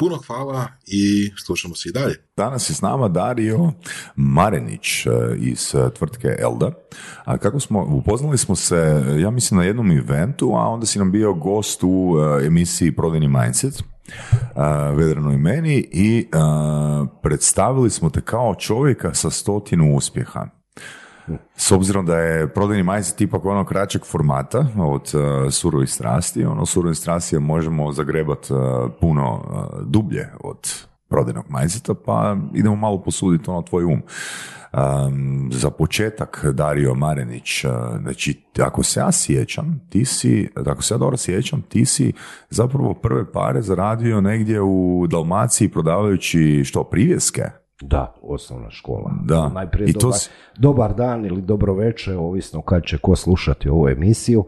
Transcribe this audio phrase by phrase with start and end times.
[0.00, 2.14] Puno hvala i slušamo se i dalje.
[2.36, 3.72] Danas je s nama Dario
[4.16, 6.72] Marenić e, iz e, tvrtke Elda.
[7.24, 11.12] A kako smo, upoznali smo se, ja mislim, na jednom eventu, a onda si nam
[11.12, 13.82] bio gost u e, emisiji Prodajni Mindset,
[14.94, 16.26] Vedrano i meni, i
[17.22, 20.59] predstavili smo te kao čovjeka sa stotinu uspjeha.
[21.56, 26.66] S obzirom da je prodajni mindset ipak ono kraćeg formata od uh, surovih strasti, ono
[26.66, 28.58] surovih strasti možemo zagrebat uh,
[29.00, 34.02] puno uh, dublje od prodajnog mindseta, pa idemo malo posuditi ono tvoj um.
[34.72, 37.64] Um, za početak Dario Marenić,
[38.00, 42.12] znači ako se ja sjećam, ti si, ako se ja dobro sjećam, ti si
[42.50, 47.59] zapravo prve pare zaradio negdje u Dalmaciji prodavajući što, privjeske?
[47.80, 49.10] Da, osnovna škola.
[49.24, 49.48] Da.
[49.48, 53.68] Najprije I to dobar, s- dobar dan ili dobro večer, ovisno kad će ko slušati
[53.68, 54.44] ovu emisiju.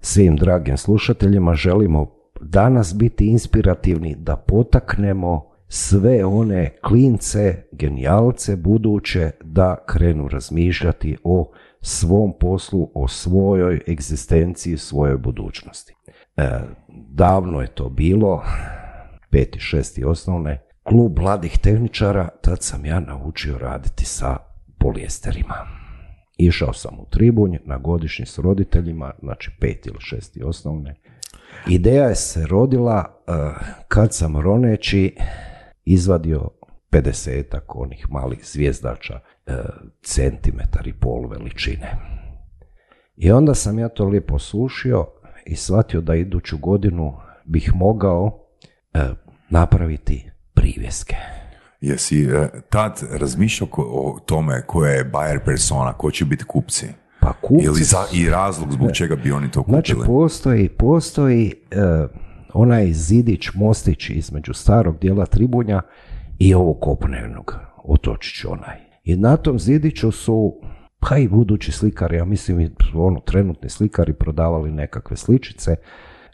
[0.00, 2.06] Svim dragim slušateljima želimo
[2.40, 12.32] danas biti inspirativni da potaknemo sve one klince, genijalce buduće da krenu razmišljati o svom
[12.40, 15.94] poslu, o svojoj egzistenciji, svojoj budućnosti.
[16.36, 16.60] E,
[17.08, 18.42] davno je to bilo,
[19.30, 24.36] peti, šesti osnovne, klub mladih tehničara, tad sam ja naučio raditi sa
[24.78, 25.54] polijesterima.
[26.38, 30.94] Išao sam u Tribunj na godišnji s roditeljima, znači pet ili šesti osnovne.
[31.68, 33.32] Ideja je se rodila eh,
[33.88, 35.16] kad sam roneći
[35.84, 36.48] izvadio
[36.90, 39.54] 50 onih malih zvijezdača, eh,
[40.02, 41.96] centimetar i pol veličine.
[43.16, 45.06] I onda sam ja to lijepo sušio
[45.46, 48.46] i shvatio da iduću godinu bih mogao
[48.94, 49.10] eh,
[49.50, 50.31] napraviti
[50.62, 51.16] privjeske.
[51.80, 56.86] Jesi e, tad razmišljao ko- o tome koja je buyer persona, ko će biti kupci?
[57.20, 59.82] Pa kupci Ili za, i razlog zbog čega bi oni to kupili?
[59.82, 61.76] Znači, postoji, postoji e,
[62.54, 65.82] onaj zidić, mostić između starog dijela Tribunja
[66.38, 68.76] i ovog kopnenog, otočić onaj.
[69.04, 70.60] I na tom zidiću su,
[71.00, 75.76] pa i budući slikari, ja mislim i ono, trenutni slikari prodavali nekakve sličice,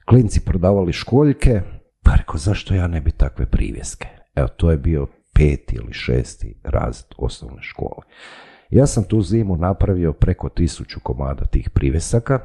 [0.09, 1.60] klinci prodavali školjke,
[2.03, 4.17] pa rekao, zašto ja ne bi takve privjeske?
[4.38, 8.06] Evo, to je bio peti ili šesti razred osnovne škole.
[8.71, 12.41] Ja sam tu zimu napravio preko tisuću komada tih privjesaka,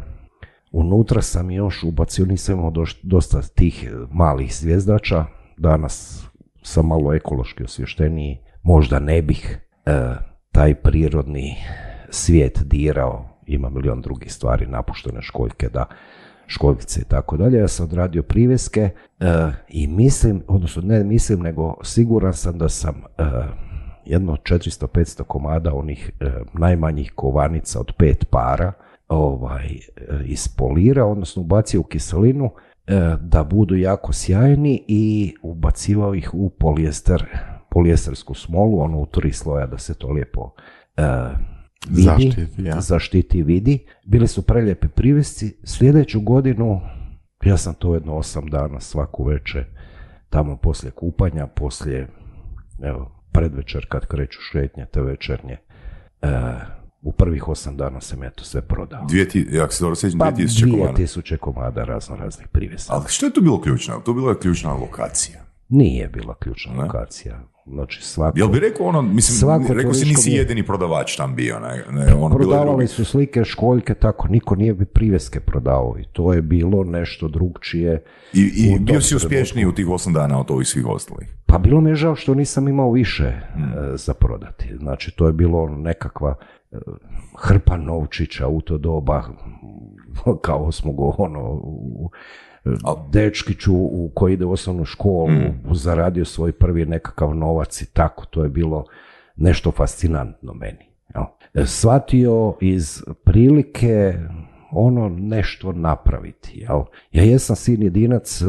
[0.74, 5.26] Unutra sam još ubacio, nisam imao dosta tih e, malih zvijezdača,
[5.58, 6.26] danas
[6.62, 9.92] sam malo ekološki osvješteniji, možda ne bih e,
[10.52, 11.56] taj prirodni
[12.09, 15.86] svijet dirao, ima milion drugih stvari, napuštene školjke, da,
[16.48, 18.94] školjkice i tako dalje, ja sam odradio privjeske e,
[19.70, 23.24] i mislim, odnosno ne mislim, nego siguran sam da sam e,
[24.06, 28.74] jedno 400-500 komada onih e, najmanjih kovanica od pet para
[29.08, 29.80] ovaj, e,
[30.26, 32.50] ispolirao, odnosno ubacio u kiselinu
[33.20, 37.26] da budu jako sjajni i ubacivao ih u polijester,
[37.70, 40.52] polijestersku smolu, ono u tri sloja da se to lijepo
[41.90, 42.82] vidi, Zaštiti, ja.
[42.82, 43.86] zaštiti vidi.
[44.06, 45.58] Bili su prelijepi privjesci.
[45.64, 46.82] Sljedeću godinu,
[47.44, 49.66] ja sam to jedno osam dana svaku večer,
[50.30, 52.08] tamo poslije kupanja, poslije,
[52.84, 55.58] evo, predvečer kad kreću šetnje, te večernje,
[56.22, 56.28] e,
[57.02, 59.06] u prvih osam dana sam ja to sve prodao.
[59.10, 60.98] Dvije ti, ako se dobro sjećam, Pa 2000 komada.
[60.98, 62.94] 2000 komada razno raznih privjesa.
[62.94, 64.00] Ali što je tu bilo ključno?
[64.06, 65.40] To bila je ključna lokacija.
[65.70, 66.82] Nije bila ključna Ne?
[66.84, 67.42] lokacija.
[67.66, 68.40] Znači svako...
[68.40, 72.13] Jel bi rekao ono, mislim, Svako rekao si nisi jedini prodavač tam bio, ne, ne
[72.13, 76.84] ono Prodavali su slike, školjke, tako, niko nije bi privjeske prodavao i to je bilo
[76.84, 78.03] nešto drugčije.
[78.34, 81.35] I, i bio si uspješniji u tih osam dana od ovih svih ostalih.
[81.46, 83.63] Pa bilo mi je žao što nisam imao više Hmm.
[83.63, 84.78] e, za prodati.
[84.78, 86.35] Znači, to je bilo nekakva
[86.72, 86.78] e,
[87.40, 89.23] hrpa novčića u to doba,
[90.41, 92.09] kao smo go, ono, u-
[93.12, 95.76] dečkiću u koji ide u osnovnu školu, Hmm.
[95.76, 98.86] zaradio svoj prvi nekakav novac i tako, to je bilo
[99.36, 100.90] nešto fascinantno meni.
[101.16, 101.24] jel.
[101.54, 104.14] E, Shvatio iz prilike
[104.72, 106.60] ono nešto napraviti.
[106.60, 106.82] Jel?
[107.12, 108.46] Ja jesam sin jedinac, e,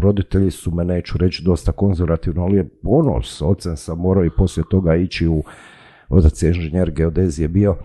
[0.00, 4.30] roditelji su me, neću reći, dosta konzervativno, ali je ono, s ocem sam morao i
[4.36, 5.42] poslije toga ići u,
[6.08, 7.76] otac je inženjer geodezije bio,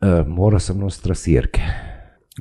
[0.00, 1.60] e, morao sam nositi trasirke.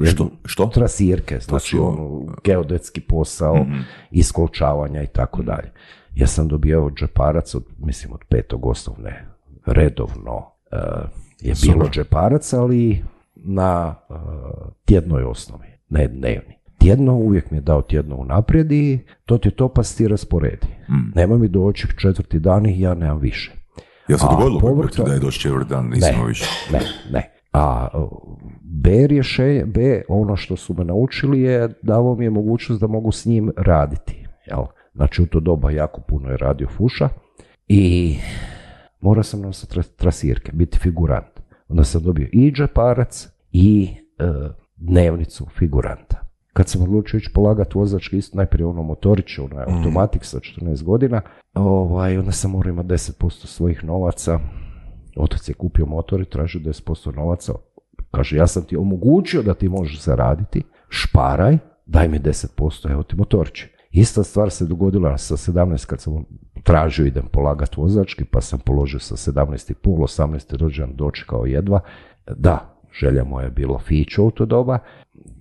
[0.03, 0.29] Što?
[0.45, 0.65] Što?
[0.65, 3.65] Trasirke, znači ono, geodetski posao,
[4.11, 5.71] iskolčavanja i tako dalje.
[6.15, 9.25] Ja sam dobio džeparac od, mislim, od petog osnovne,
[9.65, 10.77] redovno e,
[11.41, 13.03] je bilo džeparac, ali
[13.35, 14.13] na e,
[14.85, 16.55] tjednoj osnovi, ne dnevni.
[16.77, 20.67] Tjedno uvijek mi je dao tjedno unaprijed i to ti to pa ti rasporedi.
[21.15, 23.51] Nema mi doći četvrti dan i ja nemam više.
[24.07, 26.45] Jel se A dogodilo ti da je došli četvrti dan, nisam više?
[26.71, 26.79] ne,
[27.11, 27.34] ne.
[27.57, 27.87] A
[28.61, 33.11] B rješenje, B, ono što su me naučili je davo mi je mogućnost da mogu
[33.11, 34.27] s njim raditi.
[34.45, 34.63] Jel?
[34.93, 37.09] Znači u to doba jako puno je radio Fuša
[37.67, 38.15] i
[39.01, 41.41] morao sam nositi tra- trasirke, biti figurant.
[41.69, 44.23] Onda sam dobio i džeparac i e,
[44.75, 46.21] dnevnicu figuranta.
[46.53, 51.21] Kad sam odlučio ići polagati vozački isto, najprije ono motoriće, onaj automatik sa 14 godina,
[51.53, 54.39] ovaj, onda sam morao imati 10% svojih novaca.
[55.15, 57.53] Otac je kupio motor i tražio 10% novaca.
[58.11, 63.15] Kaže, ja sam ti omogućio da ti možeš zaraditi, šparaj, daj mi 10%, evo ti
[63.15, 63.69] motorče.
[63.91, 66.25] Ista stvar se dogodila sa 17 kad sam
[66.63, 70.57] tražio idem polagat vozački, pa sam položio sa 17,5, 18.
[70.57, 71.79] rođen dočekao jedva.
[72.37, 74.79] Da, želja moja je bilo fiću u to doba,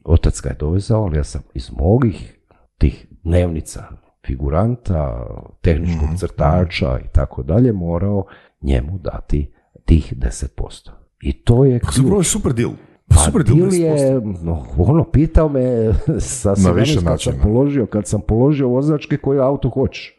[0.05, 2.39] otac ga je dovezao, ali ja sam iz mogih
[2.79, 3.85] tih dnevnica
[4.27, 5.27] figuranta,
[5.61, 8.25] tehničkog crtača i tako dalje morao
[8.63, 9.54] njemu dati
[9.85, 10.91] tih 10%.
[11.21, 12.27] I to je Pa je ključ.
[12.27, 12.71] super deal.
[13.09, 13.81] Pa super deal, Bil 10%.
[13.81, 18.69] je, no, ono, pitao me sa Na više 17 kad sam položio, kad sam položio
[18.69, 20.19] vozački koji auto hoćeš.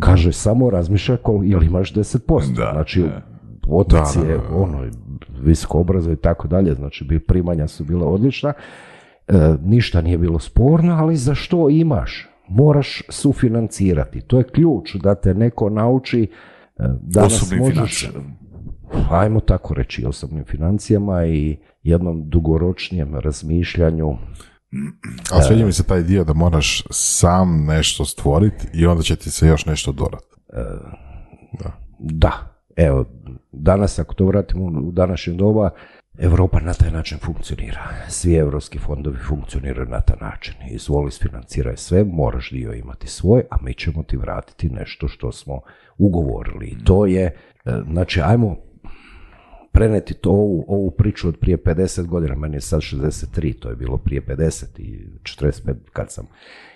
[0.00, 2.54] Kaže, samo razmišljaj kol, jel imaš 10%.
[2.56, 3.22] Da, znači, da.
[3.68, 4.56] otac Da, da, je da, da.
[4.56, 4.90] ono,
[5.40, 8.52] visoko obrazov i tako dalje, znači bi primanja su bila odlična.
[9.28, 12.28] E, ništa nije bilo sporno, ali za što imaš?
[12.48, 14.20] Moraš sufinancirati.
[14.20, 16.28] To je ključ da te neko nauči e,
[17.00, 18.10] danas Osobnim možeš.
[19.10, 24.16] Ajmo tako reći, osobnim financijama i jednom dugoročnijem razmišljanju.
[25.32, 29.30] A sviđa mi se taj dio da moraš sam nešto stvoriti i onda će ti
[29.30, 30.26] se još nešto dodati.
[31.98, 32.32] Da,
[32.76, 33.04] evo,
[33.52, 35.70] danas ako to vratimo u današnje doba,
[36.18, 37.88] Europa na taj način funkcionira.
[38.08, 40.54] Svi europski fondovi funkcioniraju na taj način.
[40.70, 45.60] Izvoli, financiraj sve, moraš dio imati svoj, a mi ćemo ti vratiti nešto što smo
[45.98, 46.76] ugovorili.
[46.84, 47.32] To je, e,
[47.90, 48.56] znači, ajmo
[49.72, 53.76] preneti to ovu, ovu priču od prije 50 godina, meni je sad 63, to je
[53.76, 56.26] bilo prije 50 i 45 kad sam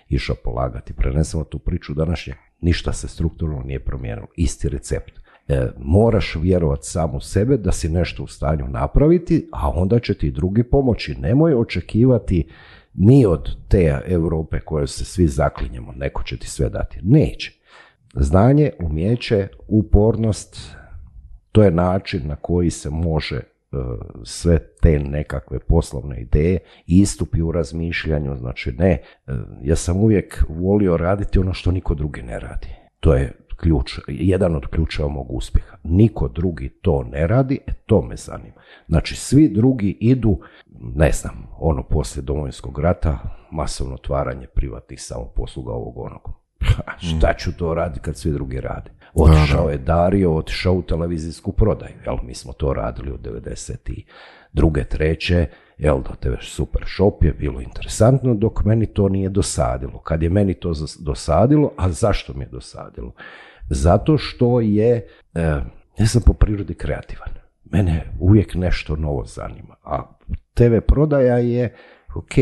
[0.09, 0.93] išao polagati.
[0.93, 5.13] Prenesemo tu priču današnje, ništa se strukturno nije promijenilo, isti recept.
[5.49, 10.15] E, moraš vjerovati sam u sebe da si nešto u stanju napraviti, a onda će
[10.15, 11.15] ti drugi pomoći.
[11.15, 12.49] Nemoj očekivati
[12.95, 16.99] ni od te Europe koje se svi zaklinjemo, neko će ti sve dati.
[17.03, 17.62] Neće.
[18.15, 20.77] Znanje, umjeće, upornost,
[21.53, 23.43] to je način na koji se može e,
[24.25, 29.03] sve te nekakve poslovne ideje, istupi u razmišljanju, znači ne, e,
[29.63, 32.69] ja sam uvijek volio raditi ono što niko drugi ne radi.
[33.01, 35.77] To je ključ, jedan od ključeva mog uspjeha.
[35.85, 38.55] Niko drugi to ne radi, e to me zanima.
[38.89, 40.41] Znači svi drugi idu,
[40.95, 43.19] ne znam, ono poslije domovinskog rata,
[43.51, 46.42] masovno otvaranje privatnih samoposluga ovog onog.
[47.09, 48.91] Šta ću to raditi kad svi drugi rade?
[49.15, 51.95] Otišao je Dario, otišao u televizijsku prodaju.
[52.07, 54.85] Jel, mi smo to radili od 92.
[54.85, 55.47] treće,
[55.79, 59.99] jel, da TV Super Shop je bilo interesantno, dok meni to nije dosadilo.
[59.99, 63.13] Kad je meni to dosadilo, a zašto mi je dosadilo?
[63.71, 65.41] Zato što je, e,
[65.99, 67.29] ja sam po prirodi kreativan.
[67.65, 69.77] Mene uvijek nešto novo zanima.
[69.85, 70.03] A
[70.55, 71.75] TV prodaja je,
[72.15, 72.35] ok,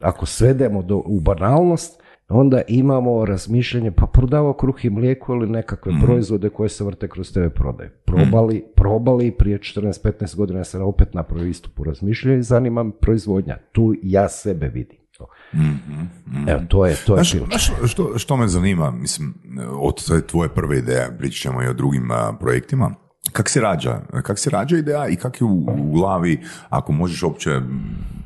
[0.00, 5.92] ako svedemo do, u banalnost, onda imamo razmišljanje, pa prodavao kruh i mlijeko ili nekakve
[6.04, 7.90] proizvode koje se vrte kroz TV prodaju.
[8.04, 13.56] Probali, probali, prije 14-15 godina sam opet napravio istup u razmišljanju i zanima me proizvodnja.
[13.72, 14.98] Tu ja sebe vidim.
[16.48, 17.48] Evo, to je, to je Znaš, ključ.
[17.48, 19.34] znaš što, što me zanima, mislim,
[19.80, 22.94] od te tvoje prve ideje, pričat ćemo i o drugim a, projektima,
[23.32, 24.00] kak se rađa?
[24.22, 27.60] Kak se rađa ideja i kak je u, u glavi, ako možeš uopće,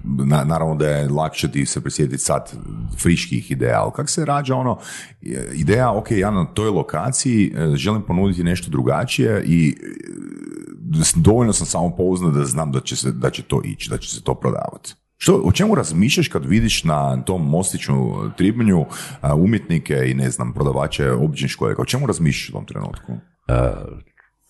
[0.05, 2.53] na- naravno da je lakše ti se prisjetiti sad
[2.99, 4.79] friških ideja, ali kak se rađa ono,
[5.23, 11.53] e, ideja, ok, ja na toj lokaciji e, želim ponuditi nešto drugačije i e, dovoljno
[11.53, 14.23] sam samo pouznan da znam da će, se, da će to ići, da će se
[14.23, 14.95] to prodavati.
[15.17, 17.93] Što, o čemu razmišljaš kad vidiš na tom mostiću
[18.37, 18.85] tribunju
[19.21, 21.57] a, umjetnike i ne znam, prodavače običnih?
[21.79, 23.13] O čemu razmišljaš u tom trenutku?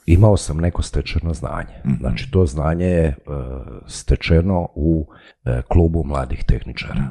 [0.07, 1.75] Imao sam neko stečeno znanje.
[1.99, 3.15] Znači, to znanje je e,
[3.87, 5.07] stečeno u
[5.45, 7.05] e, klubu mladih tehničara.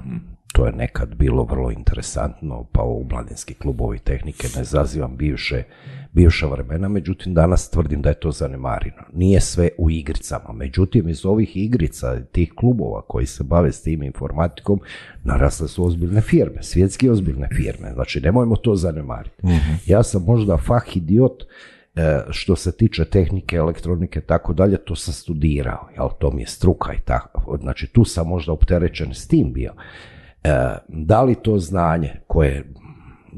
[0.53, 5.63] To je nekad bilo vrlo interesantno, pa u mladinski klubovi tehnike ne zazivam bivše,
[6.11, 9.03] bivša vremena, međutim danas tvrdim da je to zanemarino.
[9.13, 14.03] Nije sve u igricama, međutim iz ovih igrica, tih klubova koji se bave s tim
[14.03, 14.79] informatikom,
[15.23, 19.41] narasle su ozbiljne firme, svjetski ozbiljne firme, znači nemojmo to zanemariti.
[19.85, 21.43] Ja sam možda fah idiot
[22.29, 26.93] što se tiče tehnike, elektronike, tako dalje, to sam studirao, jel, to mi je struka
[26.93, 29.73] i tako, znači tu sam možda opterećen s tim bio.
[30.43, 32.73] E, da li to znanje koje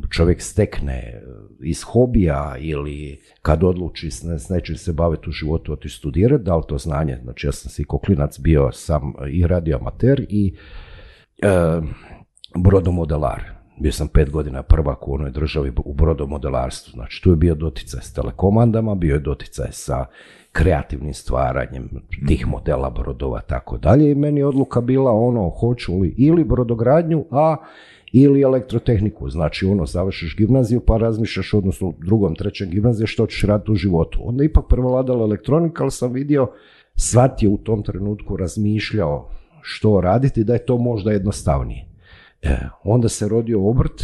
[0.10, 1.22] čovjek stekne
[1.64, 6.44] iz hobija ili kad odluči s, ne, s nečim se baviti u životu otići studirati,
[6.44, 10.26] da li to znanje, znači ja sam si ko klinac bio sam i radio amater
[10.30, 10.56] i
[11.42, 11.48] e,
[12.56, 13.63] brodomodelar.
[13.80, 16.92] Bio sam pet godina prvak u onoj državi u brodomodelarstvu.
[16.92, 20.06] Znači tu je bio doticaj s telekomandama, bio je doticaj sa
[20.52, 21.90] kreativnim stvaranjem
[22.28, 27.26] tih modela brodova tako dalje i meni je odluka bila ono hoću li ili brodogradnju,
[27.32, 27.56] a
[28.12, 29.30] ili elektrotehniku.
[29.30, 33.76] Znači ono završiš gimnaziju pa razmišljaš odnosno u drugom, trećem gimnaziju što ćeš raditi u
[33.76, 34.20] životu.
[34.24, 36.48] Onda ipak prevladala elektronika, ali sam vidio,
[36.96, 39.30] shvatio u tom trenutku razmišljao
[39.62, 41.93] što raditi, da je to možda jednostavnije.
[42.44, 44.04] E, onda se rodio obrt,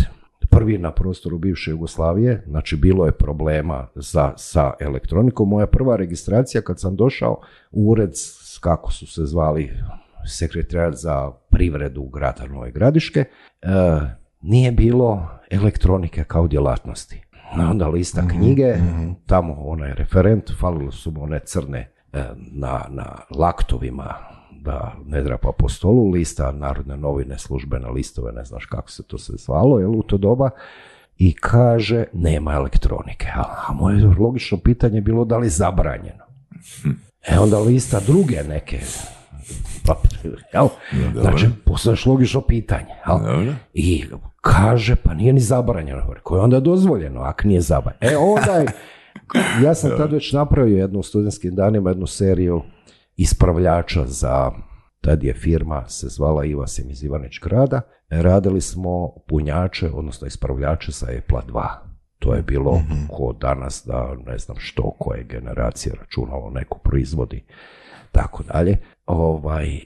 [0.49, 5.49] prvi na prostoru bivše Jugoslavije, znači bilo je problema za, sa elektronikom.
[5.49, 7.41] Moja prva registracija kad sam došao
[7.71, 8.11] u ured,
[8.61, 9.71] kako su se zvali,
[10.25, 13.67] sekretarijat za privredu grada Nove Gradiške, e,
[14.41, 17.21] nije bilo elektronike kao djelatnosti.
[17.69, 18.75] Onda lista Mhm, knjige,
[19.25, 24.13] tamo onaj referent, falilo su mu one crne e, na, na laktovima
[24.61, 29.17] da ne drapa po stolu, lista narodne novine, službene listove, ne znaš kako se to
[29.17, 30.49] sve zvalo, jel, u to doba,
[31.17, 33.27] i kaže, nema elektronike.
[33.35, 36.23] A, a moje logično pitanje je bilo da li je zabranjeno.
[37.27, 38.79] E onda lista druge neke,
[39.85, 39.95] pa,
[40.53, 40.67] jel?
[41.21, 43.53] Znači, postavljaš logično pitanje, jel?
[43.73, 44.05] I
[44.41, 46.13] kaže, pa nije ni zabranjeno.
[46.23, 48.13] Koje je onda dozvoljeno, ako nije zabranjeno.
[48.13, 48.67] E onda je,
[49.63, 52.61] ja sam tad već napravio jednu u studentskim danima, jednu seriju
[53.19, 54.51] ispravljača za,
[55.01, 57.81] tad je firma se zvala Ivasim iz Ivanić grada.
[58.09, 61.67] Radili smo punjače, odnosno ispravljače za Epla 2.
[62.19, 62.81] To je bilo
[63.15, 67.45] ko danas da ne znam što, koje generacije računalo neko proizvodi,
[68.11, 68.77] tako dalje.
[69.05, 69.79] Ovaj,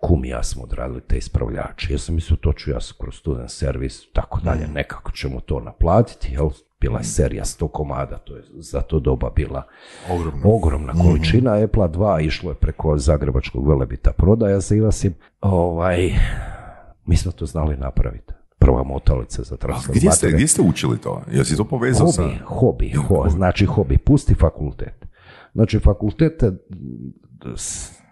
[0.00, 1.92] kum i ja smo odradili te ispravljače.
[1.92, 6.32] Ja sam mislio to ću ja kroz student servis, tako dalje, nekako ćemo to naplatiti,
[6.32, 6.50] jel?
[6.80, 9.62] Bila je serija 100 komada, to je za to doba bila
[10.10, 10.40] Ogromno.
[10.44, 11.52] ogromna količina.
[11.64, 15.14] Apple 2 išlo je preko Zagrebačkog velebita prodaja za Ivasim.
[15.40, 16.10] Ovaj,
[17.06, 18.32] mi smo to znali napraviti.
[18.58, 19.56] Prva motalica za
[19.94, 21.22] Gdje ste, gdje ste učili to?
[21.32, 22.22] Jesi to povezao sa...
[22.22, 25.06] Hobi, hobi, ho, znači hobi, pusti fakultet.
[25.52, 26.52] Znači fakultet, eh,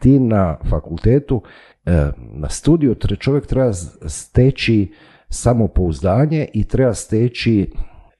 [0.01, 1.43] ti na fakultetu,
[1.85, 3.73] eh, na studiju čovjek treba
[4.07, 4.93] steći
[5.29, 7.73] samopouzdanje i treba steći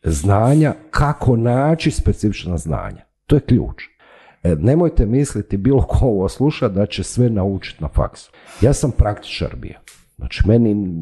[0.05, 3.05] znanja kako naći specifična znanja.
[3.27, 3.83] To je ključ.
[4.43, 8.33] E, Nemojte misliti bilo ko ovo sluša da će sve naučiti na faksu.
[8.61, 9.79] Ja sam praktičar bio.
[10.17, 10.95] Znači, meni,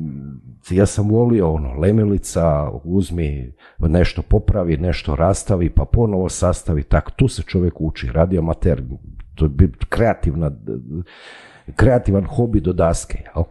[0.70, 7.28] ja sam volio ono, lemilica, uzmi, nešto popravi, nešto rastavi, pa ponovo sastavi, tak, tu
[7.28, 8.82] se čovjek uči, radi amater,
[9.34, 10.50] to je kreativna,
[11.76, 13.44] kreativan hobi do daske, jel?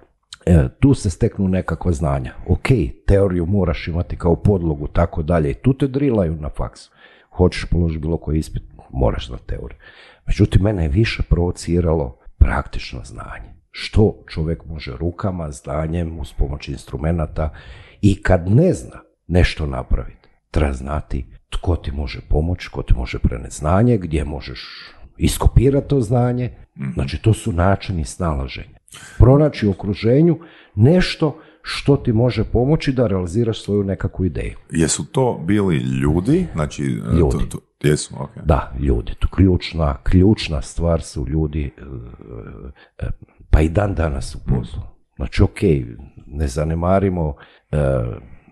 [0.51, 2.34] E, tu se steknu nekakva znanja.
[2.48, 2.67] Ok,
[3.08, 6.91] teoriju moraš imati kao podlogu, tako dalje, i tu te drilaju na faksu.
[7.29, 9.79] Hoćeš položiti bilo koji ispit, moraš na teoriju.
[10.27, 13.53] Međutim, mene je više provociralo praktično znanje.
[13.72, 17.50] Što čovjek može rukama, znanjem, uz pomoć instrumenata
[18.01, 23.20] i kad ne zna nešto napraviti, treba znati tko ti može pomoći, tko ti može
[23.20, 26.51] preneti znanje, gdje možeš iskopirati to znanje.
[26.93, 28.81] Znači, to su načini snalaženja.
[29.18, 30.40] Pronaći u okruženju
[30.76, 34.58] nešto što ti može pomoći da realiziraš svoju nekakvu ideju.
[34.72, 36.48] Jesu to bili ljudi?
[36.54, 37.50] Znači, e, Ljudi.
[37.50, 38.30] To, to, jesu, ok.
[38.46, 41.82] Da, ljudi, to ključna, ključna stvar su ljudi, e,
[43.06, 43.08] e,
[43.50, 44.82] pa i dan danas u poslu.
[45.16, 45.62] Znači, ok,
[46.28, 47.36] ne zanemarimo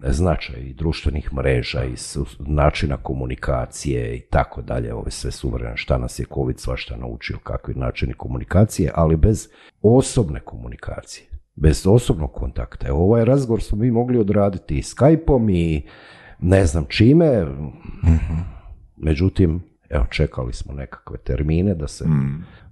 [0.03, 1.95] značaj i društvenih mreža i
[2.39, 7.73] načina komunikacije i tako dalje, ove sve suvremene, šta nas je COVID svašta naučio, kakvi
[7.73, 9.49] načini komunikacije, ali bez
[9.81, 12.87] osobne komunikacije, bez osobnog kontakta.
[12.87, 15.87] Evo, Ovaj razgovor smo mi mogli odraditi i Skype-om i
[16.39, 17.45] ne znam čime,
[19.01, 22.05] Međutim, evo, čekali smo nekakve termine da se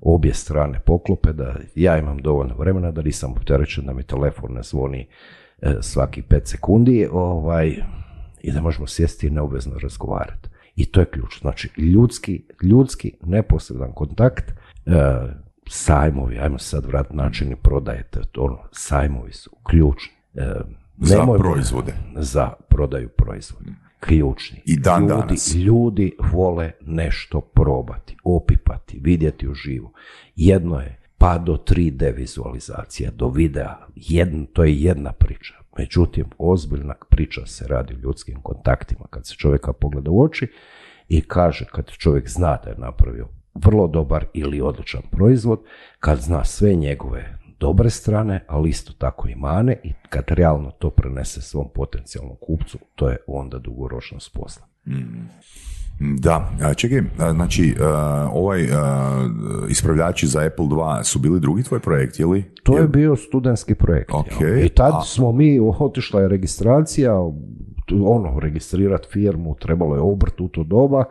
[0.02, 4.64] obje strane poklope, da ja imam dovoljno vremena, da nisam opterećen, da mi telefon ne
[4.64, 5.08] zvoni
[5.82, 7.76] svaki pet sekundi ovaj,
[8.42, 10.50] i da možemo sjesti i neobvezno razgovarati.
[10.76, 11.40] I to je ključ.
[11.42, 14.92] Znači, ljudski, ljudski neposredan kontakt, e,
[15.70, 20.14] sajmovi, ajmo sad vrat načini prodajete, to ono, sajmovi su ključni.
[20.36, 20.54] E,
[20.98, 21.94] Za proizvode.
[22.16, 23.72] Za prodaju proizvoda.
[24.00, 24.62] Ključni.
[24.66, 25.56] I dan ljudi, danas.
[25.56, 29.92] Ljudi vole nešto probati, opipati, vidjeti uživo.
[30.36, 33.78] Jedno je pa do 3D vizualizacija, do videa.
[33.96, 35.54] Jedno, to je jedna priča.
[35.78, 39.06] Međutim, ozbiljna priča se radi o ljudskim kontaktima.
[39.10, 40.48] Kad se čovjeka pogleda u oči
[41.08, 45.60] i kaže kad čovjek zna da je napravio vrlo dobar ili odličan proizvod,
[46.00, 50.90] kad zna sve njegove dobre strane, ali isto tako i mane i kad realno to
[50.90, 54.66] prenese svom potencijalnom kupcu, to je onda dugoročnost posla.
[56.00, 57.02] Da, čekaj,
[57.34, 57.76] znači
[58.34, 58.68] ovaj
[59.70, 62.44] ispravljači za Apple 2 su bili drugi tvoj projekt, ili?
[62.64, 64.12] To je bio studentski projekt.
[64.14, 64.66] Ok, jel?
[64.66, 67.14] I tad a- smo mi, otišla je registracija,
[68.06, 71.04] ono, registrirati firmu, trebalo je obrt u to doba,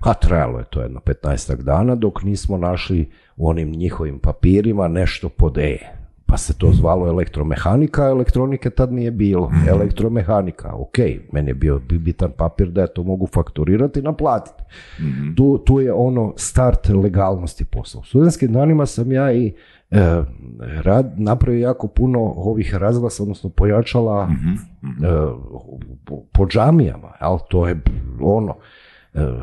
[0.00, 5.28] a trajalo je to jedno 15 dana dok nismo našli u onim njihovim papirima nešto
[5.28, 6.03] pod E.
[6.34, 9.52] Pa se to zvalo elektromehanika, elektronike tad nije bilo.
[9.68, 10.98] Elektromehanika, ok,
[11.32, 14.62] meni je bio bi- bitan papir da ja to mogu fakturirati i naplatiti.
[15.36, 18.00] Tu, tu je ono start legalnosti posla.
[18.00, 19.54] U studentskim danima sam ja i
[19.90, 20.22] e,
[20.82, 25.06] rad, napravio jako puno ovih razglasa, odnosno pojačala e,
[26.04, 27.80] po, po džamijama, ali to je
[28.20, 28.54] ono,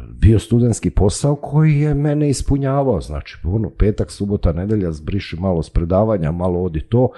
[0.10, 5.70] bio studentski posao koji je mene ispunjavao, znači ono, petak, subota, nedelja, zbriši malo s
[5.70, 7.10] predavanja, malo odi to,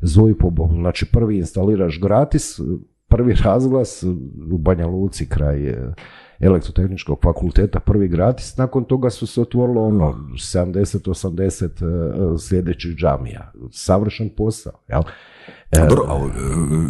[0.00, 2.60] zovi po, znači prvi instaliraš gratis,
[3.08, 4.02] prvi razglas
[4.52, 5.94] u Banja Luci kraj e,
[6.40, 13.52] elektrotehničkog fakulteta, prvi gratis, nakon toga su se otvorilo ono 70-80 e, sljedećih džamija.
[13.70, 15.02] Savršen posao, jel?
[15.76, 16.30] A Dobro, ali e,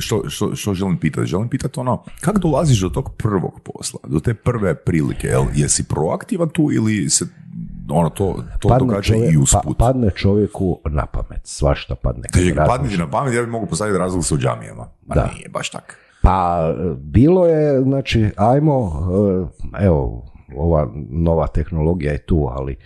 [0.01, 1.27] što, što, što želim pitati?
[1.27, 5.27] Želim pitati ono, kako dolaziš do tog prvog posla, do te prve prilike?
[5.27, 7.25] Jel, jesi proaktivan tu ili se
[7.91, 9.79] ono, to, to događa čovjek- i pa- usput?
[9.79, 12.23] padne čovjeku na pamet, svašta padne.
[12.35, 12.65] razmišlja.
[12.67, 14.89] padne ti na pamet, ja bi mogu postaviti razlog sa u džamijama.
[15.07, 15.31] Ma Da.
[15.35, 15.99] nije baš tak.
[16.23, 18.93] Pa e, bilo je, znači, ajmo,
[19.79, 20.25] e, evo,
[20.57, 22.77] ova nova tehnologija je tu, ali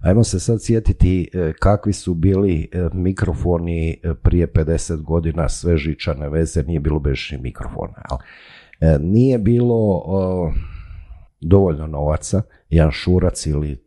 [0.00, 5.76] ajmo se sad sjetiti e, kakvi su bili e, mikrofoni e, prije 50 godina, sve
[5.76, 8.02] žičane veze, nije bilo bežičnih mikrofona.
[9.00, 10.02] Nije bilo
[11.40, 13.84] dovoljno novaca, jedan šurac ili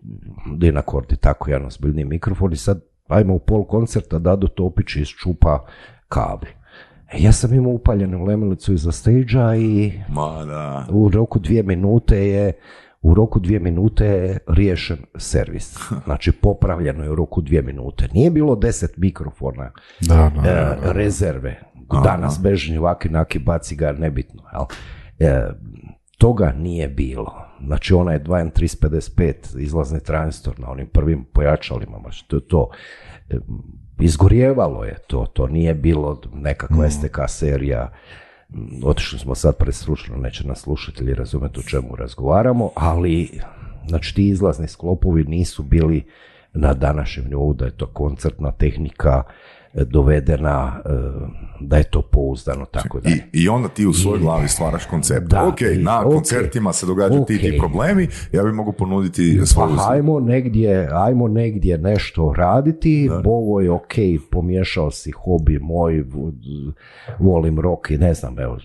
[0.57, 5.65] dinakord i tako jedan ozbiljni mikrofon i sad ajmo u pol koncerta Dado Topić iščupa
[6.07, 6.49] kabel.
[7.13, 10.87] E, ja sam imao upaljenu lemilicu iza stage i Ma da.
[10.91, 12.53] u roku dvije minute je
[13.03, 15.77] u roku dvije minute je riješen servis.
[16.05, 18.07] Znači popravljeno je u roku dvije minute.
[18.13, 20.91] Nije bilo deset mikrofona Da, da, e, da, da.
[20.91, 21.59] rezerve.
[22.03, 24.43] Danas bežni ovaki naki baci ga nebitno.
[24.53, 24.65] Jel?
[25.31, 25.49] E,
[26.17, 27.33] toga nije bilo.
[27.65, 32.69] Znači onaj 2M355 izlazni tranzistor na onim prvim pojačalima, ma što je to
[33.29, 33.35] e,
[33.99, 38.22] izgorjevalo je to, to nije bilo nekakva STK serija, Mm,
[38.83, 43.39] otišli smo sad prestručno, neće nas slušatelji razumjeti o čemu razgovaramo, ali
[43.87, 46.05] znači ti izlazni sklopovi nisu bili
[46.53, 49.23] na današnjem nivou, da je to koncertna tehnika
[49.75, 50.89] dovedena, e,
[51.59, 53.09] da je to pouzdano, tako da.
[53.09, 55.27] I, I onda ti u svojoj glavi stvaraš koncept.
[55.27, 56.13] Da, ok, i- na ok.
[56.13, 57.59] koncertima se događaju ti, ti Ok.
[57.59, 59.75] problemi, ja bi mogu ponuditi svoju...
[59.77, 63.93] Pa ajmo negdje, ajmo negdje nešto raditi, ovo je ok,
[64.31, 66.03] pomiješao si hobi moj,
[67.19, 68.57] volim rock i ne znam, evo,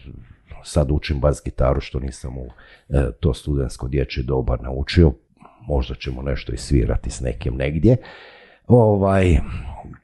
[0.65, 2.47] sad učim bas gitaru što nisam u
[2.89, 5.13] e, to studentsko dječje doba naučio,
[5.63, 7.97] možda ćemo nešto i svirati s nekim negdje.
[8.67, 9.39] Ovaj,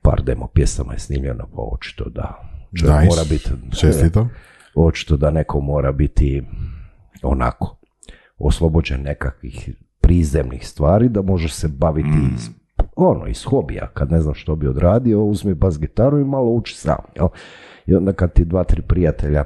[0.03, 2.41] par demo pjesama je snimljeno, pa očito da
[2.81, 3.09] čovjek Nice.
[3.09, 4.31] mora biti Čestitam.
[4.75, 6.43] očito da neko mora biti
[7.23, 7.77] onako
[8.39, 9.71] oslobođen nekakvih
[10.01, 12.49] prizemnih stvari da može se baviti iz,
[12.97, 13.87] ono, iz hobija.
[13.95, 16.99] Kad ne znam što bi odradio, uzmi bas gitaru i malo uči sam.
[17.17, 17.29] Jel?
[17.87, 19.45] I onda kad ti dva, tri prijatelja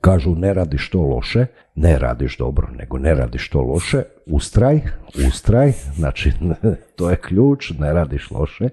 [0.00, 4.80] kažu ne radiš to loše, ne radiš dobro, nego ne radiš to loše, ustraj,
[5.28, 6.32] ustraj, znači
[6.96, 8.68] to je ključ, ne radiš loše,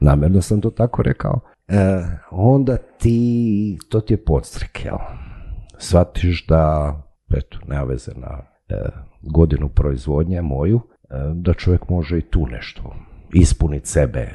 [0.00, 4.96] namjerno sam to tako rekao, e, onda ti, to ti je podstrek, jel?
[5.78, 6.94] Shvatiš da,
[7.36, 8.74] eto, nema veze na e,
[9.22, 12.94] godinu proizvodnje moju, e, da čovjek može i tu nešto
[13.32, 14.28] ispuniti sebe,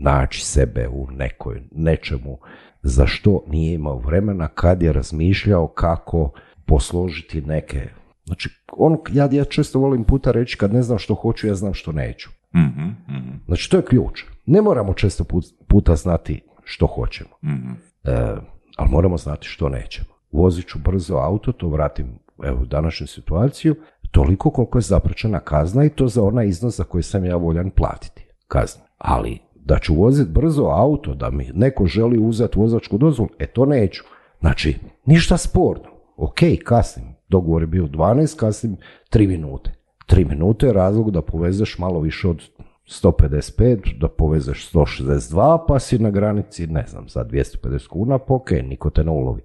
[0.00, 2.38] naći sebe u nekoj, nečemu
[2.82, 6.32] za što nije imao vremena kad je razmišljao kako
[6.66, 7.88] posložiti neke
[8.26, 11.74] Znači, on, ja, ja često volim puta reći kad ne znam što hoću, ja znam
[11.74, 12.30] što neću.
[12.56, 14.24] Mhm, mhm, Znači, to je ključ.
[14.46, 17.72] Ne moramo često put- puta znati što hoćemo, mhm.
[18.04, 18.36] e,
[18.76, 20.08] ali moramo znati što nećemo.
[20.32, 23.76] Vozit ću brzo auto, to vratim evo, u današnju situaciju,
[24.10, 27.70] toliko koliko je zapraćena kazna i to za onaj iznos za koji sam ja voljan
[27.70, 28.82] platiti kaznu.
[28.98, 33.66] Ali da ću voziti brzo auto, da mi neko želi uzeti vozačku dozvolu, e to
[33.66, 34.04] neću.
[34.40, 34.76] Znači,
[35.06, 35.88] ništa sporno.
[36.16, 37.06] Ok, kasnim.
[37.28, 38.76] Dogovor je bio 12, kasnim
[39.12, 39.72] 3 minute.
[40.10, 42.42] 3 minute je razlog da povezeš malo više od
[42.86, 45.34] 155, da povezeš 162,
[45.68, 49.42] pa si na granici, ne znam, za 250 kuna, pa ok, niko te ne ulovi.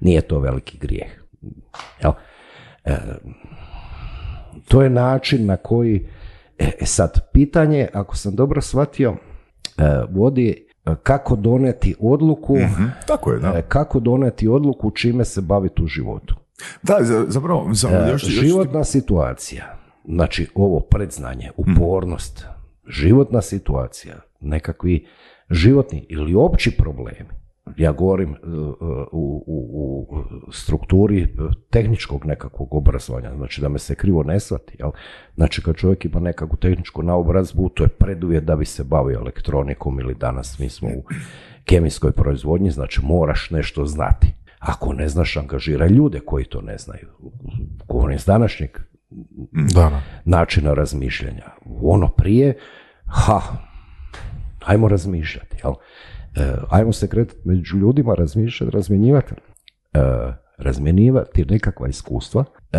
[0.00, 1.22] Nije to veliki grijeh.
[2.02, 2.12] Jel?
[2.84, 2.96] E,
[4.64, 6.06] To je način na koji,
[6.58, 9.14] e, e sad, pitanje, ako sam dobro shvatio,
[9.78, 10.48] e, vodi
[10.84, 12.56] e, kako doneti odluku,
[13.06, 13.48] Tako je, da.
[13.48, 16.34] e, kako doneti odluku čime se baviti u životu.
[16.82, 22.46] Da, za- zapravo, E, još, još životna situacija, znači ovo predznanje, upornost,
[22.88, 25.06] životna situacija, nekakvi
[25.50, 27.28] životni ili opći problemi.
[27.76, 28.46] Ja govorim e, e,
[29.12, 30.06] u, u,
[30.46, 31.26] u strukturi e,
[31.70, 34.76] tehničkog nekakvog obrazovanja, znači da me se krivo ne shvati.
[34.78, 34.90] Jel?
[35.34, 40.00] Znači kad čovjek ima nekakvu tehničku naobrazbu, to je preduvjet da bi se bavio elektronikom
[40.00, 41.04] ili danas mi smo u
[41.64, 44.34] kemijskoj proizvodnji, znači moraš nešto znati.
[44.58, 47.08] Ako ne znaš, angažiraj ljude koji to ne znaju.
[47.88, 48.70] Govorim s današnjeg
[49.52, 50.02] Da, da.
[50.24, 51.44] načina razmišljanja.
[51.82, 52.56] Ono prije,
[53.06, 53.40] ha,
[54.64, 55.72] ajmo razmišljati, jel?
[56.36, 59.34] E, ajmo se kretati među ljudima, razmišljati, razmjenjivati,
[59.94, 60.00] e,
[60.58, 62.78] razmjenjivati nekakva iskustva e,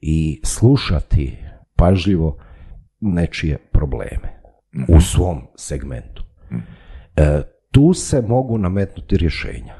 [0.00, 1.38] i slušati
[1.76, 2.38] pažljivo
[3.00, 4.40] nečije probleme
[4.88, 6.24] u svom segmentu.
[7.16, 9.74] E, tu se mogu nametnuti rješenja.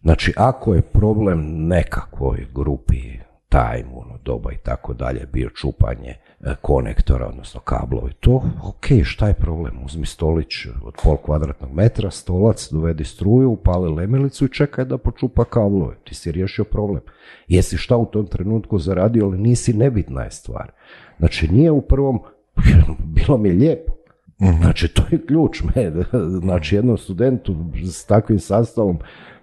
[0.00, 6.54] Znači, ako je problem nekakvoj grupi, time, ono, doba i tako dalje, bio čupanje e,
[6.62, 9.84] konektora, odnosno kablovi, to, ok, šta je problem?
[9.84, 15.44] Uzmi stolić od pol kvadratnog metra, stolac, dovedi struju, upali lemilicu i čekaj da počupa
[15.44, 15.94] kablove.
[16.04, 17.02] Ti si riješio problem.
[17.48, 20.72] Jesi šta u tom trenutku zaradio, ali nisi nebitna je stvar.
[21.18, 22.20] Znači, nije u prvom,
[23.16, 23.92] bilo mi je lijepo,
[24.38, 25.62] Znači, to je ključ.
[25.62, 25.92] Me,
[26.42, 28.98] znači, jednom studentu s takvim sastavom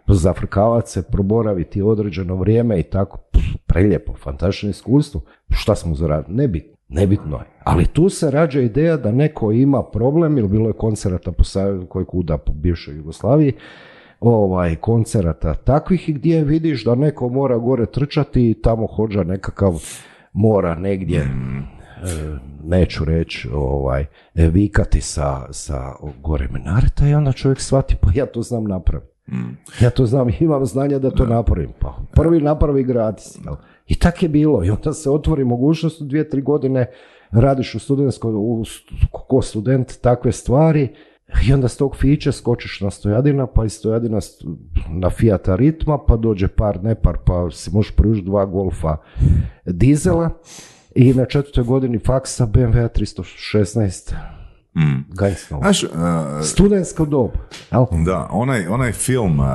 [0.07, 5.21] zafrkavati se, proboraviti određeno vrijeme i tako, pff, preljepo, fantastično iskustvo.
[5.49, 6.35] Šta smo zaradili?
[6.35, 6.73] Nebitno.
[6.89, 7.45] Nebitno je.
[7.63, 11.85] Ali tu se rađa ideja da neko ima problem, ili bilo je koncerata po Savezu
[11.85, 13.53] koji kuda po bivšoj Jugoslaviji,
[14.19, 19.73] ovaj, koncerata takvih gdje vidiš da neko mora gore trčati i tamo hođa nekakav
[20.33, 21.27] mora negdje e,
[22.63, 28.41] neću reći ovaj, vikati sa, sa gore menareta i onda čovjek shvati pa ja to
[28.41, 29.12] znam napraviti.
[29.81, 31.71] Ja to znam, imam znanja da to napravim.
[31.79, 33.37] Pa prvi napravi gratis.
[33.87, 34.63] I tak je bilo.
[34.63, 36.91] I onda se otvori mogućnost u dvije, tri godine
[37.31, 38.63] radiš u studentskoj, u,
[39.11, 40.89] ko student takve stvari
[41.49, 44.55] i onda s tog fića skočiš na stojadina, pa iz stojadina st-
[44.89, 48.97] na Fiata Ritma, pa dođe par, ne par, pa si možeš priužiti dva Golfa
[49.65, 50.29] dizela
[50.95, 54.13] i na četvrtoj godini faksa BMW 316
[54.75, 55.05] Mm.
[55.09, 55.61] Gajsnova.
[55.61, 55.89] Znaš, uh,
[56.43, 57.31] Studentsko dob.
[58.05, 59.45] da, onaj, onaj film, uh,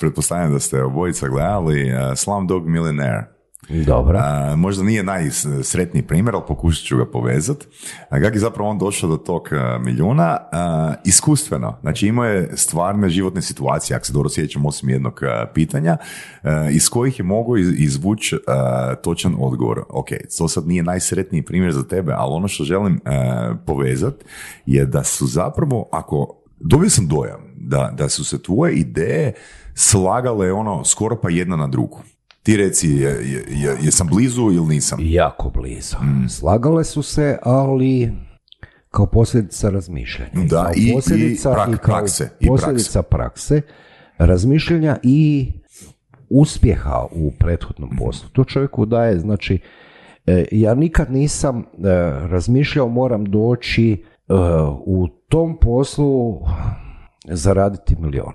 [0.00, 3.39] pretpostavljam da ste obojica gledali, uh, Slumdog Millionaire.
[3.68, 4.20] Dobro.
[4.56, 7.66] Možda nije najsretniji primjer, ali pokušat ću ga povezati.
[8.10, 9.48] Kako je zapravo on došao do tog
[9.80, 10.36] milijuna?
[10.52, 11.78] A, iskustveno.
[11.80, 15.20] Znači imao je stvarne životne situacije, ako se dobro sjećam, osim jednog
[15.54, 15.96] pitanja,
[16.42, 18.36] a, iz kojih je mogao iz- izvući
[19.02, 19.82] točan odgovor.
[19.88, 23.00] Ok, to sad nije najsretniji primjer za tebe, ali ono što želim
[23.66, 24.24] povezati
[24.66, 29.32] je da su zapravo, ako dobio sam dojam da, da su se tvoje ideje
[29.74, 32.00] slagale ono skoro pa jedna na drugu.
[32.42, 34.98] Ti reci, je, je, je- jesam blizu ili nisam?
[35.02, 35.96] Jako blizu.
[36.28, 38.12] Slagale su se, ali
[38.90, 40.30] kao posljedica razmišljanja.
[40.44, 43.62] Da, kao i- i posljedica, prak- kao prakse, i posljedica prakse,
[44.18, 45.52] razmišljanja i
[46.30, 48.28] uspjeha u prethodnom poslu.
[48.28, 49.58] To čovjeku daje, znači,
[50.26, 51.62] e, ja nikad nisam e,
[52.22, 54.32] razmišljao moram doći e,
[54.78, 56.40] u tom poslu
[57.24, 58.32] zaraditi milion.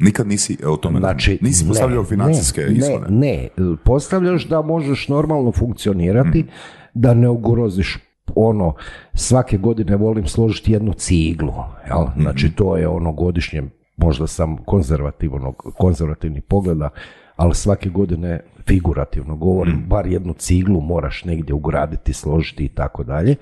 [0.00, 2.88] Nikad nisi o tome, Znači, nisi ne, postavljao financijske ne.
[3.08, 6.46] Ne, ne, postavljaš da možeš normalno funkcionirati,
[6.94, 7.98] da ne ugroziš
[8.34, 8.74] ono,
[9.14, 11.54] svake godine volim složiti jednu ciglu,
[11.88, 12.06] jel?
[12.16, 13.62] Znači, to je ono godišnje,
[13.96, 16.88] možda sam konzervativnog, konzervativni pogleda,
[17.36, 23.36] ali svake godine figurativno govorim, bar jednu ciglu moraš negdje ugraditi, složiti i tako dalje.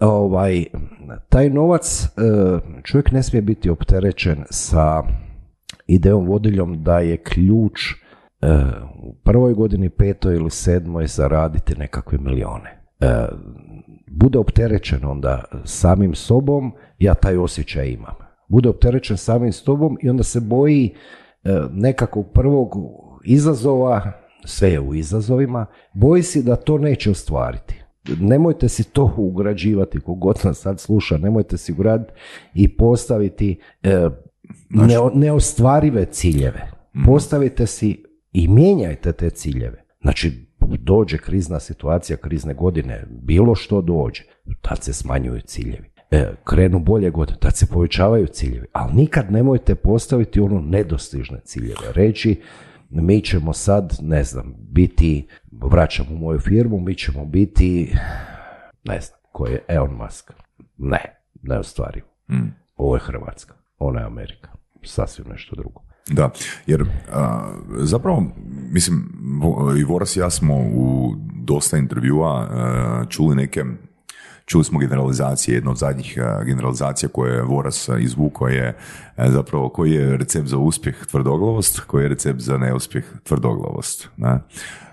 [0.00, 0.64] Ovaj,
[1.28, 2.08] taj novac, e,
[2.82, 5.02] čovjek ne smije biti opterećen sa
[5.86, 7.94] idejom vodiljom da je ključ e,
[9.02, 12.82] u prvoj godini, petoj ili sedmoj zaraditi nekakve milione.
[13.00, 13.26] E,
[14.06, 18.14] bude opterećen onda samim sobom, ja taj osjećaj imam.
[18.48, 20.94] Bude opterećen samim sobom i onda se boji
[21.44, 22.76] e, nekakvog prvog
[23.24, 24.12] izazova,
[24.44, 27.82] sve je u izazovima, boji se da to neće ostvariti.
[28.20, 32.12] Nemojte si to ugrađivati, kogod nas sad sluša, nemojte si ugraditi
[32.54, 33.60] i postaviti
[34.50, 36.70] e, neo- neostvarive ciljeve.
[37.06, 39.84] Postavite si i mijenjajte te ciljeve.
[40.00, 40.46] Znači,
[40.78, 44.22] dođe krizna situacija, krizne godine, bilo što dođe,
[44.60, 45.90] tad se smanjuju ciljevi.
[46.10, 51.92] E, krenu bolje godine, tad se povećavaju ciljevi, ali nikad nemojte postaviti ono nedostižne ciljeve.
[51.94, 52.40] Reći,
[52.90, 57.92] mi ćemo sad, ne znam, biti, vraćam u moju firmu, mi ćemo biti,
[58.84, 60.32] ne znam, ko je Elon Musk.
[60.76, 62.06] Ne, ne ostvarivo.
[62.76, 64.50] Ovo je Hrvatska, ona je Amerika,
[64.82, 65.82] sasvim nešto drugo.
[66.08, 66.30] Da,
[66.66, 68.24] jer a, zapravo,
[68.70, 69.12] mislim,
[69.78, 73.64] i Voras i ja smo u dosta intervjua a, čuli neke
[74.46, 78.76] Čuli smo generalizacije, jedna od zadnjih a, generalizacija koje je Voras izvukao je
[79.16, 84.08] a, zapravo koji je recept za uspjeh tvrdoglavost, koji je recept za neuspjeh tvrdoglavost.
[84.16, 84.38] Ne?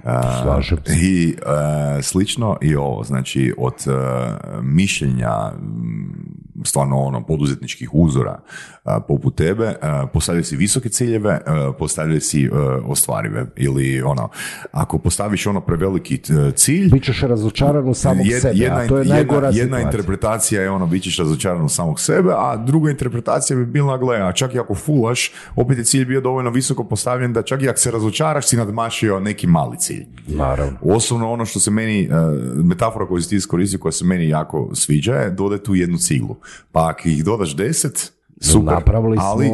[0.04, 0.94] A, Slažem se.
[1.02, 5.52] I a, slično i ovo, znači od a, mišljenja
[6.66, 8.40] stvarno ono poduzetničkih uzora
[9.08, 9.76] poput tebe,
[10.14, 11.42] postavljaju si visoke ciljeve,
[11.80, 14.30] postavljaju si a, ostvarive ili ono,
[14.72, 19.00] ako postaviš ono preveliki t- cilj, Bićeš razočaran u samog Jed- sebe, a to je
[19.00, 23.58] jedna, najgora jedna interpretacija je ono, bit ćeš razočaran u samog sebe, a druga interpretacija
[23.58, 27.34] bi bila, gle, a čak i ako fulaš, opet je cilj bio dovoljno visoko postavljen
[27.34, 30.06] da čak i ako se razočaraš si nadmašio neki mali cilj.
[30.28, 30.78] Naravno.
[30.82, 32.10] Osobno ono što se meni, e,
[32.64, 36.36] metafora koju si ti iskoristio, koja se meni jako sviđa je dodaj tu jednu ciglu.
[36.72, 38.12] Pa ako ih dodaš deset,
[38.42, 39.52] super, Napravili smo- ali e,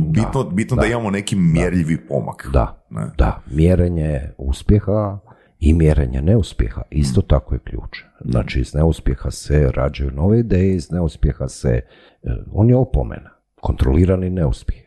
[0.00, 0.88] bitno, da, bitno da, da.
[0.88, 2.50] imamo neki mjerljivi pomak.
[2.52, 3.10] Da, Ne.
[3.18, 5.18] da, mjerenje uspjeha
[5.60, 7.98] i mjerenje neuspjeha isto tako je ključ.
[8.22, 11.80] Znači, iz neuspjeha se rađaju nove ideje, iz neuspjeha se,
[12.22, 14.79] e, on je opomena, kontrolirani neuspjeh.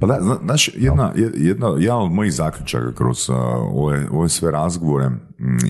[0.00, 3.36] Pa da, zna- znaš, jedna, jedna, jedan od mojih zaključaka kroz uh,
[3.72, 5.18] ove, ove sve razgovore mm,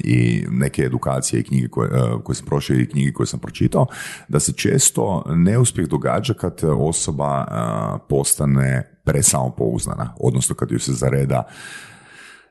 [0.04, 3.86] i neke edukacije i knjige koje, uh, koje sam prošao i knjige koje sam pročitao,
[4.28, 11.42] da se često neuspjeh događa kad osoba uh, postane presamopouzdana, odnosno kad joj se zareda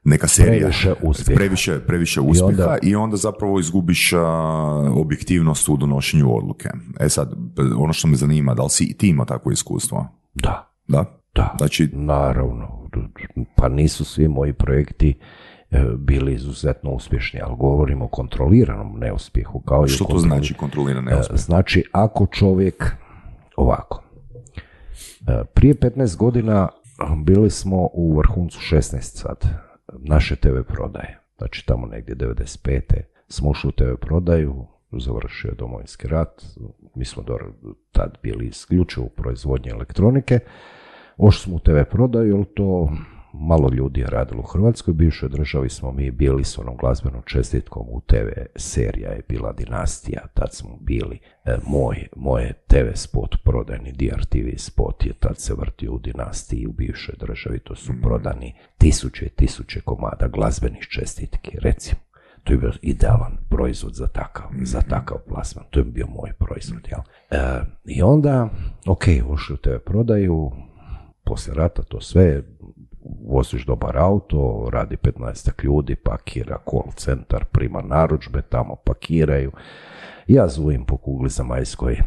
[0.04, 0.58] neka serija.
[0.60, 1.38] Previše uspjeha.
[1.38, 4.20] Previše, previše uspjeha onda- i onda zapravo izgubiš a,
[4.92, 6.70] objektivnost u donošenju odluke.
[7.00, 7.34] E sad,
[7.78, 10.08] ono što me zanima, da li si i ti imao takvo iskustvo?
[10.34, 11.25] Da, Da?
[11.36, 12.90] Da, Znači, naravno.
[13.56, 15.18] Pa nisu svi moji projekti
[15.72, 19.60] e, bili izuzetno uspješni, ali govorimo o kontroliranom neuspjehu.
[19.60, 21.36] Kao Što to znači kontrolirani neuspjeh?
[21.36, 22.96] E, Znači, ako čovjek,
[23.56, 24.04] ovako,
[25.28, 26.70] e, prije 15 godina
[27.26, 29.38] bili smo u vrhuncu 16 sad
[29.94, 31.20] naše TV prodaje.
[31.38, 32.80] Znači, tamo negdje 95.
[33.28, 36.44] smo ušli u TV prodaju, završio je domovinski rat,
[36.96, 37.38] mi smo do,
[37.92, 40.40] tad bili isključivo u proizvodnji elektronike,
[41.18, 42.90] Ošli smo u TV prodaju, jer to
[43.34, 47.86] malo ljudi je radilo u Hrvatskoj, bivšoj državi smo mi bili s onom glazbenom čestitkom
[47.90, 53.92] u TV serija je bila Dinastija, tad smo bili, e, moj, moje TV spot, prodajni
[53.92, 59.26] DRTV spot je tad se vrtio u Dinastiji u bivšoj državi, to su prodani tisuće
[59.26, 62.02] i tisuće komada glazbenih čestitki, recimo.
[62.44, 65.66] To je bio idealan proizvod za takav, za takav plasman.
[65.70, 67.00] To je bio moj proizvod, jel?
[67.32, 68.50] E, I onda,
[68.88, 70.52] ok, ušli u TV prodaju,
[71.26, 72.44] poslije rata to sve,
[73.28, 79.52] voziš dobar auto, radi 15 ljudi, pakira call centar, prima narudžbe, tamo pakiraju.
[80.28, 81.98] Ja zujim po kugli zemaljskoj,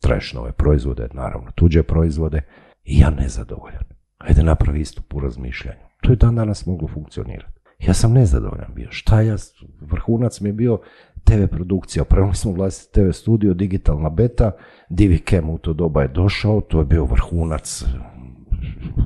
[0.00, 2.42] tražiš nove proizvode, naravno tuđe proizvode,
[2.84, 3.84] i ja nezadovoljan.
[4.18, 5.86] Ajde napravi istup u razmišljanju.
[6.02, 7.52] To je dan danas moglo funkcionirati.
[7.78, 8.88] Ja sam nezadovoljan bio.
[8.90, 9.36] Šta ja,
[9.80, 10.80] vrhunac mi je bio
[11.24, 14.52] TV produkcija, opremili smo vlastiti TV studio, digitalna beta,
[14.88, 17.84] Divicam u to doba je došao, to je bio vrhunac,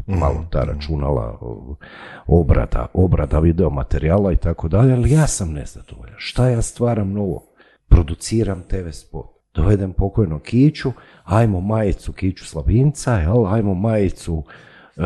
[0.06, 1.38] malo ta računala,
[2.26, 6.14] obrada, obrada video materijala i tako dalje, ali ja sam nezadovoljan.
[6.18, 7.42] Šta ja stvaram novo?
[7.88, 9.26] Produciram TV spot.
[9.54, 10.92] Dovedem pokojnog Kiću,
[11.24, 14.44] ajmo majicu Kiću Slavinca, jel, ajmo majicu
[14.96, 15.02] e,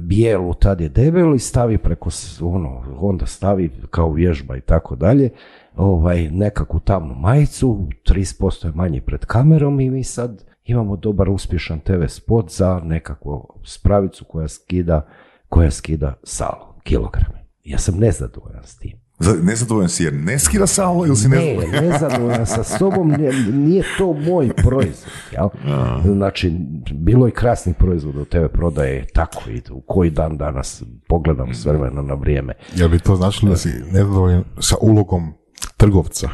[0.00, 5.30] bijelu, tad je debel i stavi preko, ono, onda stavi kao vježba i tako dalje,
[5.76, 11.80] ovaj, nekakvu tamnu majicu, 30% je manji pred kamerom i mi sad imamo dobar uspješan
[11.80, 15.06] TV spot za nekakvu spravicu koja skida,
[15.48, 17.46] koja skida salo, kilograme.
[17.64, 19.02] Ja sam nezadovoljan s tim.
[19.18, 21.84] Za- Nezadovoljan si jer ne skida salo ili si Ne, nezadovoljan?
[21.88, 23.08] nezadovoljan sa sobom,
[23.52, 25.12] nije to moj proizvod.
[25.32, 25.48] Jel?
[26.04, 26.52] Znači,
[26.92, 31.64] bilo je krasnih proizvoda u TV prodaje, tako i u koji dan danas pogledam s
[31.64, 32.54] vremena na vrijeme.
[32.74, 35.32] Jel bi to značilo da si nezadovoljan sa ulogom
[35.76, 36.28] trgovca?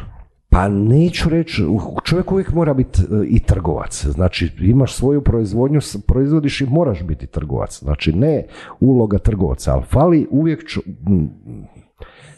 [0.51, 1.63] Pa neću reći,
[2.05, 4.07] čovjek uvijek mora biti e, i trgovac.
[4.07, 7.79] Znači, imaš svoju proizvodnju, proizvodiš i moraš biti trgovac.
[7.79, 8.47] Znači, ne
[8.81, 10.63] uloga trgovca, ali fali uvijek...
[11.07, 11.31] M,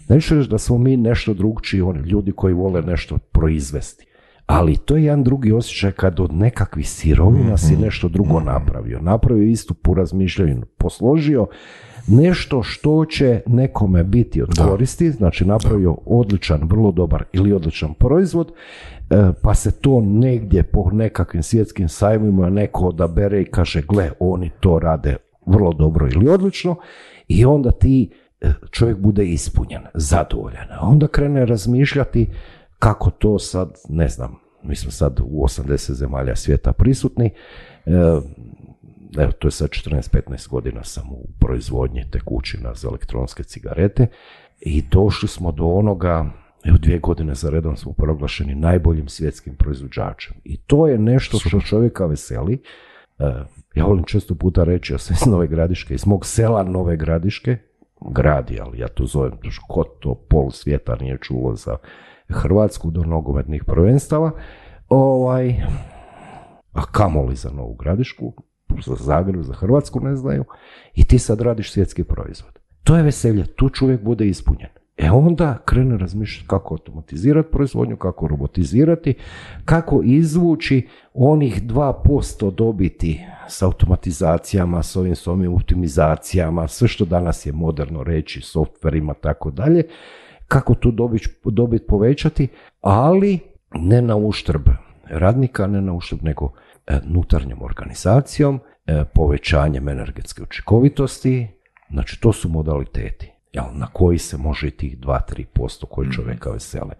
[0.08, 4.09] neću reći da smo mi nešto drugčiji, oni ljudi koji vole nešto proizvesti.
[4.50, 9.00] Ali to je jedan drugi osjećaj kad od nekakvih sirovina si nešto drugo napravio.
[9.00, 11.46] Napravio istup u razmišljanju, posložio
[12.08, 18.52] nešto što će nekome biti od koristi, znači napravio odličan, vrlo dobar ili odličan proizvod,
[19.10, 24.50] e, pa se to negdje po nekakvim svjetskim sajmovima neko odabere i kaže, gle, oni
[24.60, 26.76] to rade vrlo dobro ili odlično.
[27.28, 28.10] I onda ti
[28.40, 30.66] e, čovjek bude ispunjen, zadovoljan.
[30.80, 32.26] Onda krene razmišljati
[32.80, 37.30] kako to sad, ne znam, mi smo sad u 80 zemalja svijeta prisutni,
[37.86, 37.90] e,
[39.18, 44.06] evo, to je sad 14-15 godina sam u proizvodnji tekućina za elektronske cigarete
[44.60, 46.30] i došli smo do onoga,
[46.64, 50.36] evo dvije godine za redom smo proglašeni najboljim svjetskim proizvođačem.
[50.44, 52.62] I to je nešto što čovjeka veseli.
[53.18, 53.24] E,
[53.74, 57.58] ja volim često puta reći, ja sam iz Nove Gradiške, iz mog sela Nove Gradiške,
[58.00, 59.32] gradi, ali ja to zovem,
[59.68, 61.76] ko to pol svijeta nije čulo za
[62.32, 64.30] Hrvatsku do nogometnih prvenstava,
[64.88, 65.54] ovaj,
[66.72, 68.32] a kamoli za Novu Gradišku,
[68.86, 70.44] za Zagreb, za Hrvatsku ne znaju,
[70.94, 72.58] i ti sad radiš svjetski proizvod.
[72.82, 74.70] To je veselje, tu čovjek bude ispunjen.
[74.96, 79.14] E onda krene razmišljati kako automatizirati proizvodnju, kako robotizirati,
[79.64, 87.52] kako izvući onih 2% dobiti s automatizacijama, s ovim, s optimizacijama, sve što danas je
[87.52, 89.82] moderno reći, softverima, tako dalje,
[90.50, 92.48] kako tu dobit, dobit povećati,
[92.80, 93.38] ali
[93.74, 94.68] ne na uštrb
[95.08, 96.52] radnika, ne na uštrb nego
[96.86, 101.48] e, nutarnjom organizacijom, e, povećanjem energetske učinkovitosti,
[101.90, 106.14] znači to su modaliteti jel, na koji se može i tih 2-3% koji mhm.
[106.14, 106.94] čovjeka vesele.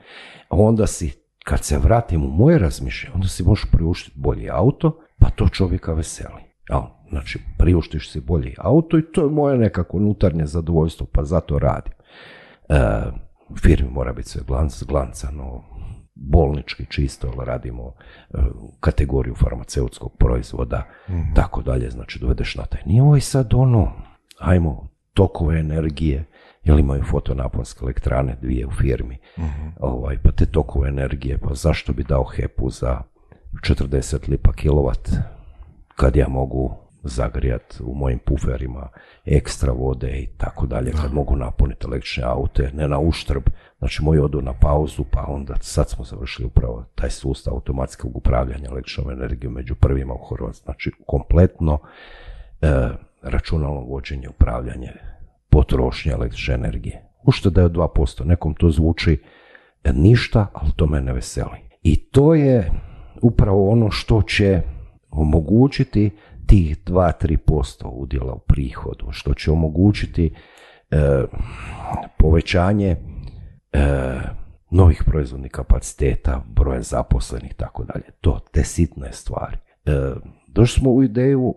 [0.51, 1.13] Onda si,
[1.45, 5.93] kad se vratim u moje razmišljanje, onda si možeš priuštiti bolji auto, pa to čovjeka
[5.93, 6.43] veseli.
[6.69, 11.59] Jel, znači, priuštiš si bolji auto i to je moje nekako unutarnje zadovoljstvo, pa zato
[11.59, 11.93] radim.
[12.69, 13.30] E,
[13.63, 15.63] firmi mora biti sve glanc, glancano,
[16.15, 17.93] bolnički čisto, ali radimo
[18.31, 18.39] e,
[18.81, 23.93] kategoriju farmaceutskog proizvoda, mm tako dalje, znači dovedeš na taj nivo i sad ono,
[24.39, 26.25] ajmo, tokove energije,
[26.63, 29.69] jer imaju fotonaponske elektrane dvije u firmi, mhm.
[29.81, 33.03] ovaj, pa te tokove energije, pa zašto bi dao HEP-u za
[33.53, 35.11] 40 lipa kilovat,
[35.97, 38.89] kad ja mogu zagrijat u mojim puferima
[39.25, 43.43] ekstra vode i tako dalje, kad mogu napuniti električne aute, ne na uštrb,
[43.79, 48.69] znači moji odu na pauzu, pa onda sad smo završili upravo taj sustav automatskog upravljanja
[48.71, 51.79] električnom energijom među prvima u Hrvatskoj, znači kompletno
[52.63, 52.89] e,
[53.23, 54.93] računalno vođenje, upravljanje
[55.51, 57.03] potrošnje električne energije.
[57.25, 59.23] Ušteda je od 2%, nekom to zvuči
[59.95, 61.59] ništa, ali to mene veseli.
[61.83, 62.71] I to je
[63.23, 64.63] upravo ono što će
[65.11, 66.11] omogućiti
[66.47, 70.35] tih 2-3% udjela u prihodu, što će omogućiti
[70.91, 71.25] e,
[72.19, 72.97] povećanje
[73.73, 74.21] e,
[74.71, 78.05] novih proizvodnih kapaciteta, broja zaposlenih, tako dalje.
[78.21, 79.57] To, te sitne stvari.
[79.85, 79.93] E,
[80.47, 81.55] došli smo u ideju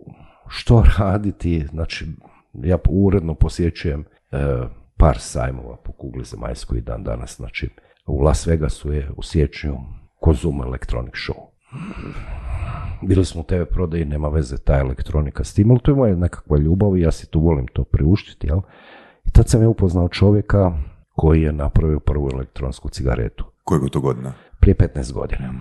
[0.48, 2.06] što raditi, znači
[2.54, 4.38] ja uredno posjećujem e,
[4.98, 7.70] par sajmova po kugli zemaljskoj dan danas, znači
[8.08, 9.78] u Las Vegasu je u siječnju
[10.26, 11.54] Consumer Electronic Show.
[13.08, 16.16] Bili smo u TV prodaji, nema veze ta elektronika s tim, ali to je moja
[16.16, 18.60] nekakva ljubav i ja si tu volim to priuštiti, jel?
[19.26, 20.72] I tad sam je upoznao čovjeka
[21.16, 23.46] koji je napravio prvu elektronsku cigaretu.
[23.64, 24.34] Kojeg to godina?
[24.60, 25.54] Prije 15 godina.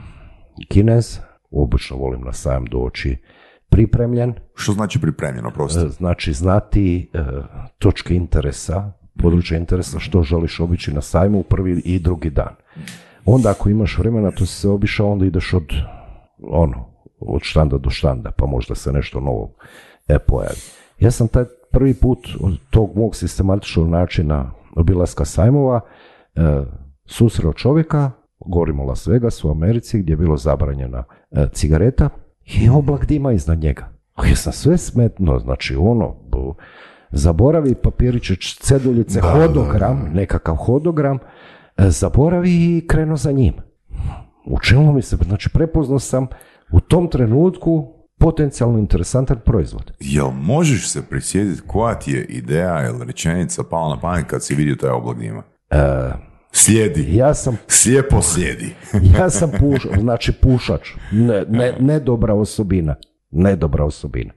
[0.69, 1.19] Kinez,
[1.51, 3.17] obično volim na sajam doći,
[3.69, 4.35] pripremljen.
[4.55, 5.89] Što znači pripremljeno, prosto?
[5.89, 7.19] Znači znati e,
[7.79, 12.55] točke interesa, područje interesa, što želiš obići na sajmu u prvi i drugi dan.
[13.25, 15.67] Onda ako imaš vremena, to se obišao, onda ideš od
[16.43, 16.92] ono,
[17.27, 19.53] od štanda do štanda, pa možda se nešto novo
[20.09, 20.57] e, pojavi.
[20.99, 25.81] Ja sam taj prvi put od tog mog sistematičnog načina obilaska sajmova
[26.35, 26.41] e,
[27.07, 28.11] susreo čovjeka,
[28.47, 32.09] govorimo Las Vegasu u Americi, gdje je bilo zabranjena e, cigareta,
[32.45, 33.89] i oblak dima iznad njega.
[34.29, 36.17] Ja sam sve smetno, znači ono,
[37.11, 41.19] zaboravi papiriće, ceduljice, hodogram, nekakav hodogram,
[41.77, 43.55] e, zaboravi i krenuo za njim.
[44.47, 46.27] Učinilo mi se, znači prepoznao sam
[46.73, 49.93] u tom trenutku potencijalno interesantan proizvod.
[50.01, 54.55] Jel možeš se prisjetiti koja ti je ideja ili rečenica pala na pamet kad si
[54.55, 55.43] vidio taj oblak dima?
[55.71, 56.13] E,
[56.53, 57.17] Slijedi.
[57.17, 57.57] Ja sam...
[57.67, 58.75] Slijepo slijedi.
[59.19, 60.89] ja sam puš, znači pušač.
[61.13, 62.95] Ne, ne, ne dobra osobina.
[63.31, 64.33] Ne dobra osobina.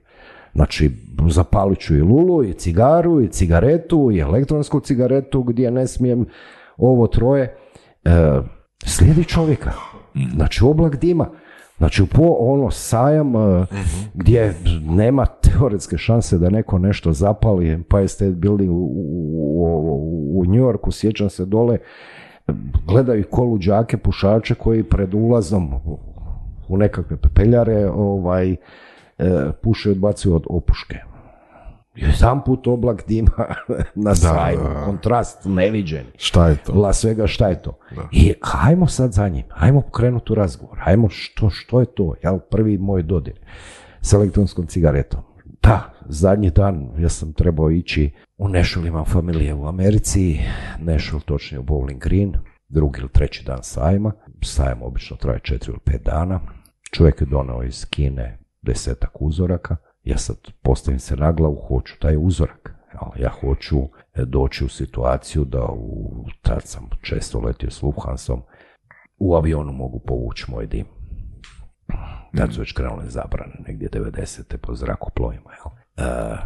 [0.54, 0.90] Znači,
[1.28, 6.26] zapalit ću i lulu, i cigaru, i cigaretu, i elektronsku cigaretu gdje ne smijem
[6.76, 7.56] ovo troje.
[8.04, 8.40] E,
[8.84, 9.72] slijedi čovjeka.
[10.34, 11.30] Znači, oblak dima.
[11.78, 13.66] Znači, po ono sajam uh,
[14.14, 20.44] gdje nema teoretske šanse da neko nešto zapali, pa je State Building u, u, u
[20.44, 21.78] New Yorku, sjećam se dole,
[22.86, 25.74] gledaju koluđake, pušače koji pred ulazom
[26.68, 29.26] u nekakve pepeljare ovaj, uh,
[29.62, 31.15] puše i odbacuju od opuške.
[31.96, 33.54] Jedan put oblak dima
[34.06, 36.04] na sajmu, kontrast neviđen.
[36.16, 36.72] Šta je to?
[36.72, 37.78] La svega šta je to?
[38.12, 42.38] I hajmo sad za njim, hajmo pokrenuti u razgovor, hajmo što, što je to, jel,
[42.50, 43.40] prvi moj dodir
[44.00, 45.20] s elektronskom cigaretom.
[45.62, 50.40] Da, zadnji dan ja sam trebao ići u Nashville, imam familije u Americi,
[50.78, 52.32] Nashville točnije u Bowling Green,
[52.68, 54.12] drugi ili treći dan sajma.
[54.42, 56.40] Sajam obično traje četiri ili pet dana.
[56.90, 59.76] Čovjek je donao iz Kine desetak uzoraka.
[60.06, 62.74] Ja sad postavim se na glavu, hoću taj uzorak.
[63.18, 63.76] Ja hoću
[64.14, 68.42] e, doći u situaciju da u, tad sam često letio s Lufthansom,
[69.18, 70.86] u avionu mogu povući moj dim.
[72.36, 74.56] Tad su već krenule zabrane, negdje 90.
[74.56, 75.50] po zrakoplovima.
[75.52, 76.06] Jel?
[76.08, 76.36] E,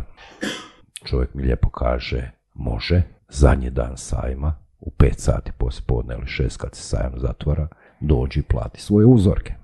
[1.04, 6.74] čovjek mi lijepo kaže, može, zadnji dan sajma, u pet sati poslije ili šest kad
[6.74, 7.68] se sajam zatvara,
[8.00, 9.54] dođi i plati svoje uzorke.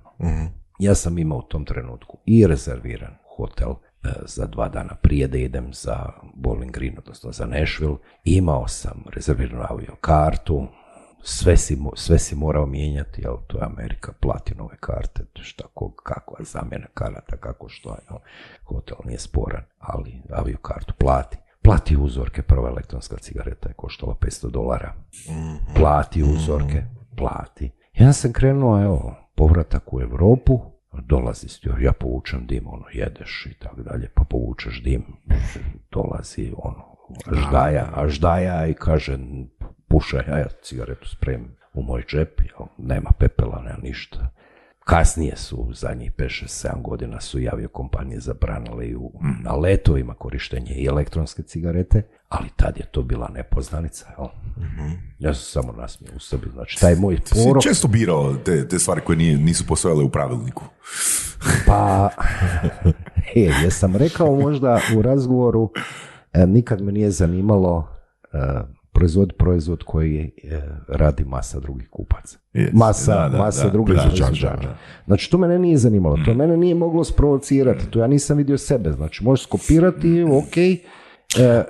[0.79, 3.73] Ja sam imao u tom trenutku i rezerviran hotel
[4.25, 7.97] za dva dana prije da idem za Bowling Green, odnosno za Nashville.
[8.23, 10.67] Imao sam rezerviranu avio kartu,
[11.21, 16.37] sve si, sve si morao mijenjati, jel, to je Amerika, platinove karte, šta, ko, kakva
[16.39, 18.19] zamjena karata, kako što je, jel.
[18.63, 21.37] hotel nije sporan, ali avio kartu plati.
[21.61, 24.93] Plati uzorke, prva elektronska cigareta je koštala 500 dolara.
[25.75, 26.83] Plati uzorke,
[27.17, 27.71] plati.
[27.93, 30.61] Ja sam krenuo, evo, povratak u Europu,
[31.01, 35.03] dolazi stjor, ja povučem dim, ono, jedeš i tako dalje, pa povučeš dim,
[35.91, 36.95] dolazi, ono,
[37.31, 39.17] ždaja, a ždaja i kaže,
[39.87, 44.29] pušaj, ja cigaretu spremim u moj džep, jel, nema pepela, nema ništa.
[44.87, 49.11] Kasnije su, zadnjih 5-6-7 godina su javio kompanije zabranile i u,
[49.43, 54.27] na letovima korištenje i elektronske cigarete, ali tad je to bila nepoznanica, jel?
[55.19, 58.79] Ja sam samo nasmio u sebi, znači taj moj Si porok, često birao te, te
[58.79, 60.63] stvari koje nije, nisu postojale u pravilniku.
[61.65, 62.09] pa,
[63.35, 65.71] e, jesam rekao možda u razgovoru,
[66.33, 67.87] e, nikad me nije zanimalo
[68.33, 68.37] e,
[68.97, 72.37] proizvod proizvod koji e, radi masa drugih kupaca.
[72.53, 72.69] Yes.
[72.73, 74.57] Masa, Da, da, masa da, drugih proizvođača.
[75.05, 78.91] Znači, to mene nije zanimalo, to mene nije moglo sprovocirati, to ja nisam vidio sebe.
[78.91, 80.77] Znači, možeš skopirati, ok, e,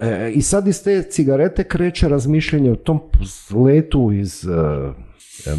[0.01, 2.99] e, i sad iz te cigarete kreće razmišljanje o tom
[3.65, 4.51] letu iz e,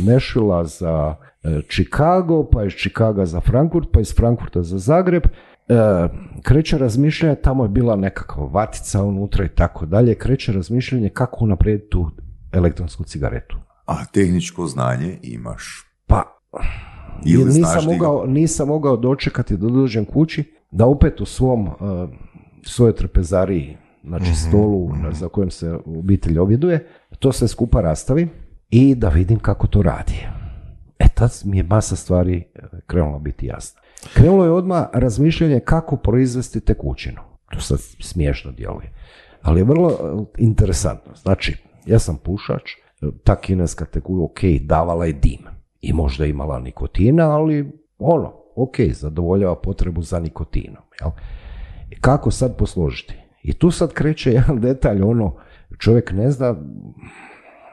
[0.07, 5.23] Nashvilla za e, Chicago, pa iz Chicaga za Frankfurt, pa iz Frankfurta za Zagreb.
[5.69, 6.09] E,
[6.43, 11.89] kreće razmišljanje, tamo je bila nekakva vatica unutra i tako dalje, kreće razmišljanje kako unaprijediti
[11.91, 12.11] tu
[12.53, 13.57] elektronsku cigaretu.
[13.87, 15.85] A tehničko znanje imaš.
[16.07, 16.23] Pa,
[17.27, 21.67] Ili jer znaš nisam mogao, nisam mogao dočekati da dođem kući, da opet u svom,
[21.69, 21.75] uh,
[22.63, 26.87] svojoj trpezariji, znači stolu na- za kojem se obitelj objeduje,
[27.19, 28.31] to sve skupa rastavim
[28.71, 30.27] i da vidim kako to radi.
[30.99, 33.81] E tad mi je masa stvari e, krenula biti jasna.
[34.15, 37.21] Krenulo je odmah razmišljanje kako proizvesti tekućinu.
[37.51, 38.93] To sad smiješno djeluje.
[39.43, 39.95] Ali je vrlo e,
[40.39, 41.15] interesantno.
[41.15, 42.71] Znači, ja sam pušač,
[43.25, 45.47] ta kineska tekućina, ok, davala je dim.
[45.81, 50.83] I možda je imala nikotina, ali ono, ok, zadovoljava potrebu za nikotinom.
[51.01, 51.11] Jel?
[52.01, 53.15] Kako sad posložiti?
[53.43, 55.37] I tu sad kreće jedan detalj, ono,
[55.79, 56.55] čovjek ne zna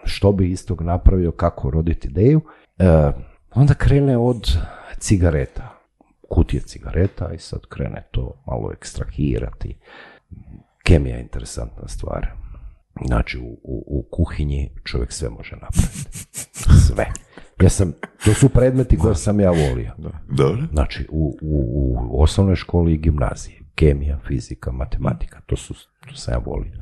[0.04, 2.42] što bi istog napravio, kako roditi ideju.
[2.78, 3.12] E,
[3.56, 4.58] onda krene od
[5.00, 5.75] cigareta,
[6.30, 9.78] kutije cigareta i sad krene to malo ekstrahirati.
[10.84, 12.28] Kemija je interesantna stvar.
[13.06, 16.18] Znači, u, u, u kuhinji čovjek sve može napraviti.
[16.88, 17.06] Sve.
[17.62, 17.94] Ja sam,
[18.26, 19.92] to su predmeti koje sam ja volio.
[20.28, 20.64] Dobro.
[20.72, 23.62] Znači, u, u, u osnovnoj školi i gimnaziji.
[23.76, 25.74] Kemija, fizika, matematika, to, su,
[26.10, 26.74] to sam ja volio.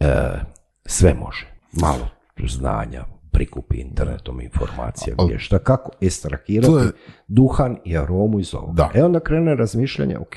[0.00, 0.40] E,
[0.86, 1.46] sve može.
[1.72, 2.08] Malo
[2.48, 6.90] znanja, prikupi internetom informacija, gdje šta, kako ekstrahirati To je-
[7.28, 8.72] duhan i aromu iz ovoga.
[8.74, 8.90] Da.
[8.94, 10.34] E onda krene razmišljanje, ok,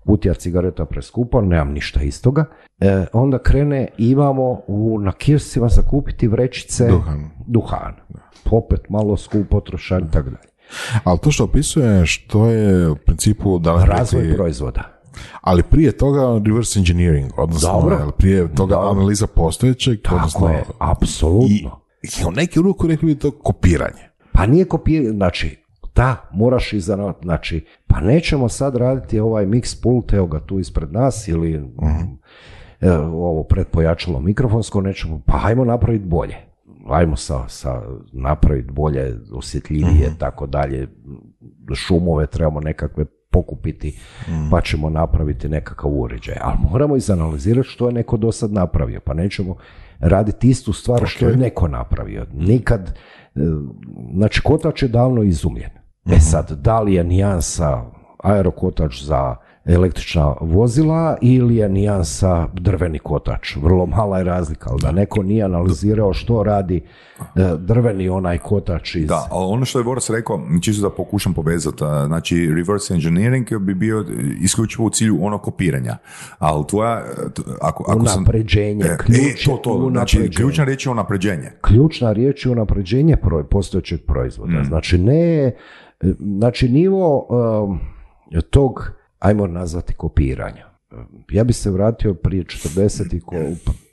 [0.00, 2.44] kutija cigareta preskupa, nemam ništa istoga.
[2.80, 7.30] E, onda krene, imamo u, na kioscima zakupiti vrećice Duhan.
[7.46, 7.96] duhana.
[8.46, 10.48] Opet malo skupo trošan i tako dalje.
[11.04, 14.82] Ali to što opisuješ, to je u principu da Razvoj rekli- proizvoda.
[15.40, 18.10] ali prije toga reverse engineering, odnosno Dobro.
[18.18, 21.46] prije toga analiza postojećeg, Tako odnosno je, apsolutno.
[21.48, 21.66] i,
[22.04, 24.02] i u neki ruku rekli bi to kopiranje.
[24.32, 30.12] Pa nije kopiranje, znači, da, moraš iza, znači, pa nećemo sad raditi ovaj mix pult,
[30.12, 31.54] evo ga tu ispred nas, ili
[32.80, 36.36] e, ovo predpojačalo mikrofonsko, nećemo, pa hajmo napraviti bolje.
[36.88, 37.82] Hajmo sa, sa
[38.12, 40.88] napraviti bolje, osjetljivije, tako dalje,
[41.74, 44.00] šumove trebamo nekakve pokupiti,
[44.50, 46.36] pa ćemo napraviti nekakav uređaj.
[46.40, 49.56] Ali moramo izanalizirati što je neko do sad napravio, pa nećemo
[50.04, 52.26] raditi istu stvar što je neko napravio.
[52.32, 53.40] Nikad, e,
[54.14, 55.70] znači kotač je davno izumljen.
[56.06, 57.82] E sad, da li je nijansa
[58.22, 59.36] aerokotač za
[59.66, 63.56] električna vozila ili je nijansa drveni kotač.
[63.56, 68.94] Vrlo mala je razlika, ali da neko nije analizirao što radi e, drveni onaj kotač
[68.94, 69.06] iz...
[69.06, 73.74] Da, ali ono što je Boris rekao, čisto da pokušam povezati, znači reverse engineering bi
[73.74, 74.04] bio
[74.40, 75.96] isključivo u cilju ono kopiranja,
[76.38, 77.04] ali tvoja,
[77.62, 78.22] ako, ako sam...
[78.22, 80.36] Unapređenje, E, e, ključ to, to, znači unapređenje.
[80.36, 81.50] ključna riječ je unapređenje.
[81.60, 83.16] ključna riječ je unapređenje
[83.50, 84.64] postojećeg proizvoda.
[84.64, 85.52] Znači ne,
[86.38, 87.26] znači nivo
[87.64, 87.80] um,
[88.50, 88.92] tog,
[89.24, 90.66] ajmo nazvati kopiranja.
[91.30, 93.36] Ja bi se vratio prije 40 i ko,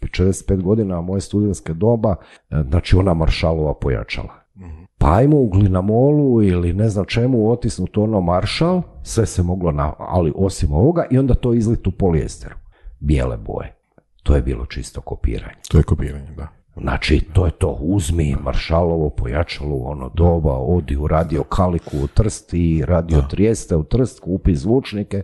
[0.01, 2.15] 45 godina moje studentske doba,
[2.49, 4.41] e, znači ona maršalova pojačala.
[4.97, 9.93] Pa ajmo u glinamolu ili ne znam čemu otisnuti ono maršal, sve se moglo, na,
[9.97, 12.55] ali osim ovoga, i onda to izlit u polijesteru,
[12.99, 13.75] bijele boje.
[14.23, 15.61] To je bilo čisto kopiranje.
[15.69, 16.47] To je kopiranje, da.
[16.77, 22.07] Znači, to je to, uzmi Maršalovo pojačalo u ono doba, odi u radio Kaliku u
[22.07, 25.23] Trst i radio Trijeste u Trst, kupi zvučnike,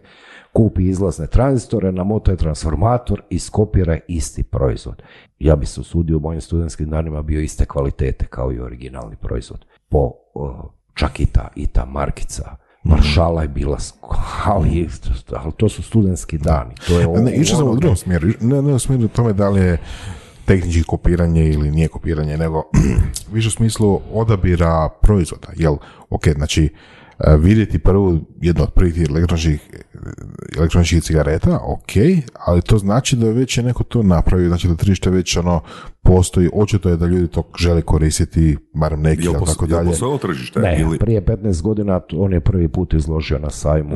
[0.54, 5.02] kupi izlazne tranzistore, namotaj transformator i skopiraj isti proizvod.
[5.39, 9.66] Ja bi se usudio u mojim studentskim danima bio iste kvalitete kao i originalni proizvod.
[9.89, 10.12] Po,
[10.93, 13.78] čak i ta, i ta markica Maršala je bila,
[14.45, 14.88] ali,
[15.36, 16.76] ali to su studentski dani.
[16.88, 18.28] To je Ne, išao sam ono- u drugom smjeru.
[18.41, 19.78] Ne, ne u smjeru tome da li je
[20.48, 22.64] tehnički kopiranje ili nije kopiranje, nego
[23.34, 25.48] više u smislu odabira proizvoda.
[25.56, 25.78] Jel,
[26.10, 26.70] ok, znači,
[27.38, 29.70] vidjeti prvu, jednu od prvih elektroničkih,
[30.57, 31.91] elektroničkih cigareta, ok,
[32.39, 35.61] ali to znači da već je neko to napravio, znači da tržište već ono
[36.01, 40.20] postoji, očito je da ljudi to žele koristiti, barem neki, Jel, pos, tako jel dalje.
[40.22, 40.59] tržište?
[40.59, 43.95] Ne, Ili, prije 15 godina on je prvi put izložio na sajmu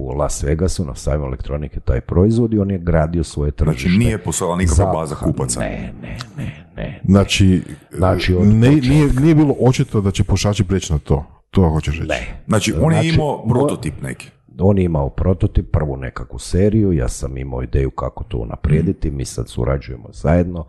[0.00, 3.80] u Las Vegasu, na sajmu elektronike taj proizvod i on je gradio svoje tržište.
[3.80, 5.60] znači nije postojala nikakva za- baza kupaca.
[5.60, 7.00] Ne, ne, ne, ne.
[7.04, 7.62] Znači,
[7.92, 11.24] Znači, od ne, nije, nije bilo očito da će pušači preći na to.
[11.50, 12.08] To hoćeš reći.
[12.08, 12.42] Ne.
[12.46, 14.30] Znači, on je Znači, imao prototip neki.
[14.60, 19.24] On je imao prototip, prvu nekakvu seriju, ja sam imao ideju kako to unaprijediti, mi
[19.24, 20.66] sad surađujemo zajedno.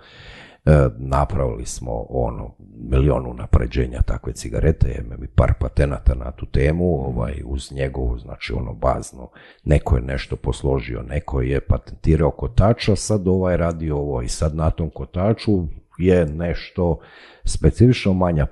[0.66, 2.56] E, napravili smo ono
[2.90, 8.54] milion unapređenja takve cigarete, imam i par patenata na tu temu, ovaj, uz njegovu, znači
[8.54, 9.30] ono baznu,
[9.64, 14.70] neko je nešto posložio, neko je patentirao kotača, sad ovaj radi ovo i sad na
[14.70, 15.68] tom kotaču
[15.98, 17.00] je nešto
[17.44, 18.48] specifično manja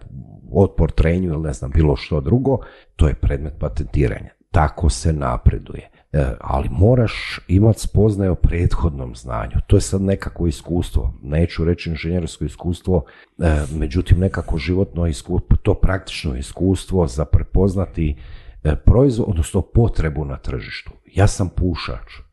[0.52, 2.58] otpor trenju ili ne znam bilo što drugo,
[2.96, 4.30] to je predmet patentiranja.
[4.52, 5.90] Tako se napreduje.
[6.14, 9.56] E, ali moraš imati spoznaje o prethodnom znanju.
[9.68, 11.14] To je sad nekako iskustvo.
[11.24, 13.04] Neću reći inženjersko iskustvo,
[13.40, 18.18] e, međutim nekako životno iskustvo, to praktično iskustvo za prepoznati
[18.64, 20.92] e, proizvod, odnosno potrebu na tržištu.
[21.14, 22.28] Ja sam pušač.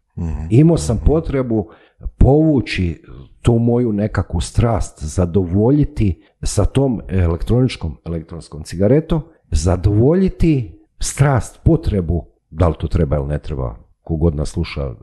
[0.50, 1.70] Imao sam potrebu
[2.18, 3.02] povući
[3.44, 12.74] tu moju nekakvu strast, zadovoljiti sa tom elektroničkom elektronskom cigaretom, zadovoljiti strast, potrebu, da li
[12.78, 14.94] to treba ili ne treba, kogod nas sluša,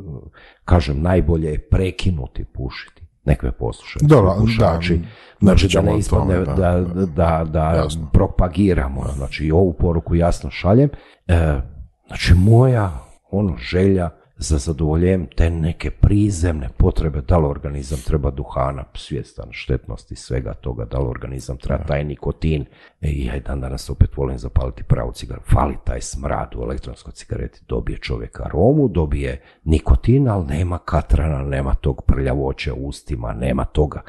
[0.66, 3.02] kažem, najbolje je prekinuti pušiti.
[3.26, 4.08] Nek me poslušaju.
[4.08, 4.98] Dobro, pušači.
[4.98, 5.06] da,
[5.42, 9.04] znači da ne ispadne tome, da, da, da, propagiramo.
[9.16, 10.90] Znači i ovu poruku jasno šaljem.
[11.28, 11.62] E,
[12.08, 12.92] znači moja
[13.32, 14.10] ono želja
[14.42, 20.86] za zadovoljenjem te neke prizemne potrebe, da li organizam treba duhana, svjestan štetnosti svega toga,
[20.86, 22.66] da li organizam treba taj nikotin.
[23.02, 25.46] E, I ja dan danas opet volim zapaliti pravu cigaretu.
[25.54, 27.60] Fali taj smrad u elektronskoj cigareti.
[27.68, 34.02] Dobije čovjek aromu, dobije nikotin, ali nema katrana, nema tog prljavoća u ustima, nema toga.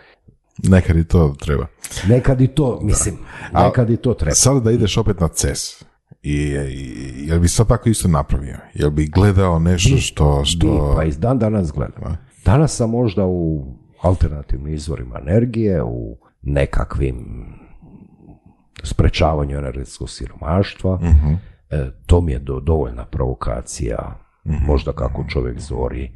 [0.59, 1.67] Nekad i to treba.
[2.09, 3.19] Nekad i to, mislim,
[3.53, 4.35] nekad i to treba.
[4.35, 5.85] Sada da ideš opet na CES.
[6.23, 6.35] I,
[6.71, 8.57] i jel bi sad tako isto napravio?
[8.75, 10.41] Jel bi gledao nešto što...
[10.41, 10.93] Bi, što...
[10.97, 12.17] pa i dan danas gledam.
[12.45, 13.67] Danas sam možda u
[14.01, 17.47] alternativnim izvorima energije, u nekakvim
[18.83, 20.99] sprečavanju energetskog siromaštva.
[21.71, 26.11] E, to mi je do, dovoljna provokacija, možda kako čovjek zori, e,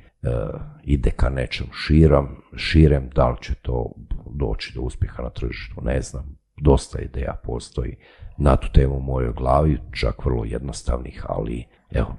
[0.85, 3.93] ide ka nečem širom, širem, da li će to
[4.31, 6.37] doći do uspjeha na tržištu, ne znam.
[6.63, 7.97] Dosta ideja postoji
[8.39, 12.17] na tu temu u mojoj glavi, čak vrlo jednostavnih, ali evo,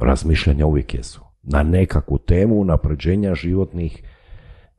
[0.00, 1.20] razmišljanja uvijek jesu.
[1.42, 4.02] Na nekakvu temu unapređenja životnih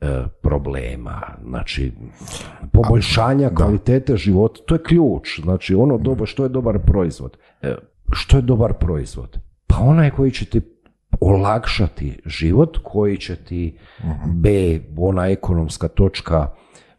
[0.02, 1.92] e, problema, znači
[2.72, 7.38] poboljšanja kvalitete života, to je ključ, znači ono doba, što je dobar proizvod?
[7.62, 7.76] E,
[8.12, 9.40] što je dobar proizvod?
[9.68, 10.62] Pa onaj koji će ti
[11.20, 13.78] olakšati život, koji će ti
[14.26, 16.48] B, ona ekonomska točka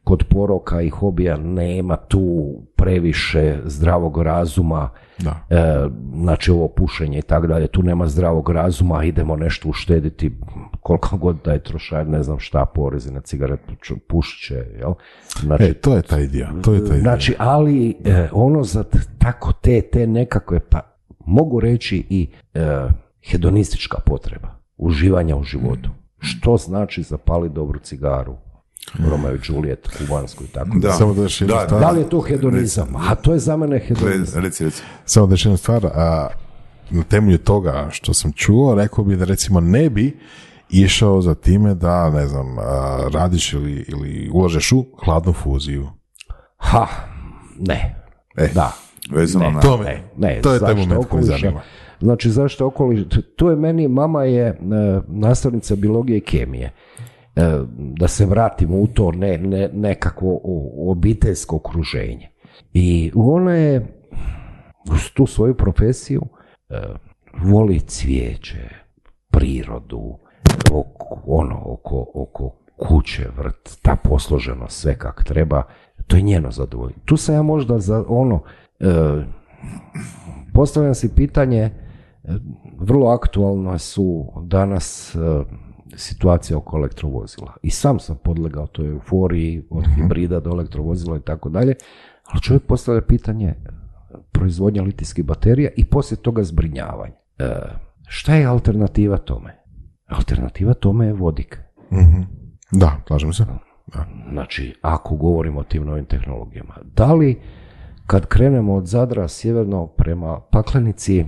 [0.04, 5.46] kod poroka i hobija nema tu previše zdravog razuma, Da.
[5.50, 10.32] e, znači ovo pušenje i tako dalje, tu nema zdravog razuma, idemo nešto uštediti,
[10.80, 14.92] koliko god da je trošaj, ne znam šta, porezi na cigaretu, ču- pušit će, jel?
[15.40, 16.48] Znači, E, to je taj dio.
[16.64, 17.00] To je taj dio.
[17.00, 18.84] Znači, ali e, ono za
[19.18, 20.80] tako te, te nekakve, pa
[21.20, 22.60] mogu reći i e,
[23.24, 25.90] hedonistička potreba, uživanja u životu.
[26.18, 28.36] Što znači zapali dobru cigaru,
[29.10, 30.70] Romeo i Juliet, kubansku i tako.
[30.78, 30.92] Da.
[30.92, 31.68] Samo da Da, stvar.
[31.68, 32.96] Da li je to hedonizam?
[32.96, 34.42] A to je za mene hedonizam.
[34.42, 34.82] Reci, reci.
[35.04, 36.28] Samo da još jednu stvar, a,
[36.90, 40.18] na temelju toga što sam čuo, rekao bi da recimo ne bi
[40.70, 42.62] išao za time da, ne znam, a,
[43.12, 45.88] radiš ili, ili ulažeš u hladnu fuziju.
[46.56, 46.86] Ha,
[47.58, 48.04] ne.
[48.36, 48.72] E, Da.
[49.10, 49.60] Vezano Ne, na...
[49.60, 51.60] To me- ne, ne, to je taj moment koji zanima.
[52.00, 53.02] Znači, zašto okoliš?
[53.36, 54.56] Tu je meni, mama je e,
[55.08, 56.72] nastavnica biologije i kemije.
[57.40, 62.28] E, da se vratimo u to ne, ne, nekakvo o- obiteljsko okruženje.
[62.72, 63.86] I ona je
[64.92, 66.22] uz tu svoju profesiju
[66.68, 66.80] e,
[67.44, 68.68] voli cvijeće,
[69.30, 70.18] prirodu,
[70.72, 75.62] oko, ono, oko, oko kuće, vrt, ta posloženost, sve kak treba,
[76.06, 77.02] to je njeno zadovoljstvo.
[77.04, 78.42] Tu sam ja možda za ono,
[78.80, 78.86] e,
[80.54, 81.70] postavljam si pitanje,
[82.78, 85.16] vrlo aktualno su danas
[86.00, 87.54] situacija oko elektrovozila.
[87.62, 91.74] I sam sam podlegao toj euforiji od hibrida do elektrovozila i tako dalje,
[92.24, 93.56] ali čovjek postavlja pitanje e,
[94.32, 97.14] proizvodnja litijskih baterija i poslije toga zbrinjavanje.
[97.38, 97.50] E,
[98.08, 99.56] šta je alternativa tome?
[100.08, 101.60] Alternativa tome je vodik.
[101.92, 102.22] Mhm.
[102.72, 103.44] Da, slažem se.
[103.86, 104.06] Da.
[104.32, 107.40] Znači, ako govorimo o tim novim tehnologijama, da li
[108.06, 111.24] kad krenemo od Zadra sjeverno prema Paklenici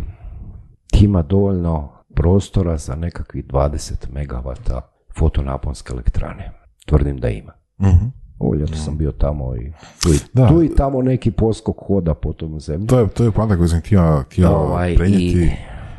[1.01, 4.81] ima dovoljno prostora za nekakvih 20 megavata
[5.17, 6.53] fotonaponske elektrane?
[6.87, 7.53] Tvrdim da ima.
[7.81, 8.07] Mhm.
[8.39, 10.49] Ovo ljeto sam bio tamo i tu i, Da.
[10.49, 12.87] tu i tamo neki poskok hoda po tom zemlji.
[12.87, 15.39] To je, to je podatak koji sam htio, htio Ovaj, prenijeti.
[15.39, 15.51] i-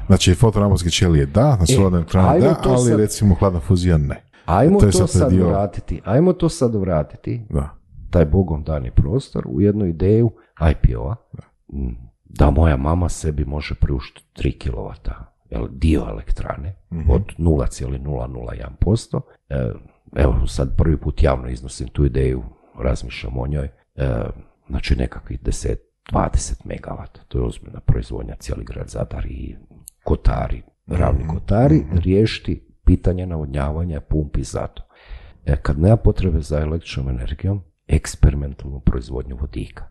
[0.08, 4.24] Znači, fotonaponske ćelije da, na solarne elektrane ajmo da, ali sad- recimo hladna fuzija ne.
[4.46, 6.02] Ajmo To to, sad sad dio- vratiti.
[6.06, 7.70] Ajmo to sad vratiti Da.
[8.10, 10.32] taj bogom dani prostor u jednu ideju
[10.72, 11.16] IPO-a
[11.74, 11.96] m,
[12.26, 14.92] da moja mama sebi može priuštiti 3 kW
[15.54, 16.76] jel, dio elektrane
[17.10, 19.22] od 0,001%.
[19.50, 19.72] E,
[20.16, 22.44] evo sad prvi put javno iznosim tu ideju,
[22.80, 23.70] razmišljam o njoj.
[23.96, 24.10] E,
[24.68, 25.76] znači nekakvih 10
[26.12, 29.56] 20 megavata, to je ozbiljna proizvodnja, cijeli grad Zadar i
[30.04, 34.84] kotari, ravni kotari, riješiti pitanje navodnjavanja pumpi zato.
[35.46, 39.84] E, kad nema potrebe za električnom energijom, eksperimentalnu proizvodnju vodika.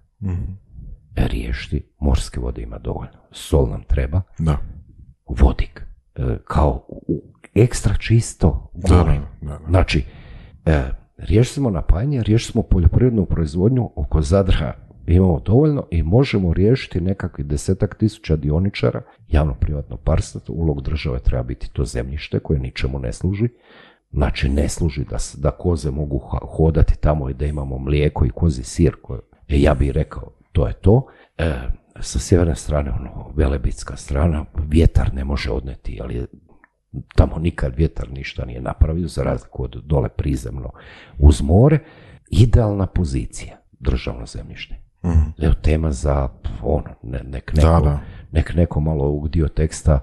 [1.16, 4.58] E, riješiti, morske vode ima dovoljno, sol nam treba, Da.
[5.40, 7.22] Vodik, e, kao u-
[7.54, 9.58] ekstra čisto Da, da, da.
[9.68, 10.04] Znači,
[10.66, 10.82] e,
[11.16, 14.74] riješimo napajanje, riješimo poljoprivrednu proizvodnju oko Zadra
[15.06, 21.70] imamo dovoljno i možemo riješiti nekakvih desetak tisuća dioničara, javno-privatno partnerstvo, ulog države treba biti
[21.72, 23.48] to zemljište koje ničemu ne služi,
[24.12, 26.18] znači ne služi da, da koze mogu
[26.56, 30.66] hodati tamo i da imamo mlijeko i kozi sir, koje, e, ja bih rekao, to
[30.66, 31.06] je to.
[31.38, 31.54] E,
[32.00, 36.26] sa sjeverne strane, ono, velebitska strana, vjetar ne može odneti, ali
[37.14, 40.70] tamo nikad vjetar ništa nije napravio, za razliku od dole prizemno
[41.18, 41.78] uz more.
[42.30, 44.74] Idealna pozicija, državno zemljište.
[45.38, 46.28] Evo tema za
[46.62, 48.00] ono, ne- nek, neko, Da, da.
[48.32, 50.00] nek neko malo ovog dio teksta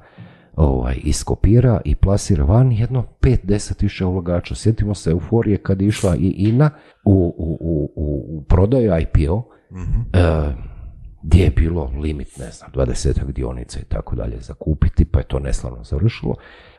[0.56, 4.56] ovaj, iskopira i plasira van jedno 5-10 tisuća ulagača.
[4.56, 6.70] Sjetimo se euforije kad je išla i INA
[7.06, 9.44] u, u, u, u, u prodaju IPO,
[10.14, 10.54] e,
[11.22, 15.28] gdje je bilo limit, ne znam, 20 dionica i tako dalje za kupiti, pa je
[15.28, 16.36] to neslavno završilo.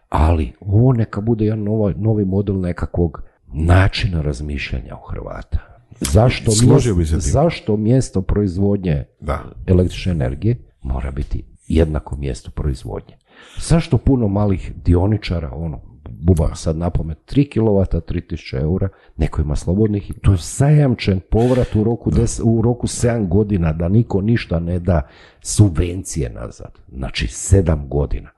[0.09, 3.23] Ali ovo neka bude jedan novi, novi model nekakvog
[3.53, 5.59] načina razmišljanja u Hrvata.
[6.01, 9.45] Zašto, mjesto, zašto mjesto proizvodnje Da.
[9.67, 13.17] električne energije mora biti jednako mjesto proizvodnje?
[13.59, 15.81] Zašto puno malih dioničara, ono,
[16.11, 21.21] bubam sad na pamet, 3 kW, 3000 eura, neko ima slobodnih i to je zajamčen
[21.31, 25.09] povrat u roku, des, u roku 7 godina, da niko ništa ne da
[25.43, 26.79] subvencije nazad.
[26.93, 28.31] Znači 7 godina.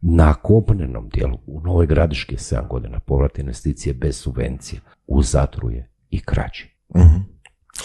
[0.00, 4.80] Na kopnenom dijelu, u Novoj Gradiški je 7 godina povrat investicije bez subvencije.
[5.06, 6.76] U Zadru je i kraći.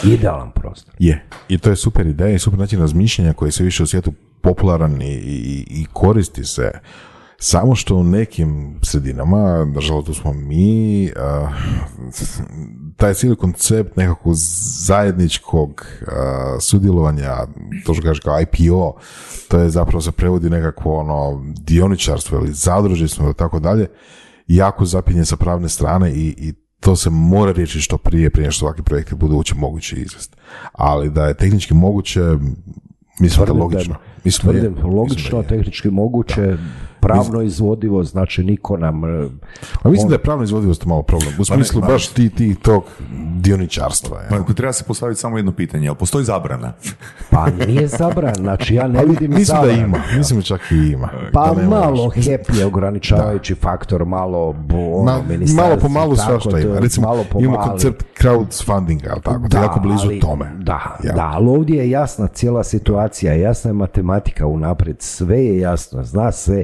[0.03, 0.95] Idealan prostor.
[0.99, 1.23] Je.
[1.49, 5.01] I to je super ideja i super način razmišljanja koji se više u svijetu popularan
[5.01, 6.71] i, i, i koristi se.
[7.43, 11.11] Samo što u nekim sredinama, nažalost tu smo mi,
[12.97, 14.35] taj cijeli koncept nekakvog
[14.85, 15.85] zajedničkog
[16.59, 17.35] sudjelovanja,
[17.85, 18.93] to što kaže kao IPO,
[19.47, 23.87] to je zapravo se prevodi nekakvo ono dioničarstvo ili zadružstvo ili tako dalje,
[24.47, 28.51] jako zapinje sa pravne strane i, i to se mora riješiti što prije, prije nego
[28.51, 30.37] što ovakvi projekti budu uopće moguće izvesti.
[30.73, 32.21] Ali da je tehnički moguće,
[33.19, 33.95] mislim da je Tvrdim da logično.
[34.23, 34.63] Mislim da je.
[34.63, 35.47] Tvrdim, logično, Mislim da je.
[35.47, 36.57] tehnički moguće,
[37.01, 39.03] pravno izvodivo, znači niko nam...
[39.05, 39.27] e,
[39.83, 41.33] A mislim da je pravna izvodivost malo problem.
[41.39, 42.83] U smislu ma- baš ti, ti tog
[43.35, 44.19] dioničarstva.
[44.19, 44.27] je.
[44.29, 46.73] Pa, ako treba se postaviti samo jedno pitanje, jel postoji zabrana?
[47.29, 51.09] Pa nije zabran, znači ja ne vidim Mislim da ima, mislim da čak i ima.
[51.33, 52.09] Pa Da malo.
[52.09, 55.21] HEP je ograničavajući faktor, malo bo, ono, Ma,
[55.55, 56.79] malo po malu tako, svašta to ima.
[56.79, 57.69] Recimo, malo po imamo mali.
[57.69, 59.47] koncept crowdfundinga, jel tako?
[59.47, 60.51] Da, jako blizu ali- tome.
[60.55, 61.15] Da, Jel?
[61.15, 66.31] da, ali ovdje je jasna cijela situacija, jasna je matematika unaprijed, sve je jasno, zna
[66.31, 66.63] se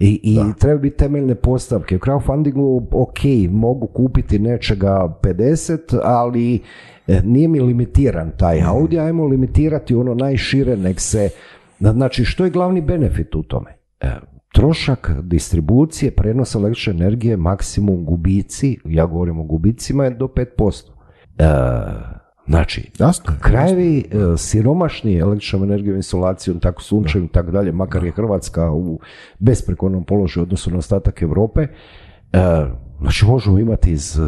[0.00, 1.96] i, i treba biti temeljne postavke.
[1.96, 3.18] U crowdfundingu, ok,
[3.50, 6.60] mogu kupiti nečega 50, ali
[7.06, 11.30] e, nije mi limitiran taj, a ovdje ajmo limitirati ono najšire, nek se,
[11.78, 13.70] znači što je glavni benefit u tome?
[14.00, 14.10] E,
[14.52, 22.19] trošak distribucije, prenos električne energije, maksimum gubici, ja govorim o gubicima, je do 5%.
[22.50, 23.38] Znači, Jasno je.
[23.40, 29.00] krajevi e, siromašni električnom energijom, insolacijom, tako sunčevim i tako dalje, makar je Hrvatska u
[29.38, 31.68] besprekornom položaju odnosu na ostatak Europe, e,
[33.00, 34.22] znači možemo imati iz e,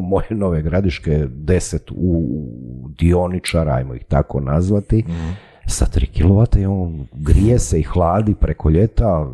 [0.00, 2.22] moje nove gradiške 10 u
[2.98, 5.04] dioničara, ajmo ih tako nazvati,
[5.66, 9.26] sa 3 kW i on grije se i hladi preko ljeta,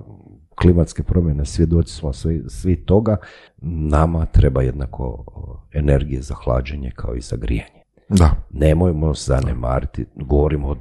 [0.60, 3.16] klimatske promjene, svjedoci smo svi, svi toga,
[3.62, 5.24] nama treba jednako
[5.72, 7.80] energije za hlađenje kao i za grijanje.
[8.08, 8.30] Da.
[8.50, 10.76] Nemojmo zanemariti, govorimo o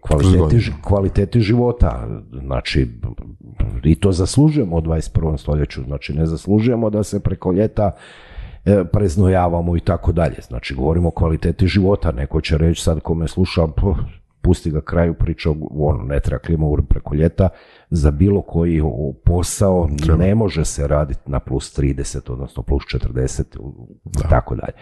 [0.00, 2.88] kvaliteti, kvaliteti života, znači
[3.84, 5.38] i to zaslužujemo u 21.
[5.38, 7.90] stoljeću, znači ne zaslužujemo da se preko ljeta
[8.64, 13.14] e, preznojavamo i tako dalje, znači govorimo o kvaliteti života, neko će reći sad ko
[13.14, 13.96] me sluša, "Puh,
[14.46, 17.48] pusti ga kraju priča, ono, ne treba klima ured preko ljeta,
[17.90, 18.82] za bilo koji
[19.24, 19.88] posao
[20.18, 23.42] ne može se raditi na plus 30, odnosno plus 40,
[24.04, 24.72] i tako dalje.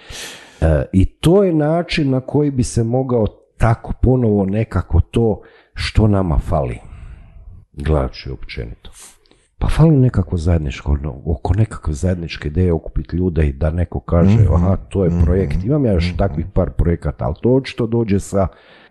[0.61, 5.41] E, I to je način na koji bi se mogao tako ponovo nekako to
[5.75, 6.79] što nama fali,
[7.73, 8.91] gledajući općenito.
[9.59, 14.39] Pa fali nekako zajedničko, ono, oko nekakve zajedničke ideje okupiti ljude i da neko kaže,
[14.55, 15.65] aha, to je projekt.
[15.65, 18.49] Imam ja još takvih par projekata, ali to očito dođe sa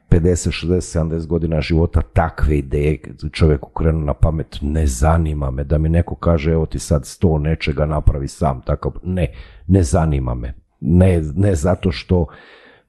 [0.09, 2.99] 50, 60, 70 godina života takve ideje
[3.31, 7.37] čovjeku krenu na pamet, ne zanima me da mi neko kaže evo ti sad sto
[7.37, 9.27] nečega napravi sam, takav, ne,
[9.67, 10.53] ne zanima me.
[10.79, 12.25] Ne, ne zato što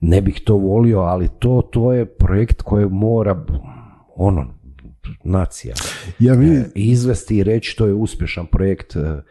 [0.00, 3.44] ne bih to volio, ali to, to je projekt koji mora
[4.16, 4.54] ono,
[5.24, 5.74] nacija
[6.18, 9.22] Ja vi, e, izvesti i reći to je uspješan projekt e,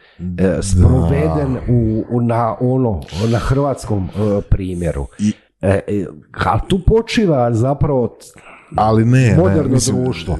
[0.61, 5.07] sproveden u, u- na ono na hrvatskom e, primjeru.
[5.19, 5.31] E,
[5.63, 6.05] e,
[6.45, 8.17] ali tu počiva zapravo
[8.75, 10.37] ali ne, Moderno ne, mislim, društvo.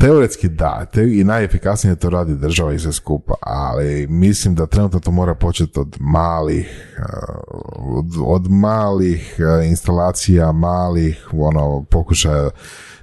[0.00, 5.00] Teoretski da, te, i najefikasnije to radi država i sve skupa, ali mislim da trenutno
[5.00, 12.50] to mora početi od malih, uh, od, od malih uh, instalacija, malih ono, pokušaja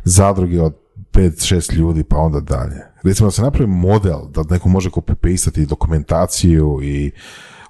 [0.04, 0.74] zadruge od
[1.14, 2.82] 5-6 ljudi pa onda dalje.
[3.04, 7.12] Recimo da se napravi model da neko može copy-pastati dokumentaciju i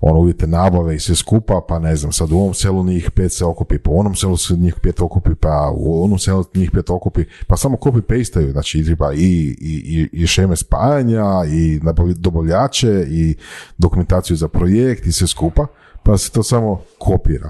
[0.02, 3.34] ono uvjete nabave i sve skupa, pa ne znam, sad u ovom selu njih pet
[3.34, 6.72] se okupi, pa u onom selu se njih pet okupi, pa u onom selu njih
[6.72, 8.82] pet okupi, pa samo copy pastaju, znači i,
[9.16, 11.80] i, i, i šeme spajanja, i
[12.16, 13.36] dobavljače, i
[13.78, 15.68] dokumentaciju za projekt i sve skupa,
[16.04, 17.50] pa se to samo kopira.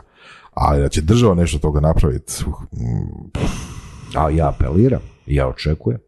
[0.53, 2.33] Ali da će država nešto toga napraviti,
[4.15, 5.99] a ja apeliram, ja očekujem.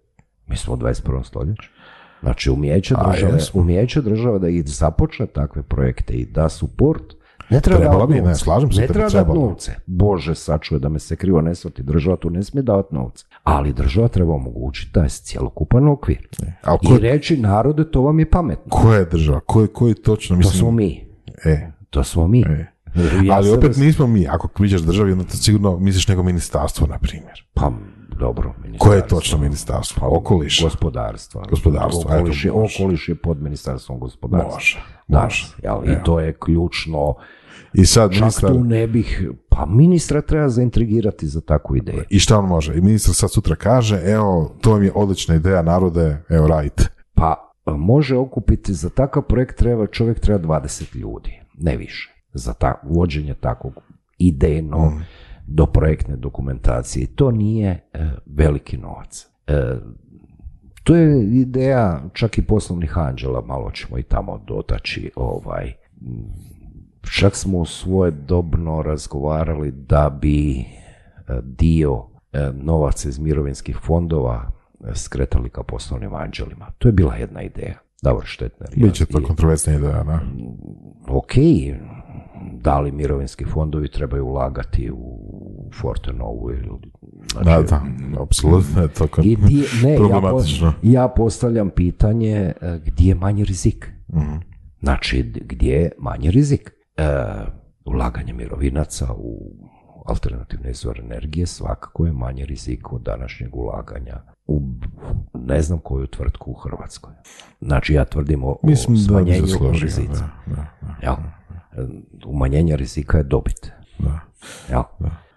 [0.47, 1.23] Mi smo u 21.
[1.23, 1.76] stoljeću.
[2.21, 7.03] Znači umijeće države, umijeće države da i započne takve projekte i da support
[7.49, 9.71] ne treba Trebala ne, slažem se Ne treba dati novce.
[9.85, 11.83] Bože, sačuje da me se krivo ne shvati.
[11.83, 13.25] Država tu ne smije davati novce.
[13.43, 16.27] Ali država treba omogućiti taj cjelokupan okvir.
[16.63, 18.69] a I reći narode to vam je pametno.
[18.69, 21.05] koja je država, koji, koji točno, To mislim, smo mi.
[21.45, 22.41] e, To smo mi.
[22.41, 22.65] e.
[23.25, 26.97] Ja ali opet nismo mi, ako viđaš državi, onda to sigurno misliš nego ministarstvo, na
[26.99, 27.45] primjer.
[27.53, 27.71] Pa,
[28.17, 28.53] dobro.
[28.53, 29.19] Koje je ministarstvo.
[29.19, 29.99] točno ministarstvo?
[29.99, 30.63] Pa, Okoliš.
[30.63, 31.45] Gospodarstva.
[31.49, 32.75] Gospodarstvo, Okoliš je, može.
[32.75, 34.53] okoliš je pod ministarstvom gospodarstva.
[34.53, 35.83] Može, Danas, jel?
[35.85, 37.15] I to je ključno.
[37.73, 39.29] I sad Čak ministar, tu ne bih...
[39.49, 42.03] Pa ministra treba zaintrigirati za takvu ideju.
[42.09, 42.77] i šta on može?
[42.77, 46.83] I ministar sad sutra kaže, evo, to vam je odlična ideja, narode, evo, radite.
[47.13, 52.13] Pa može okupiti, za takav projekt treba, čovjek treba 20 ljudi, ne više.
[52.33, 53.73] Za ta, vođenje takvog
[54.17, 55.01] idejno
[55.47, 57.07] do projektne dokumentacije.
[57.15, 59.27] To nije e, veliki novac.
[59.47, 59.75] E,
[60.83, 65.11] to je ideja čak i poslovnih anđela, malo ćemo i tamo dotaći.
[65.15, 65.73] Ovaj.
[67.19, 70.65] Čak smo svoje dobno razgovarali da bi e,
[71.43, 72.05] dio
[72.53, 74.51] novaca iz mirovinskih fondova
[74.93, 76.71] skretali ka poslovnim anđelima.
[76.77, 77.79] To je bila jedna ideja.
[78.01, 78.69] Davor Štetner.
[78.75, 80.19] ja Biće to kontroversna ideja, da?
[81.07, 81.31] ok,
[82.63, 85.19] da li mirovinski fondovi trebaju ulagati u
[85.81, 86.69] Fortenovu ili
[87.43, 87.81] Da, da,
[88.21, 89.37] apsolutno je to I
[89.83, 90.73] ne, ja, problematično.
[90.83, 92.31] ja postavljam pitanje
[92.61, 93.91] e, gdje je manji rizik.
[94.13, 94.35] Mhm.
[94.79, 96.71] Znači, gdje je manji rizik?
[96.97, 97.03] E,
[97.85, 99.51] ulaganje mirovinaca u
[100.05, 104.61] alternativne izvore energije svakako je manji rizik od današnjeg ulaganja u
[105.33, 107.13] ne znam koju tvrtku u Hrvatskoj.
[107.61, 109.83] Znači, ja tvrdim o, o Mislim da bi smanjenju se složio.
[109.85, 110.29] rizica.
[110.45, 111.15] Da, da, da, Jel?
[112.25, 113.71] Umanjenje rizika je dobit.
[113.99, 114.19] da.
[114.69, 114.83] Jel?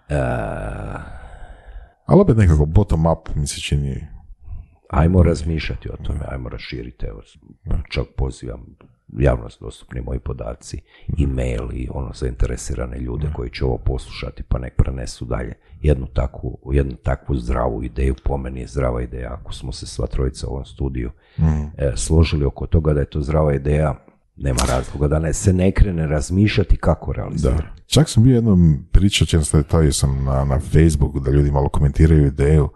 [0.09, 0.21] E,
[2.05, 4.07] Ali opet nekako bottom up mi se čini
[4.91, 7.21] Ajmo razmišljati o tome, ajmo raširiti, evo,
[7.89, 8.65] čak pozivam
[9.17, 10.81] javnost dostupni moji podaci,
[11.23, 15.53] e-mail i ono zainteresirane ljude koji će ovo poslušati pa nek prenesu dalje.
[15.81, 20.07] Jednu takvu, jednu takvu zdravu ideju, po meni je zdrava ideja, ako smo se sva
[20.07, 21.11] trojica u ovom studiju
[21.77, 23.95] e, složili oko toga da je to zdrava ideja,
[24.43, 27.81] nema razloga da ne, se ne krene razmišljati kako realizirati.
[27.85, 32.27] Čak sam bio jednom pričao, često stavio sam na, na Facebooku da ljudi malo komentiraju
[32.27, 32.69] ideju.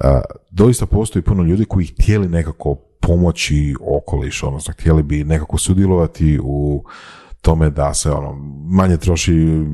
[0.00, 0.20] A,
[0.50, 6.84] doista postoji puno ljudi koji htjeli nekako pomoći okoliš, odnosno htjeli bi nekako sudjelovati u
[7.40, 8.32] tome da se ono
[8.70, 9.64] manje troši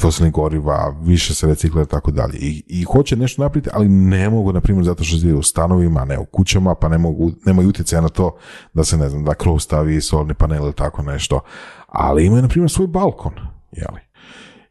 [0.00, 2.38] fosilnih goriva, više se reciklira i tako dalje.
[2.38, 6.18] I, hoće nešto napraviti, ali ne mogu, na primjer, zato što žive u stanovima, ne
[6.18, 8.36] u kućama, pa ne mogu, nemaju utjecaja na to
[8.74, 11.40] da se, ne znam, da krov stavi solarni panel ili tako nešto.
[11.86, 13.32] Ali imaju, na primjer, svoj balkon,
[13.72, 14.00] jeli?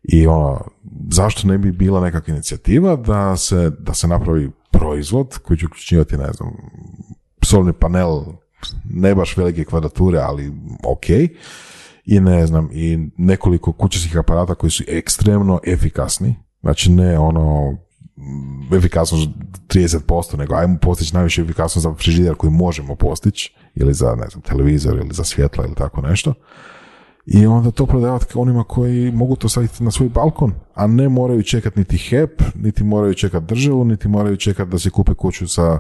[0.03, 0.61] I ono,
[1.11, 6.17] zašto ne bi bila nekakva inicijativa da se, da se napravi proizvod koji će uključivati,
[6.17, 6.49] ne znam,
[7.43, 8.21] solarni panel,
[8.89, 10.51] ne baš velike kvadrature, ali
[10.83, 11.05] ok,
[12.11, 18.75] i ne znam, i nekoliko kućarskih aparata koji su ekstremno efikasni, znači ne ono mm,
[18.75, 19.29] efikasnost
[19.67, 24.41] 30%, nego ajmo postići najviše efikasnost za frižider koji možemo postići, ili za, ne znam,
[24.41, 26.33] televizor, ili za svjetla, ili tako nešto
[27.31, 31.43] i onda to prodavati onima koji mogu to staviti na svoj balkon, a ne moraju
[31.43, 35.79] čekati niti HEP, niti moraju čekati državu, niti moraju čekati da se kupe kuću sa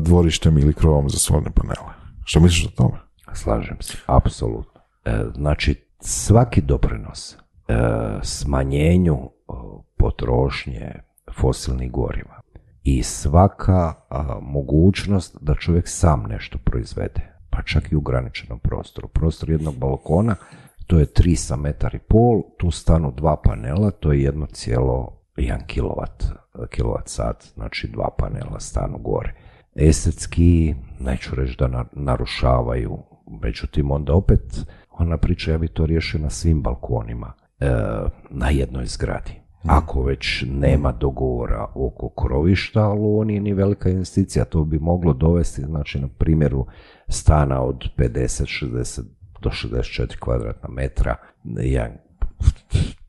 [0.00, 1.94] dvorištem ili krovom za solarne panele.
[2.24, 2.98] Što misliš o tome?
[3.34, 4.75] Slažem se, apsolutno.
[5.06, 7.36] E, znači, svaki doprinos e,
[8.22, 10.92] smanjenju o, potrošnje
[11.40, 12.40] fosilnih goriva
[12.82, 13.94] i svaka
[14.42, 19.08] mogućnost da čovjek sam nešto proizvede, pa čak i u ograničenom prostoru.
[19.08, 20.36] Prostor jednog balkona,
[20.86, 25.22] to je 3 sa metar i pol, tu stanu dva panela, to je jedno cijelo
[25.36, 26.24] 1 kilovat,
[26.70, 29.34] kilovat sat, znači dva panela stanu gore
[29.76, 32.98] estetski, neću reći da na- narušavaju,
[33.42, 34.66] međutim onda opet
[34.98, 37.70] ona priča ja bi to riješio na svim balkonima e,
[38.30, 39.32] na jednoj zgradi.
[39.64, 45.12] Ako već nema dogovora oko krovišta, ali ovo nije ni velika investicija, to bi moglo
[45.12, 46.66] dovesti, znači na primjeru
[47.08, 49.02] stana od 50, 60
[49.42, 51.92] do 64 kvadratna metra, jedan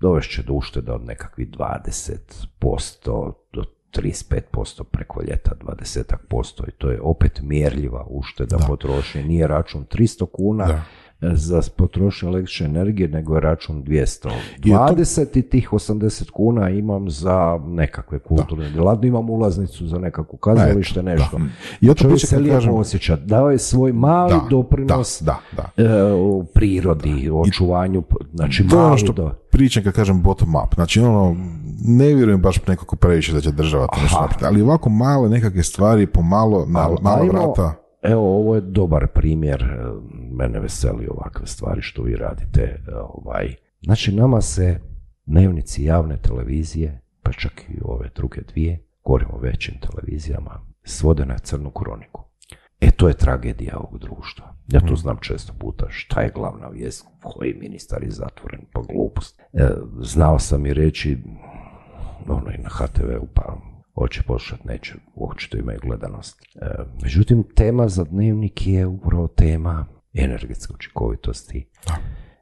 [0.02, 3.64] dovest će do ušteda od nekakvih 20% do
[3.94, 9.24] 35% preko ljeta, 20% i to je opet mjerljiva ušteda potrošnje.
[9.24, 10.84] Nije račun 300 kuna Da.
[11.24, 14.30] Za potrošnju električne energije, nego je račun 200.
[14.58, 19.88] I je to- 20 i tih 80 kuna imam za nekakve kulturne djelatnosti, imam ulaznicu
[19.88, 21.40] za nekakvo kazalište, nešto.
[21.82, 25.84] I o to se lijepo osjeća, dao je svoj mali Da, doprinos da, da, da.
[25.84, 28.04] e, u prirodi, u očuvanju,
[28.34, 29.32] znači To ono mali što do...
[29.52, 30.76] pričam kad kažem bottom up.
[30.76, 31.36] Znači ono,
[31.82, 35.64] ne vjerujem baš nekako previše da će država to nešto napraviti, ali ovako male nekakve
[35.64, 37.74] stvari pomalo na ajmo- vrata.
[38.08, 39.78] Evo, ovo je dobar primjer, e,
[40.32, 42.62] mene veseli ovakve stvari što vi radite.
[42.62, 43.56] e, Ovaj.
[43.82, 44.80] Znači, nama se
[45.26, 51.38] dnevnici javne televizije, pa čak i ove druge dvije, govorimo o većim televizijama, svode na
[51.38, 52.24] crnu kroniku.
[52.82, 54.56] E, to je tragedija ovog društva.
[54.68, 55.86] Ja to znam često puta.
[55.90, 57.06] Šta je glavna vijest?
[57.24, 58.60] Koji ministar je zatvoren?
[58.74, 59.42] Pa glupost.
[59.54, 59.70] E,
[60.02, 61.18] znao sam i reći,
[62.28, 63.58] ono i na HTV-u, pa
[63.98, 66.42] hoće poslušati, neće, očito imaju gledanost.
[66.56, 66.68] E,
[67.04, 71.70] međutim, tema za dnevnik je upravo tema energetske učinkovitosti,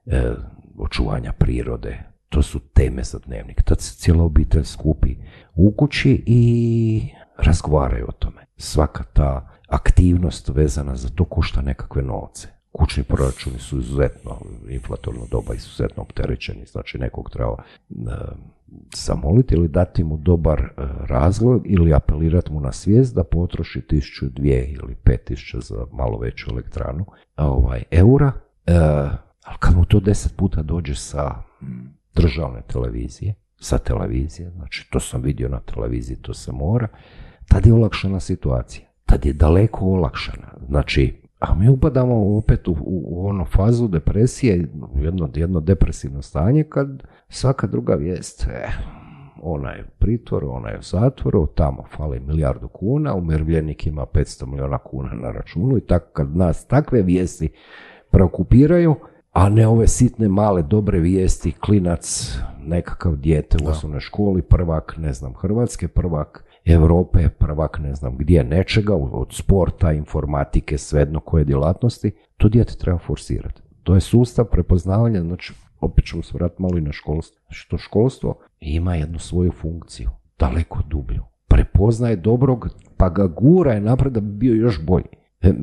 [0.05, 0.31] e,
[0.77, 2.03] očuvanja prirode.
[2.29, 3.63] To su teme za dnevnik.
[3.63, 5.15] Tad se cijela obitelj skupi
[5.55, 8.45] u kući i razgovaraju o tome.
[8.57, 12.47] Svaka ta aktivnost vezana za to košta nekakve novce.
[12.71, 14.37] Kućni proračuni su izuzetno,
[14.69, 17.93] inflatorno doba izuzetno opterećeni, znači nekog treba e,
[18.95, 20.71] zamoliti ili dati mu dobar e,
[21.07, 26.19] razlog ili apelirati mu na svijest da potroši tisuću, dvije ili pet tisuća za malo
[26.19, 27.05] veću elektranu
[27.37, 28.31] ovaj, eura,
[28.65, 28.73] e,
[29.45, 31.35] ali kad mu to deset puta dođe sa
[32.15, 36.87] državne televizije, sa televizije, znači to sam vidio na televiziji, to se mora,
[37.47, 38.87] tad je olakšana situacija.
[39.05, 40.53] Tad je daleko olakšana.
[40.67, 46.63] Znači, a mi upadamo opet u, u, u ono fazu depresije, jedno, jedno depresivno stanje
[46.63, 48.69] kad svaka druga vijest, eh,
[49.41, 55.13] onaj u pritvoru, onaj u zatvoru, tamo fali milijardu kuna, umirovljenik ima 500 milijuna kuna
[55.13, 57.49] na računu i tako kad nas takve vijesti
[58.11, 58.95] preokupiraju,
[59.31, 65.13] a ne ove sitne male dobre vijesti, klinac, nekakav dijete u osnovnoj školi, prvak, ne
[65.13, 72.11] znam, Hrvatske, prvak Europe, prvak, ne znam gdje, nečega, od sporta, informatike, svejedno koje djelatnosti,
[72.37, 73.61] to dijete treba forsirati.
[73.83, 77.41] To je sustav prepoznavanja, znači, opet ćemo se vratiti malo i na školstvo.
[77.49, 80.09] Što školstvo ima jednu svoju funkciju,
[80.39, 81.23] daleko dublju.
[81.47, 85.05] Prepoznaje dobrog, pa ga gura je napred da bi bio još bolji.
[85.41, 85.53] E,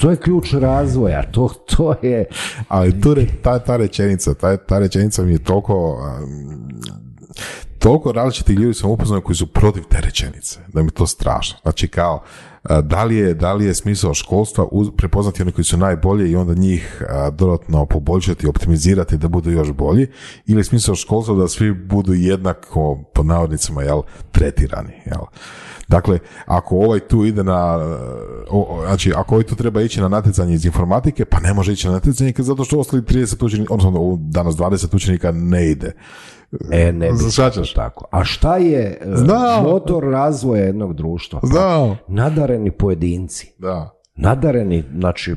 [0.00, 2.26] to je ključ razvoja, to, to je...
[2.68, 5.98] Ali tu ta, ta rečenica, ta, ta rečenica mi je toliko,
[7.78, 11.58] toliko različitih ljudi sam upoznao koji su protiv te rečenice, da mi to strašno.
[11.62, 12.22] Znači kao,
[12.82, 14.66] da li je, da li je smisao školstva
[14.96, 20.06] prepoznati one koji su najbolji i onda njih dodatno poboljšati, optimizirati da budu još bolji,
[20.46, 25.24] ili je smisao školstva da svi budu jednako, pod navodnicima, jel, tretirani, jel.
[25.88, 27.78] Dakle, ako ovaj tu ide na,
[28.50, 31.86] o, znači, ako ovaj tu treba ići na natjecanje iz informatike, pa ne može ići
[31.86, 35.92] na natjecanje zato što ostali 30 učenika, odnosno danas 20 učenika ne ide.
[36.70, 37.18] E, ne bi
[37.74, 38.04] tako.
[38.10, 39.64] A šta je e, Znam.
[39.64, 41.40] motor razvoja jednog društva?
[41.42, 41.96] Znam.
[42.08, 43.54] Nadareni pojedinci.
[43.58, 45.36] Da, Nadareni, znači,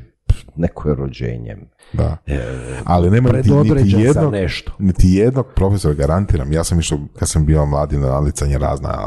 [0.55, 1.59] neko je rođenjem.
[1.93, 2.17] da.
[2.27, 2.39] E,
[2.85, 4.71] Ali nema niti, niti, jednog, nešto.
[4.79, 8.97] niti jednog profesora, garantiram, ja sam išao kad sam bio mladi na natjecanje razna,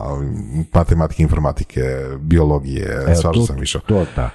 [0.75, 1.81] matematike, informatike,
[2.21, 3.81] biologije, Evo, svašta sam išao.
[3.81, 4.31] To da.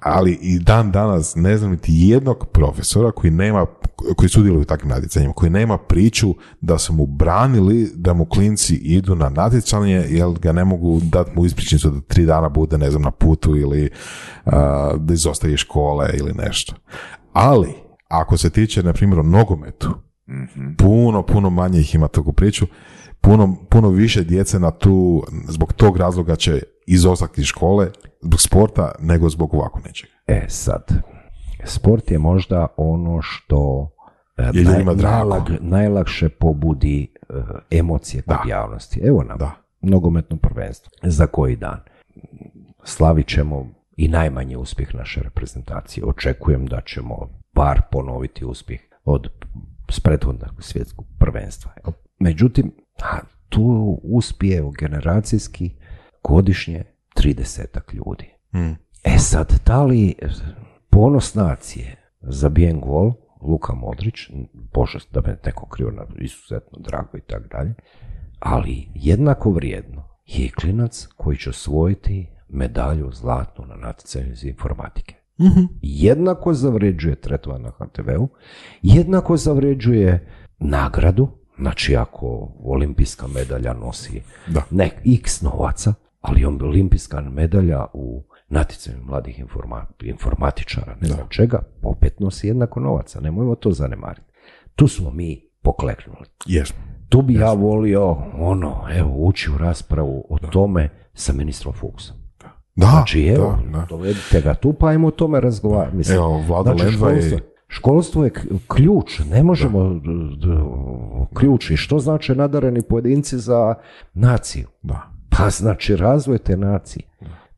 [0.00, 3.66] Ali i dan danas ne znam niti jednog profesora koji nema
[4.16, 8.74] koji sudjeluje u takvim natjecanjima, koji nema priču da su mu branili da mu klinci
[8.74, 12.90] idu na natjecanje jer ga ne mogu dati mu ispričnicu da tri dana bude ne
[12.90, 13.90] znam na putu ili
[14.44, 16.74] a, da izostaje iz škole ili nešto.
[17.32, 17.68] Ali
[18.08, 19.94] ako se tiče na primjer o nogometu,
[20.78, 22.66] puno, puno manje ih ima takvu priču,
[23.20, 27.90] puno, puno više djece na tu, zbog tog razloga će izostati iz škole,
[28.22, 30.12] zbog sporta, nego zbog ovako nečega.
[30.26, 30.92] E sad,
[31.64, 33.90] sport je možda ono što
[34.36, 34.92] e, Je drago.
[34.92, 37.34] najlag- najlakše pobudi e,
[37.70, 38.50] emocije kod Da.
[38.50, 39.00] javnosti.
[39.00, 39.50] Evo nam, Da.
[39.80, 40.90] nogometno prvenstvo.
[41.02, 41.80] Za koji dan?
[42.84, 46.04] Slavit ćemo i najmanji uspjeh naše reprezentacije.
[46.04, 49.28] Očekujem da ćemo bar ponoviti uspjeh od
[49.90, 51.72] s prethodnog svjetskog prvenstva.
[52.18, 53.62] Međutim, a, tu
[54.02, 55.70] uspije generacijski
[56.24, 56.84] godišnje
[57.16, 58.34] 30 ljudi.
[59.04, 60.14] E sad, da li
[60.90, 63.12] ponos nacije zabijen gol,
[63.42, 64.14] Luka Modrić,
[64.74, 67.74] bože da me neko krivo na izuzetno drago i tako dalje,
[68.38, 75.14] ali jednako vrijedno je klinac koji će osvojiti medalju zlatnu na natjecanju iz informatike.
[75.82, 78.28] Jednako zavređuje tretman na HTV-u,
[78.82, 84.62] jednako zavređuje nagradu, znači ako olimpijska medalja nosi Da.
[84.70, 85.94] nek x novaca,
[86.26, 92.80] ali on olimpijska medalja u natjecanju mladih informa- informatičara, ne znam čega, opet nosi jednako
[92.80, 94.26] novaca, nemojmo to zanemariti.
[94.74, 96.26] Tu smo mi pokleknuli.
[96.46, 96.78] Jesmo.
[97.08, 102.16] Tu bi ja volio, ono, evo, ući u raspravu o tome sa ministrom Fuksom.
[102.76, 103.86] Da, Znači, evo, da, da.
[103.86, 105.96] dovedite ga tu, pa ajmo o tome razgovarati.
[105.96, 106.96] Mislim, Evo, Vlado znači,
[107.26, 108.30] je- školstvo, je
[108.68, 110.00] ključ, ne možemo d-
[110.38, 110.64] d-
[111.34, 111.70] ključ.
[111.70, 113.74] I što znači nadareni pojedinci za
[114.14, 114.66] naciju?
[114.82, 115.02] Da.
[115.38, 117.04] Pa znači razvoj te nacije.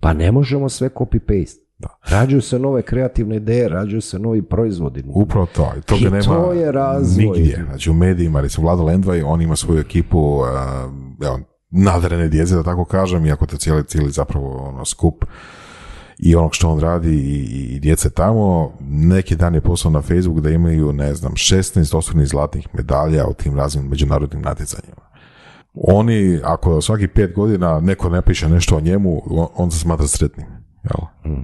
[0.01, 1.69] Pa ne možemo sve copy-paste.
[2.11, 5.05] Rađuju se nove kreativne ideje, rađuju se novi proizvodi.
[5.07, 5.73] Upravo to.
[5.79, 7.25] I toga I nema to je razvoj.
[7.25, 7.65] nigdje.
[7.69, 10.47] Znači u medijima, recimo Vlado Lendvaj, on ima svoju ekipu uh,
[11.27, 15.25] evo, nadarene djece, da tako kažem, iako to cijeli, cijeli zapravo ono, skup
[16.19, 20.41] i onog što on radi i, i djece tamo, neki dan je poslao na Facebook
[20.41, 25.08] da imaju, ne znam, 16 osnovnih zlatnih medalja u tim raznim međunarodnim natjecanjima.
[25.75, 30.07] Oni, ako svaki pet godina neko ne piše nešto o njemu, on, on se smatra
[30.07, 30.47] sretnim.
[30.85, 31.35] Jel?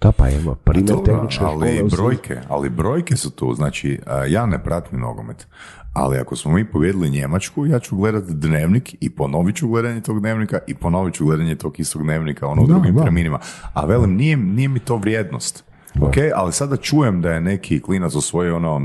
[0.00, 4.62] Da, pa evo, primjer tehničke ali brojke, ali brojke su tu, znači a, ja ne
[4.64, 5.46] pratim nogomet,
[5.92, 10.20] ali ako smo mi pobjedili Njemačku, ja ću gledati dnevnik i ponovit ću gledanje tog
[10.20, 13.02] dnevnika i ponovit ću gledanje tog istog dnevnika, ono u Da, drugim da.
[13.02, 13.38] terminima.
[13.74, 15.64] A velim, nije, nije mi to vrijednost.
[16.00, 18.78] Ok, ali sada čujem da je neki klinac osvojio ono,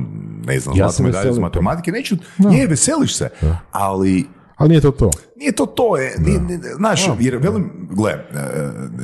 [0.45, 2.15] ne znam, Ja zlatnu se medalju iz matematike, neću,
[2.51, 4.25] je, veseliš se, ali Ali
[4.65, 5.26] nije to to.
[5.37, 8.23] Nije to to, je, nije, nije- znaš, jer velim, gle, e,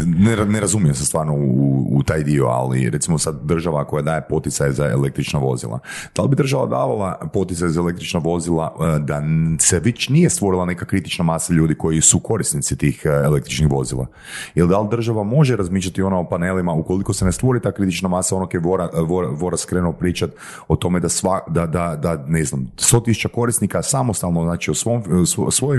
[0.05, 1.47] ne, ne razumijem se stvarno u,
[1.91, 5.79] u taj dio, ali recimo sad država koja daje poticaj za električna vozila.
[6.15, 9.21] Da li bi država davala poticaj za električna vozila e, da
[9.59, 14.07] se već nije stvorila neka kritična masa ljudi koji su korisnici tih e, električnih vozila?
[14.55, 18.09] Ili da li država može razmišljati ono o panelima ukoliko se ne stvori ta kritična
[18.09, 20.29] masa, ono je Vora, Vora, Vora skrenuo pričat
[20.67, 25.03] o tome da, sva, da, da, da ne znam, 100.000 korisnika samostalno, znači o svom,
[25.03, 25.73] svo- svo-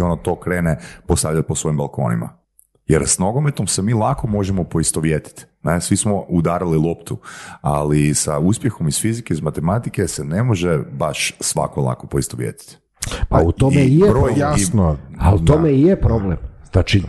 [0.00, 2.28] investicije, ono to krene postavljati po svojim balkonima.
[2.86, 5.44] Jer s nogometom se mi lako možemo poistovjetiti.
[5.62, 7.18] Ne, svi smo udarili loptu,
[7.60, 12.76] ali sa uspjehom iz fizike, iz matematike se ne može baš svako lako poistovjetiti.
[13.28, 14.38] Pa u tome i i je broj- problem.
[14.38, 14.96] Jasno.
[15.18, 15.52] A u da.
[15.52, 16.36] tome i je problem.
[16.72, 17.02] Znači,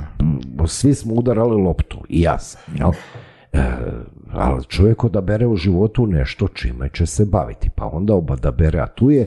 [0.68, 2.92] svi smo udarali loptu, i ja sam, jel?
[3.54, 3.64] E,
[4.34, 9.12] ali čovjek odabere u životu nešto čime će se baviti, pa onda odabere, a tu
[9.12, 9.26] je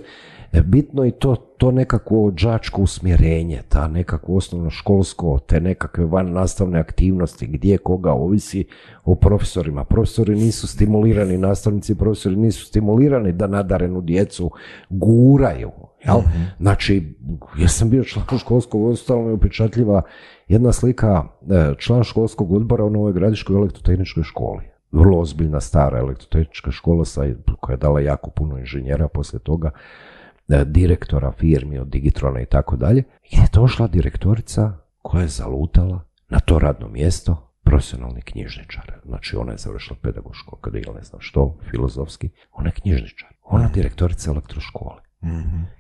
[0.63, 6.81] bitno i to, to nekako đačko usmjerenje, ta nekako osnovno školsko, te nekakve van nastavne
[6.81, 8.65] aktivnosti, gdje koga ovisi
[9.05, 9.85] o profesorima.
[9.85, 14.51] Profesori nisu stimulirani, nastavnici i profesori nisu stimulirani da nadarenu djecu
[14.89, 15.71] guraju,
[16.05, 16.21] jel?
[16.61, 17.15] Znači,
[17.59, 20.03] ja sam bio član školskog, ostalo mi je upečatljiva
[20.49, 24.65] jedna slika e, član školskog odbora u Novoj Gradiškoj elektrotehničkoj školi.
[24.93, 27.23] Vrlo ozbiljna stara elektrotehnička škola sa,
[27.61, 30.04] koja je dala jako puno inženjera poslije toga, e,
[30.49, 33.03] direktora firmi od Digitrona i tako dalje.
[33.31, 34.73] I je došla direktorica
[35.03, 38.93] koja je zalutala na to radno mjesto profesionalni knjižničar.
[39.05, 42.31] Znači ona je završila pedagoško akademiju, ili ne znam što, filozofski.
[42.53, 43.29] Ona je knjižničar.
[43.45, 45.03] Ona je direktorica elektroškole.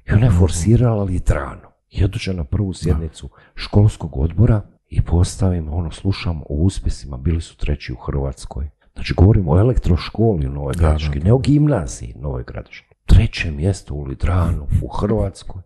[0.06, 1.68] I ona je forsirala litranu.
[1.90, 7.56] I oduče na prvu sjednicu školskog odbora i postavim, ono, slušam o uspjesima, bili su
[7.56, 8.70] treći u Hrvatskoj.
[8.94, 12.93] Znači, govorim o elektroškoli u Novoj Gradiški, ne o gimnaziji Novoj Gradiški.
[13.06, 15.62] Treće mjesto u Lidranu, u Hrvatskoj,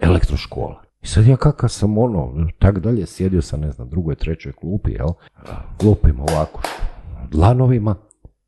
[0.00, 0.82] elektroškola.
[1.02, 4.92] I sad ja kakav sam ono, tak dalje, sjedio sam, ne znam, drugoj, trećoj klupi,
[4.92, 5.08] jel?
[5.80, 6.62] Klopim ovako,
[7.30, 7.96] dlanovima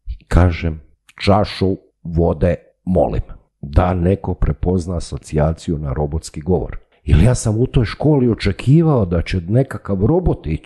[0.07, 0.81] i kažem,
[1.21, 3.23] čašu vode molim.
[3.61, 6.79] Da neko prepozna asocijaciju na robotski govor.
[7.05, 10.63] Ili ja sam u toj školi očekivao da će nekakav robotić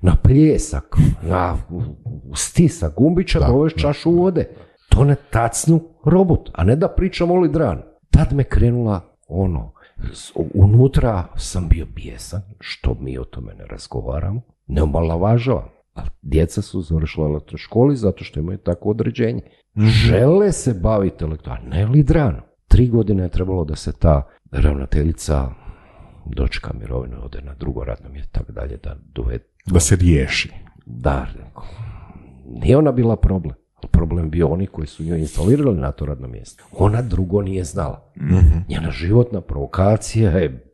[0.00, 1.56] na pljesak, na
[2.34, 4.48] stisak gumbića dovesti čašu vode.
[4.88, 5.80] To ne tacnu
[6.10, 7.82] robot, a ne da pričam o lidranu.
[8.10, 9.72] Tad me krenula ono,
[10.54, 15.68] unutra sam bio bijesan, što mi o tome ne razgovaramo, ne omalovažavam.
[15.94, 19.40] Ali djeca su završila u elektroškoli zato što imaju takvo određenje.
[19.76, 22.40] Žele se baviti elektro, a ne lidranu.
[22.68, 25.48] Tri godine je trebalo da se ta ravnateljica
[26.26, 30.52] dočka mirovine, ode na drugo radno mjesto, tako dalje, da dovede Da se riješi.
[30.86, 31.26] da,
[32.46, 33.54] nije ona bila problem.
[33.86, 36.64] Problem bio oni koji su nju instalirali na to radno mjesto.
[36.72, 38.12] Ona drugo nije znala.
[38.68, 40.72] Njena životna provokacija je,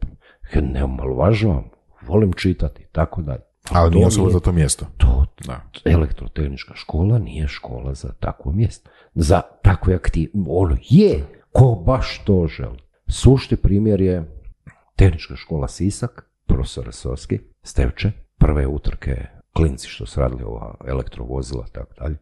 [0.62, 1.64] ne omalovažavam,
[2.06, 3.42] volim čitati, tako dalje.
[3.70, 4.86] Ali to nije osoba za to mjesto.
[4.96, 5.60] To, Da.
[5.84, 8.90] elektrotehnička škola nije škola za takvo mjesto.
[9.14, 10.30] Za takve aktiv...
[10.48, 12.78] Ono je, ko baš to želi.
[13.08, 14.40] Sušti primjer je
[14.96, 21.94] tehnička škola Sisak, profesor Sovski, Stevče, prve utrke klinci što su radili ova elektrovozila, tako
[21.98, 22.16] dalje.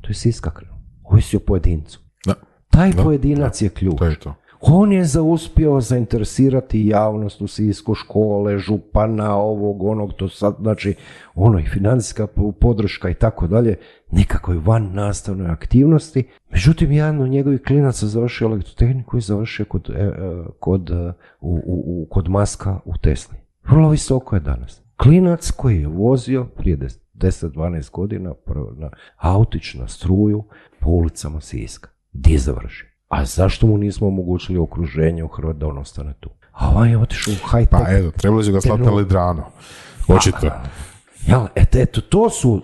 [0.00, 0.76] To je Siska krenuo.
[1.04, 2.00] Ovisi o pojedincu.
[2.26, 2.34] Da.
[2.70, 3.98] Taj pojedinac je ključ.
[3.98, 4.34] To je to.
[4.62, 10.94] On je zauspio zainteresirati javnost u Sisku, škole, župana, ovog, onog, to sad, znači,
[11.34, 13.76] ono i financijska po- podrška i tako dalje,
[14.10, 16.24] nekakvoj van nastavnoj aktivnosti.
[16.50, 20.12] Međutim, jedan od njegovih klinaca završio elektrotehniku i završio kod, e, e,
[20.58, 23.36] kod, e, u, u- u- kod Maska u Tesli.
[23.64, 24.82] Vrlo visoko je danas.
[24.96, 26.76] Klinac koji je vozio prije
[27.20, 28.34] 10-12 godina
[28.76, 30.44] na autić na struju
[30.80, 31.88] po ulicama Siska.
[32.12, 32.88] Gdje je završio?
[33.08, 36.30] A zašto mu nismo omogućili okruženje u Hrvatskoj da on ostane tu?
[36.52, 39.44] A on je otišao u high Pa eto, trebali su ga slati na Lidrano.
[40.08, 40.50] Očito.
[41.26, 42.62] Jel, eto, eto, to su,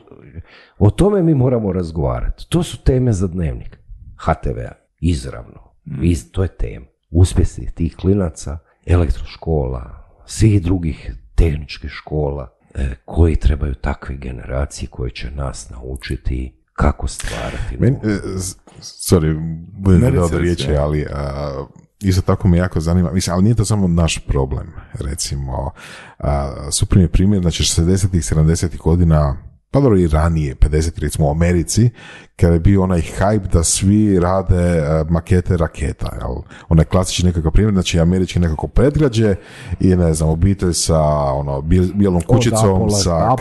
[0.78, 2.48] o tome mi moramo razgovarati.
[2.48, 3.78] To su teme za dnevnik
[4.16, 5.61] HTV-a, izravno.
[6.02, 6.86] Iz, to je tema.
[7.11, 12.55] Uspjesi tih klinaca, elektroškola, svih drugih tehničkih škola,
[13.04, 17.76] koji trebaju takve generacije koje će nas naučiti kako stvarati.
[17.78, 18.14] Meni, novo.
[18.14, 18.38] e,
[18.80, 21.66] sorry, budem Ne, reci, riječi, ali a,
[22.00, 25.70] isto tako me jako zanima, mislim, ali nije to samo naš problem, recimo,
[26.18, 29.36] a, super je primjer, znači 60-ih, 70-ih godina,
[29.70, 31.90] pa dobro i ranije, 50 recimo u Americi,
[32.37, 36.34] kada je bio onaj hype da svi rade a, makete raketa, jel?
[36.68, 39.34] Onaj klasični nekakav primjer, znači američki nekako predgrađe
[39.80, 41.00] i ne znam, obitelj sa
[41.33, 43.33] ono, bijel- bijelom kućicom, Apollo- sa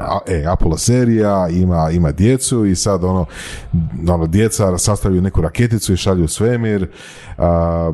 [0.00, 3.26] a- e, Apollo serija, ima, ima djecu i sad ono,
[4.08, 6.88] ono djeca sastavljaju neku raketicu i šalju u svemir,
[7.38, 7.92] a,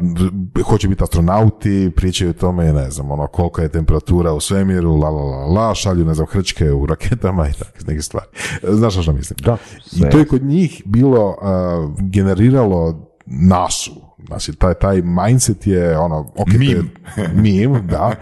[0.62, 1.61] hoće biti astronauti,
[1.97, 5.74] pričaju o tome, ne znam, ono, kolika je temperatura u svemiru, la, la, la, la,
[5.74, 8.27] šalju, ne znam, hrčke u raketama i tako, neke stvari.
[8.62, 9.37] Znaš što mislim?
[9.43, 9.57] Da,
[10.06, 13.93] I to je kod njih bilo, a, generiralo nasu.
[14.27, 16.82] Znači, taj, taj mindset je ono, ok, je
[17.35, 18.12] mim, da,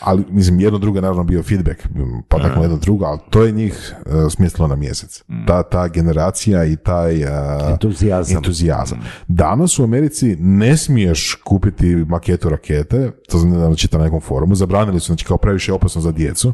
[0.00, 1.88] ali mislim jedno drugo je naravno bio feedback,
[2.28, 5.22] pa tako jedno drugo, ali to je njih uh, smislilo na mjesec.
[5.46, 7.30] Ta, ta generacija i taj uh,
[7.70, 8.36] Entuzijazam.
[8.36, 8.98] entuzijazam.
[9.28, 14.54] Danas u Americi ne smiješ kupiti maketu rakete, to sam nedavno čitao na nekom forumu,
[14.54, 16.52] zabranili su, znači kao previše opasno za djecu.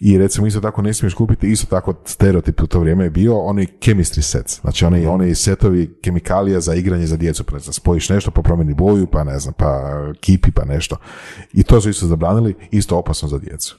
[0.00, 3.38] I recimo isto tako ne smiješ kupiti, isto tako stereotip u to vrijeme je bio
[3.38, 7.72] onaj chemistry sets, znači oni, oni setovi kemikalija za igranje za djecu, pa ne znam,
[7.72, 10.96] spojiš nešto pa promijeni boju, pa ne znam, pa kipi, pa nešto.
[11.52, 13.78] I to su isto zabranili, isto opasno za djecu.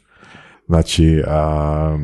[0.67, 1.97] Znači, a,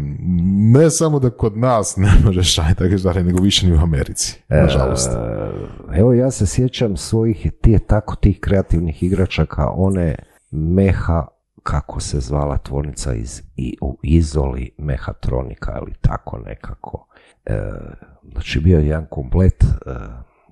[0.74, 4.42] ne samo da kod nas ne možeš šajati takve stvari, nego više ni u Americi,
[4.50, 5.10] nažalost.
[5.12, 10.16] E, Evo ja se sjećam svojih tije tako tih kreativnih igračaka, one
[10.52, 11.28] meha
[11.66, 17.08] kako se zvala tvornica iz i u Izoli mehatronika ili tako nekako.
[17.46, 17.60] E,
[18.32, 19.68] znači bio je jedan komplet, e,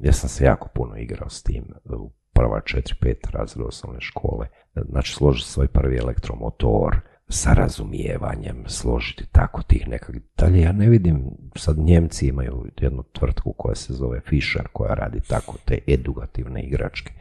[0.02, 4.48] ja sam se jako puno igrao s tim u prva 4-5 razreda osnovne škole.
[4.76, 7.00] E, Znači složiti svoj prvi elektromotor,
[7.30, 10.58] sa razumijevanjem složiti tako tih nekakvih detalja.
[10.58, 11.24] Ja ne vidim,
[11.56, 17.14] sad Njemci imaju jednu tvrtku koja se zove Fisher, koja radi tako te edukativne igračke.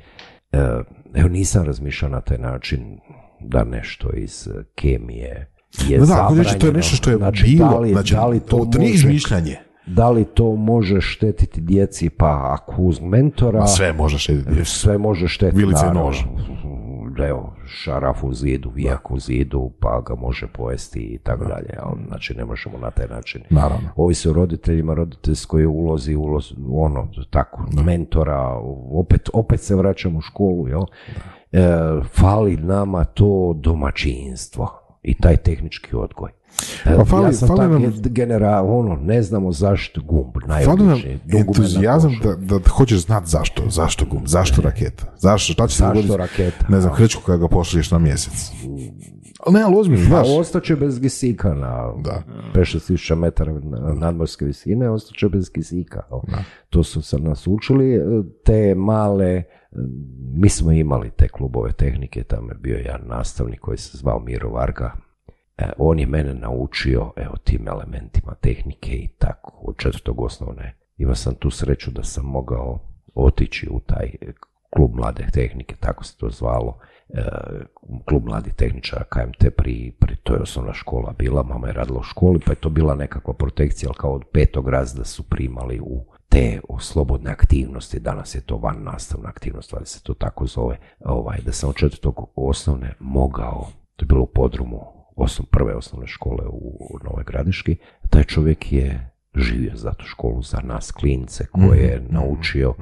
[0.53, 0.59] E,
[1.15, 2.99] Evo nisam razmišljao na taj način
[3.45, 5.49] da nešto iz e, kemije
[5.89, 6.43] je No da, zabranjeno.
[6.43, 8.79] reći, to je nešto što je znači, bilo, da li, znači, da li to, to,
[8.79, 9.57] nije može- izmišljanje.
[9.87, 13.67] Da li to može štetiti djeci, pa ako uz mentora...
[13.67, 14.65] Sve može štetiti.
[14.65, 15.59] Sve može štetiti.
[15.59, 16.05] Vilica i naravno.
[16.05, 16.17] nož.
[17.29, 21.69] Evo, šaraf u zidu, vijak u zidu, pa ga može pojesti i tako dalje.
[22.09, 23.43] Znači, ne možemo na taj način.
[23.51, 23.89] Naravno.
[23.97, 28.49] Ovisi o roditeljima, roditeljskoj ulozi, uloz, ono, tako, mentora,
[28.93, 30.81] opet, opet se vraćamo u školu, jel?
[30.81, 31.13] E,
[32.11, 34.69] fali nama to domaćinstvo
[35.03, 36.31] i taj tehnički odgoj.
[36.85, 40.83] E, Pa fali- ja sam fali nam- ge- genera, ono, ne znamo zašto gumb, Fali
[40.83, 40.99] nam
[41.31, 46.17] entuzijazam da, da hoćeš znati zašto, zašto gum, zašto raketa, zašto, šta će se dogoditi,
[46.17, 46.67] raketa?
[46.69, 48.53] ne znam, hrčku kada ga pošalješ na mjesec.
[49.41, 50.27] Ali ne, ali ozbiljno, znaš.
[50.31, 52.23] ostaće bez kisika na Da.
[52.55, 56.03] 5-6 tisuća metara na- nadmorske visine, ostaće bez kisika.
[56.11, 56.39] jel?
[56.71, 58.01] To su se nas učili, e,
[58.45, 59.45] te male, e,
[60.35, 64.51] mi smo imali te klubove tehnike, tamo je bio jedan nastavnik koji se zvao Miro
[64.51, 64.93] Varga.
[65.59, 70.77] E, on je mene naučio evo tim elementima tehnike i tako od četvrtog osnovne.
[70.97, 72.79] Imao sam tu sreću da sam mogao
[73.15, 74.11] otići u taj
[74.77, 76.79] klub mlade tehnike, tako se to zvalo,
[77.09, 77.23] e,
[78.09, 82.03] klub mladih tehničara KMT pri, pri to je osnovna škola bila, mama je radila u
[82.03, 86.05] školi, pa je to bila nekakva protekcija, ali kao od petog razda su primali u
[86.33, 91.39] te slobodne aktivnosti, danas je to van nastavna aktivnost, ali se to tako zove, ovaj,
[91.45, 94.81] da sam od četvrtog osnovne mogao, to je bilo u podrumu
[95.17, 97.77] osnov, prve osnovne škole u Novoj Gradiški,
[98.11, 102.75] taj čovjek je živio za tu školu za nas klince koje je naučio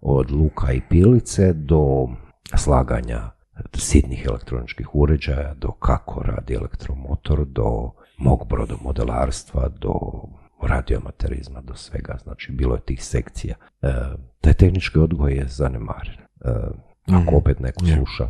[0.00, 2.08] od luka i pilice do
[2.56, 3.30] slaganja
[3.74, 9.94] sitnih elektroničkih uređaja, do kako radi elektromotor, do mog brodomodelarstva, do
[10.66, 12.18] radioamaterizma, do svega.
[12.22, 13.54] Znači, bilo je tih sekcija.
[13.82, 13.92] E,
[14.40, 16.14] taj tehnički odgoj je zanemaren.
[16.44, 16.50] E,
[17.12, 18.28] ako opet neko sluša,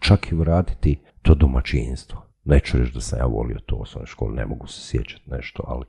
[0.00, 2.22] čak i vratiti to domaćinstvo.
[2.44, 5.62] Neću reći da sam ja volio to u osnovnoj školi, ne mogu se sjećati nešto,
[5.66, 5.84] ali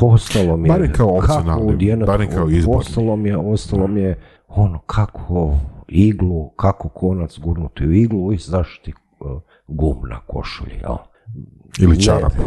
[0.00, 0.72] ostalo mi je...
[0.72, 2.80] Barem kao opcionalni, barem kao izborni.
[2.80, 5.58] Ostalo mi je, ostalo mi je ono kako
[5.88, 8.92] iglu, kako konac gurnuti u iglu i zaštiti
[9.66, 10.96] gum na košulji, jel?
[11.78, 12.42] Ili čarapu.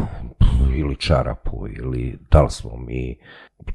[0.76, 3.18] ili čarapu, ili da li smo mi,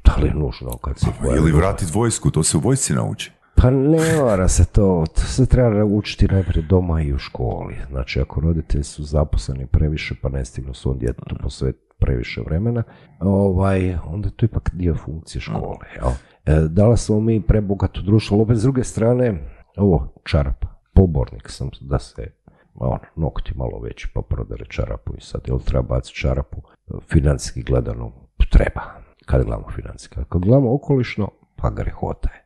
[0.03, 3.31] da li je nužno kad se pojavi Ili vratiti vojsku, to se u vojsci nauči.
[3.55, 7.75] pa ne mora se to, to se treba učiti najprije doma i u školi.
[7.89, 12.83] Znači, ako roditelji su zaposleni previše pa ne stignu svom djetetu posvetiti previše vremena,
[13.19, 15.87] ovaj, onda je to ipak dio funkcije škole.
[15.95, 16.11] Jel?
[16.45, 19.33] E, da li smo mi prebogato društvo, ali opet s druge strane,
[19.77, 22.40] ovo, čarap, pobornik sam da se
[22.75, 26.61] ono, nokti malo veći pa prodare čarapu i sad, jel treba baciti čarapu?
[27.09, 28.11] Financijski gledano,
[28.49, 28.81] treba.
[29.25, 30.15] Kad gledamo financijski.
[30.29, 32.45] Kad gledamo okolišno, pa grehota je.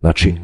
[0.00, 0.34] Znači,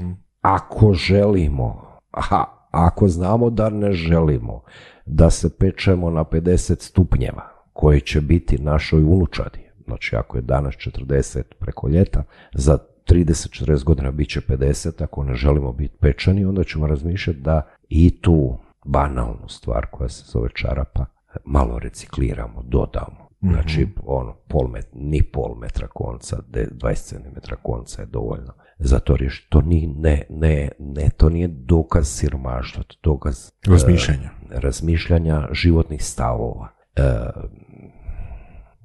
[0.40, 4.62] ako želimo, aha, ako znamo da ne želimo
[5.06, 7.42] da se pečemo na 50 stupnjeva
[7.72, 12.22] koji će biti našoj unučadi, znači ako je danas 40 preko ljeta,
[12.54, 12.78] za
[13.08, 18.20] 30-40 godina bit će 50, ako ne želimo biti pečeni, onda ćemo razmišljati da i
[18.20, 18.58] tu
[18.88, 21.06] banalnu stvar koja se zove čarapa
[21.44, 23.28] malo recikliramo, dodamo.
[23.40, 28.98] Znači, ono, pol met, ni pol metra konca, de- 20 cm konca je dovoljno za
[28.98, 29.50] to riješiti.
[29.50, 34.30] To nije, ne, ne, ne, to nije dokaz siromaštva, to je dokaz e, Razmišljanja.
[34.50, 36.68] razmišljanja životnih stavova.
[36.96, 37.02] E,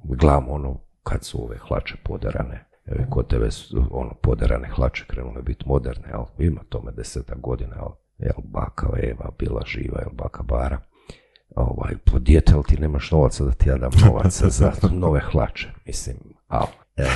[0.04, 5.04] gledam ono, kad su ove hlače poderane, Evo, i kod tebe su ono, poderane hlače
[5.06, 6.24] krenule biti moderne, jel?
[6.48, 7.88] Ima tome desetak godina, jel?
[8.24, 10.80] Jel, baka Eva bila živa, jel, baka Bara.
[11.56, 15.68] Ovaj, po dijete, jel ti nemaš novaca da ti ja dam novaca za nove hlače,
[15.86, 16.16] mislim,
[16.48, 17.06] al, e,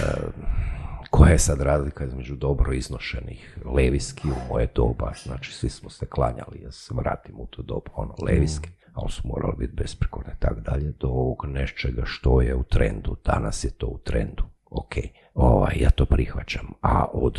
[1.11, 6.07] koja je sad razlika između dobro iznošenih leviski u moje doba, znači svi smo se
[6.07, 10.41] klanjali, ja se vratim u to dobu, ono, leviski, ali su morali biti besprekorne i
[10.41, 14.93] tako dalje, do ovog nečega što je u trendu, danas je to u trendu, ok,
[15.35, 17.39] ovaj, ja to prihvaćam, a od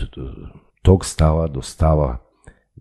[0.81, 2.28] tog stava do stava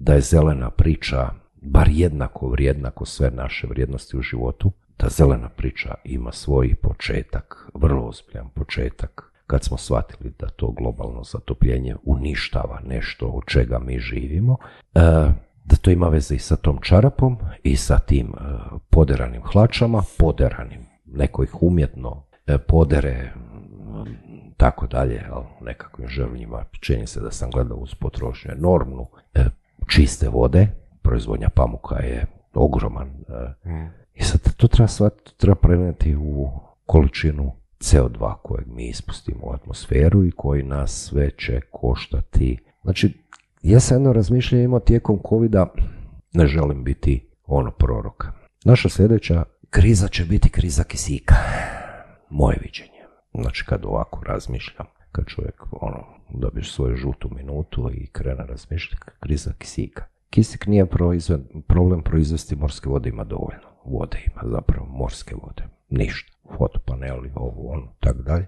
[0.00, 1.30] da je zelena priča
[1.62, 7.70] bar jednako vrijedna ko sve naše vrijednosti u životu, da zelena priča ima svoj početak,
[7.74, 13.98] vrlo ozbiljan početak, kad smo shvatili da to globalno zatopljenje uništava nešto od čega mi
[13.98, 14.56] živimo,
[14.94, 15.00] e,
[15.64, 18.40] da to ima veze i sa tom čarapom i sa tim e,
[18.90, 23.32] poderanim hlačama, poderanim, neko ih umjetno e, podere,
[24.56, 29.06] tako dalje, ali nekakvim žrvnjima, čini se da sam gledao uz potrošnju enormnu
[29.86, 30.68] čiste vode,
[31.02, 33.10] proizvodnja pamuka je ogroman.
[34.14, 36.50] I sad to treba shvatiti, treba prenijeti u
[36.86, 42.58] količinu CO2 kojeg mi ispustimo u atmosferu i koji nas sve će koštati.
[42.82, 43.24] Znači,
[43.62, 45.54] ja sam jedno razmišljanje imao tijekom covid
[46.32, 48.26] ne želim biti ono prorok.
[48.64, 51.34] Naša sljedeća kriza će biti kriza kisika.
[52.30, 53.04] Moje viđenje.
[53.34, 59.52] Znači, kad ovako razmišljam, kad čovjek ono, dobiješ svoju žutu minutu i krene razmišljati, kriza
[59.58, 60.04] kisika.
[60.30, 63.68] Kisik nije proizved, problem proizvesti morske vode, ima dovoljno.
[63.84, 65.62] Vode ima zapravo, morske vode.
[65.88, 66.32] Ništa.
[66.58, 68.46] Fotopaneli, ovo, ono, tako dalje.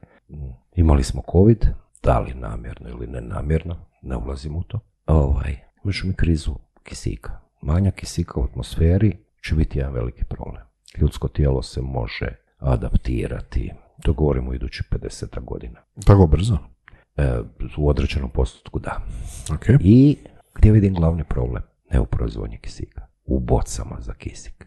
[0.77, 1.67] Imali smo covid,
[2.03, 4.81] da li namjerno ili nenamjerno, ne ulazim u to.
[5.07, 7.41] Ovaj, imaš mi krizu kisika.
[7.63, 10.63] Manja kisika u atmosferi će biti jedan veliki problem.
[11.01, 15.81] Ljudsko tijelo se može adaptirati, to govorimo u idućih 50 godina.
[16.07, 16.59] Tako brzo?
[17.17, 17.41] E,
[17.77, 19.03] u određenom postotku da.
[19.49, 19.79] Okay.
[19.81, 20.17] I
[20.55, 21.63] gdje vidim glavni problem?
[21.91, 24.67] Ne u proizvodnji kisika, u bocama za kisik.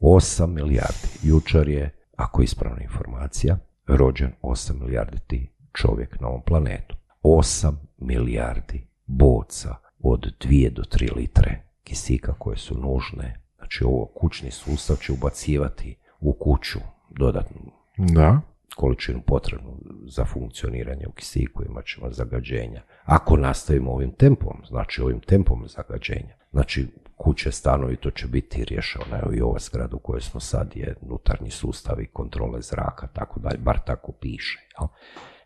[0.00, 1.08] 8 milijardi.
[1.22, 6.96] Jučer je, ako je ispravna informacija, rođen 8 milijardi ti čovjek na ovom planetu.
[7.22, 13.40] 8 milijardi boca od 2 do 3 litre kisika koje su nužne.
[13.56, 16.78] Znači ovo kućni sustav će ubacivati u kuću
[17.10, 17.60] dodatnu
[17.96, 18.40] Da.
[18.76, 22.82] količinu potrebnu za funkcioniranje u kisiku, imat ćemo zagađenja.
[23.04, 29.16] Ako nastavimo ovim tempom, znači ovim tempom zagađenja, znači kuće, stanovi, to će biti rješavano.
[29.16, 33.40] Evo i ova zgrada u kojoj smo sad je unutarnji sustav i kontrole zraka, tako
[33.40, 34.68] dalje, bar tako piše.
[34.78, 34.88] Jel?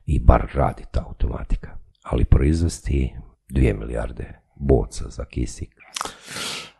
[0.06, 1.78] I bar radi ta automatika.
[2.02, 3.14] Ali proizvesti
[3.48, 5.76] dvije milijarde boca za kisik.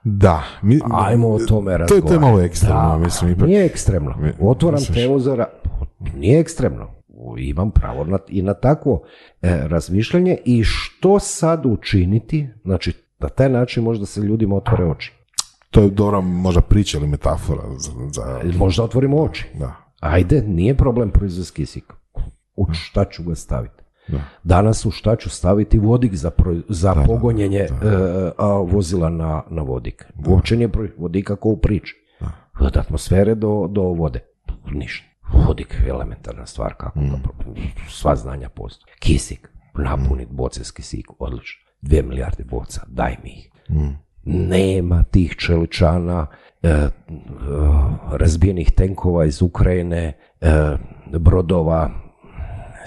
[0.08, 0.42] Da.
[0.62, 2.06] Mi, Ajmo o tome razgovarati.
[2.08, 3.30] to je malo ekstremno, Da, mislim.
[3.30, 4.14] Ipak, Nije ekstremno.
[4.72, 4.96] Misliš?
[4.96, 5.44] temu za...
[6.14, 6.90] Nije ekstremno.
[7.38, 9.02] Imam pravo na, i na takvo
[9.42, 15.12] e, razmišljanje i što sad učiniti, znači na taj način možda se ljudima otvore oči.
[15.70, 19.46] to je dobra možda priča ili metafora za, za Možda otvorimo oči.
[19.54, 19.76] da.
[20.00, 21.84] Ajde, nije problem proizvesti kisik.
[22.56, 23.82] U šta ću ga staviti?
[24.08, 24.18] Da.
[24.44, 27.68] Danas u šta ću staviti vodik za, pro- za pogonjenje e,
[28.38, 30.06] a, vozila na, na vodik.
[30.26, 30.68] Uopće nije
[30.98, 31.96] vodika kao u priči.
[32.60, 34.20] Od atmosfere do, do vode.
[34.72, 35.06] Ništa.
[35.46, 37.54] Vodik je elementarna stvar kako pro-
[37.88, 38.94] sva znanja postoje.
[38.98, 41.66] Kisik, napunit boce s kisiku, odlično.
[41.80, 43.50] Dvije milijarde boca, daj mi ih.
[44.24, 46.26] Nema tih čeličana,
[46.62, 46.90] e, e,
[48.12, 50.76] razbijenih tenkova iz Ukrajine, e,
[51.18, 51.90] brodova,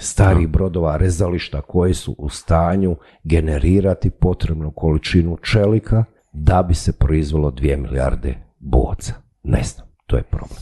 [0.00, 7.50] starih brodova, rezališta koji su u stanju generirati potrebnu količinu čelika da bi se proizvelo
[7.50, 9.14] dvije milijarde boca.
[9.42, 10.60] Ne znam, to je problem.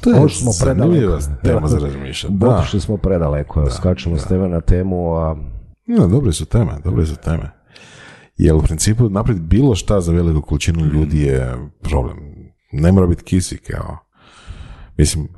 [0.00, 1.18] To je smo predaleko.
[1.42, 1.78] tema za.
[2.46, 5.36] Otišli smo predaleko, skačemo s teme na temu, a
[5.86, 7.50] No, dobre su teme, dobre su teme.
[8.36, 12.16] Jer u principu naprijed bilo šta za veliku količinu ljudi je problem.
[12.72, 13.98] Ne mora biti kisik, evo.
[14.96, 15.28] Mislim,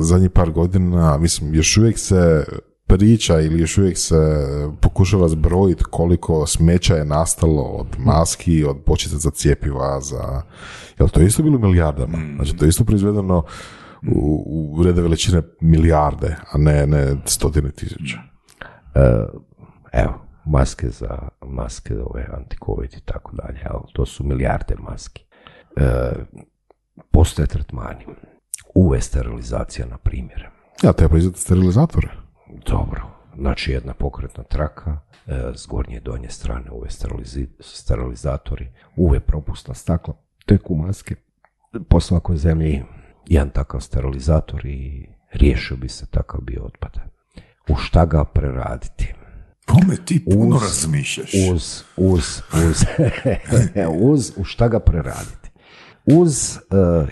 [0.00, 2.44] zadnjih par godina, mislim, još uvijek se
[2.86, 4.46] priča ili još uvijek se
[4.80, 10.42] pokušava zbrojiti koliko smeća je nastalo od maski, od bočica za cijepiva, za...
[10.98, 12.18] Jel to je isto bilo milijardama?
[12.36, 13.44] Znači, to je isto proizvedeno
[14.14, 18.18] u, u rede veličine milijarde, a ne, ne stotine tisuća.
[19.92, 25.24] evo, maske za maske ove anti-covid i tako dalje, ali to su milijarde maski.
[25.76, 26.12] E,
[27.10, 28.06] postoje tretmani.
[28.76, 30.48] UV sterilizacija, na primjer.
[30.82, 32.08] Ja, treba proizvesti sterilizatore.
[32.66, 33.02] Dobro.
[33.38, 36.84] Znači jedna pokretna traka, e, s gornje i donje strane UV
[37.60, 40.14] sterilizatori, UV propusna stakla,
[40.46, 41.14] teku maske.
[41.88, 42.84] Po svakoj zemlji
[43.26, 46.92] jedan takav sterilizator i riješio bi se takav bio otpad.
[47.68, 49.14] u šta ga preraditi.
[49.66, 51.32] Kome ti puno Uz- razmišljaš?
[51.52, 52.84] Uz, uz, uz,
[54.12, 55.50] uz, u šta ga preraditi.
[56.06, 56.60] Uz e,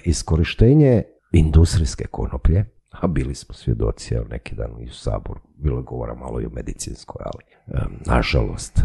[0.05, 1.03] iskorištenje
[1.35, 6.15] industrijske konoplje, a bili smo svjedoci, evo neki dan i u Saboru, bilo je govora
[6.15, 7.45] malo i o medicinskoj, ali
[8.07, 8.81] nažalost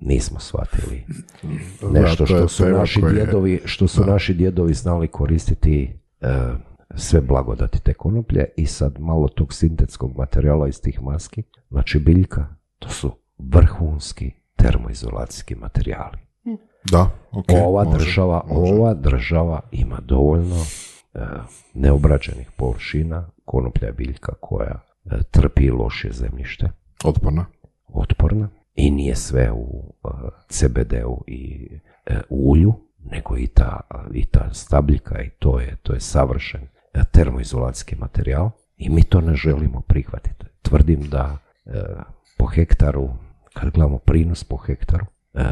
[0.00, 1.06] nismo shvatili
[1.90, 5.98] nešto što su naši djedovi, što su naši djedovi znali koristiti
[6.94, 12.46] sve blagodati te konoplje i sad malo tog sintetskog materijala iz tih maski, znači biljka,
[12.78, 16.18] to su vrhunski termoizolacijski materijali.
[16.90, 17.46] Da, ok.
[17.64, 18.74] ova može, država, može.
[18.74, 20.64] ova država ima dovoljno
[21.74, 26.68] neobrađenih površina, konoplja je biljka koja e, trpi lošije zemljište,
[27.04, 27.44] Otporna.
[27.88, 30.08] otporna i nije sve u e,
[30.48, 31.70] CBD-u i
[32.06, 32.74] e, u ulju,
[33.10, 33.80] nego i ta,
[34.12, 36.60] i ta stabljika i to je, to je savršen
[36.94, 40.46] e, termoizolacijski materijal i mi to ne želimo prihvatiti.
[40.62, 41.70] Tvrdim da e,
[42.38, 43.08] po hektaru,
[43.54, 45.44] kad gledamo prinos po hektaru e,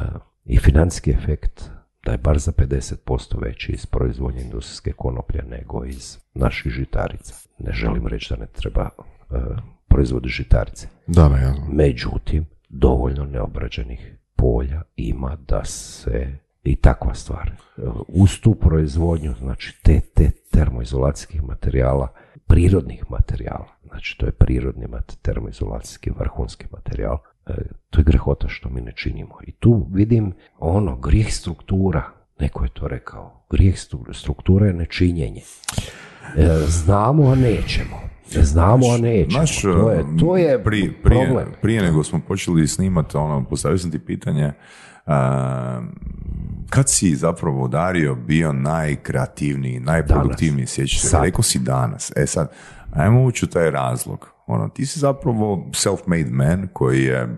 [0.45, 1.71] i financijski efekt,
[2.05, 7.35] da je bar za 50% veći iz proizvodnje industrijske konoplje nego iz naših žitarica.
[7.59, 9.37] Ne želim reći da ne treba e,
[9.89, 10.89] proizvoditi žitarice.
[11.07, 11.55] Da.
[11.73, 17.51] Međutim, dovoljno neobrađenih polja ima da se i takva stvar.
[17.51, 22.09] e, Uz tu proizvodnju, znači te, te termoizolacijskih materijala,
[22.47, 24.87] prirodnih materijala, znači to je prirodni
[25.23, 27.19] termoizolacijski vrhunski materijal,
[27.91, 29.35] to je grehota što mi ne činimo.
[29.47, 32.03] I tu vidim ono, grijeh struktura,
[32.41, 33.75] neko je to rekao, grijeh
[34.13, 35.43] struktura je nečinjenje.
[36.37, 38.01] E, Znamo, a nećemo.
[38.31, 39.31] Znamo, a nećemo.
[39.31, 41.53] Znaš, to je, to je prije, prije, problem.
[41.63, 44.53] prije nego smo počeli snimati, ono, postavio sam ti pitanje,
[45.07, 45.83] a,
[46.71, 51.19] kad si zapravo Dario bio najkreativniji, najproduktivniji, sjećaš se?
[51.23, 52.13] Rekao si danas.
[52.17, 52.53] E sad,
[52.93, 54.34] ajmo ući u taj razlog.
[54.47, 57.37] Ono, ti si zapravo self-made man koji je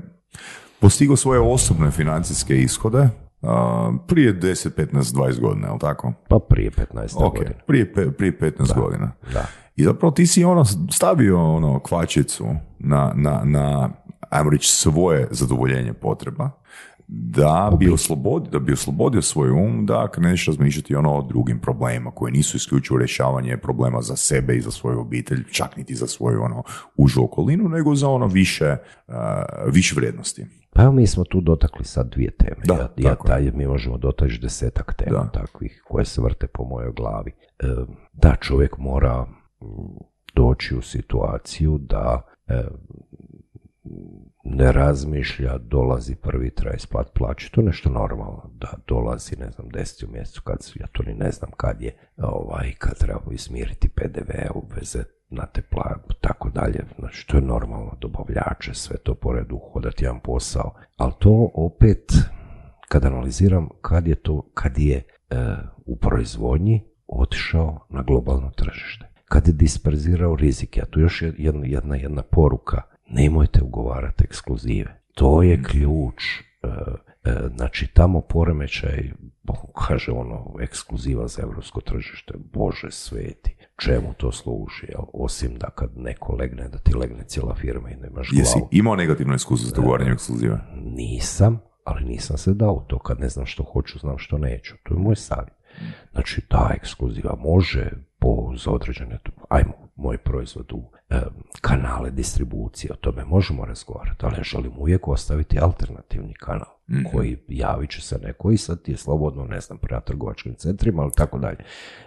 [0.81, 3.09] postigao svoje osobne financijske ishode
[3.43, 6.13] a, prije 10, 15, 20 godina, je li tako?
[6.29, 7.55] Pa prije 15 Ok, godina.
[7.67, 9.13] prije, pe- prije 15 godina.
[9.33, 9.47] Da.
[9.77, 12.47] I zapravo ti si ono stavio ono kvačicu
[12.79, 13.91] na, na, na
[14.31, 16.51] ajmo reći, svoje zadovoljenje potreba
[17.09, 22.11] da bi, oslobodio, da bi oslobodio svoj um da kreneš razmišljati ono o drugim problemima
[22.11, 26.43] koji nisu isključivo rješavanje problema za sebe i za svoju obitelj, čak niti za svoju
[26.43, 26.63] ono
[26.97, 28.77] užu okolinu, nego za ono više,
[29.09, 29.15] uh,
[29.73, 30.47] više vrijednosti.
[30.73, 32.63] Pa evo mi smo tu dotakli sad dvije teme.
[32.65, 35.41] Da, ja, ja taj, mi možemo dotaći desetak tema Da.
[35.41, 37.31] takvih koje se vrte po mojoj glavi.
[37.59, 37.67] E,
[38.13, 39.67] da, čovjek mora mm,
[40.35, 42.63] doći u situaciju da e,
[44.51, 49.69] ne razmišlja, dolazi prvi, treba isplat plaću, to je nešto normalno, da dolazi, ne znam,
[49.69, 53.21] deseti u mjesecu, kad, su- ja to ni ne znam kad je, ovaj, kad treba
[53.33, 59.15] ismiriti PDV, obveze na te pla, tako dalje, znači to je normalno, dobavljače, sve to
[59.15, 62.13] po redu, hodati jedan posao, ali to opet,
[62.89, 65.05] kad analiziram, kad je to, kad je e,
[65.87, 71.67] u proizvodnji otišao na globalno tržište, kad je disperzirao rizike, a tu još je jedna,
[71.67, 75.01] jedna, jedna poruka, nemojte ugovarati ekskluzive.
[75.15, 76.23] To je ključ.
[76.63, 76.69] e,
[77.25, 79.11] e, znači, tamo poremećaj,
[79.87, 85.05] kaže ono, ekskluziva za evropsko tržište, bože sveti, čemu to služi, jel?
[85.13, 88.69] osim da kad neko legne, da ti legne cijela firma i nemaš Jesi glavu.
[88.71, 90.59] imao negativno iskustvo s dogovaranjem ekskluzive?
[90.75, 92.99] Nisam, ali nisam se dao to.
[92.99, 94.75] Kad ne znam što hoću, znam što neću.
[94.83, 95.57] To je moj savjet.
[96.13, 99.19] Znači, ta ekskluziva može po, za određene,
[99.49, 100.91] ajmo, moj proizvod u
[101.61, 108.01] kanale distribucije, o tome možemo razgovarati, ali želim uvijek ostaviti alternativni kanal koji javit će
[108.01, 111.59] se neko i sad ti je slobodno, ne znam, prema trgovačkim centrima, ali tako dalje.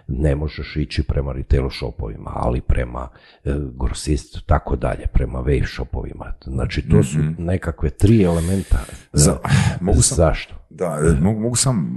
[0.08, 3.08] Ne možeš ići prema retail shopovima, ali prema
[3.44, 6.32] e, grosistu, tako dalje, prema wave shopovima.
[6.44, 8.78] Znači, to su nekakve tri elementa.
[8.82, 9.38] e, Za-
[9.80, 10.54] mogu sam- Zašto?
[10.70, 11.96] Da, e, mogu, mogu sam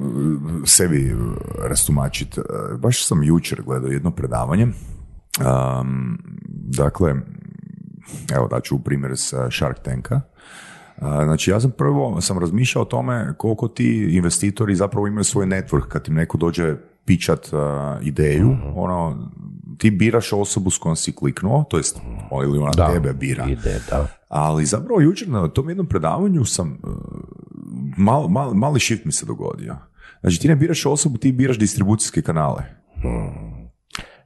[0.63, 1.15] e, sebi e,
[1.59, 2.39] rastumačiti.
[2.39, 2.43] E,
[2.77, 4.67] Baš sam jučer gledao jedno predavanje.
[5.39, 6.17] Um,
[6.77, 7.13] dakle,
[8.35, 10.21] evo daću primjer sa Shark Tanka.
[10.99, 15.87] Znači, ja sam prvo sam razmišljao o tome koliko ti investitori zapravo imaju svoj network
[15.87, 19.29] kad im neko dođe pičat a, ideju, ono,
[19.77, 21.99] ti biraš osobu s kojom si kliknuo, to jest,
[22.43, 23.45] ili ona Da, tebe bira.
[23.45, 24.07] Ide, da.
[24.29, 26.93] Ali zapravo jučer na tom jednom predavanju sam, uh,
[27.97, 29.75] mal, mal- mali shift mi se dogodio.
[30.21, 32.63] Znači ti ne biraš osobu, ti biraš distribucijske kanale.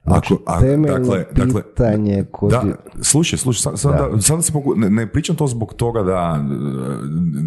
[0.08, 2.50] Znači, Ako- temeljno pitanje kod...
[2.50, 2.62] Da,
[3.02, 6.40] slušaj, slušaj, sad, sad, da, sad se poku- ne, ne pričam to zbog toga da
[6.40, 7.04] uh,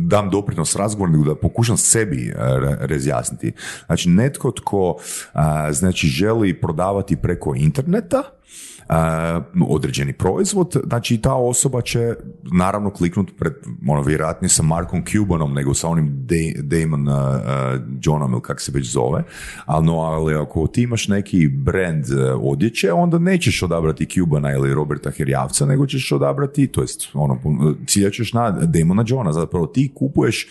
[0.08, 3.52] dam doprinos razgovoru, nego da pokušam sebi re- razjasniti.
[3.86, 8.24] Znači, netko tko uh, znači, želi prodavati preko interneta,
[9.70, 12.14] određeni proizvod, znači ta osoba će
[12.54, 13.54] naravno kliknuti pred,
[13.88, 17.16] ono, vjerojatnije sa Markom Cubanom nego sa onim Da- Damon uh,
[18.02, 19.24] Johnom ili kako se već zove,
[19.66, 22.06] ali, no, ali ako ti imaš neki brand
[22.42, 27.40] odjeće, onda nećeš odabrati Cubana ili Roberta Herjavca, nego ćeš odabrati, to jest ono,
[27.88, 30.48] ciljat ćeš na Damona Johna, zapravo ti kupuješ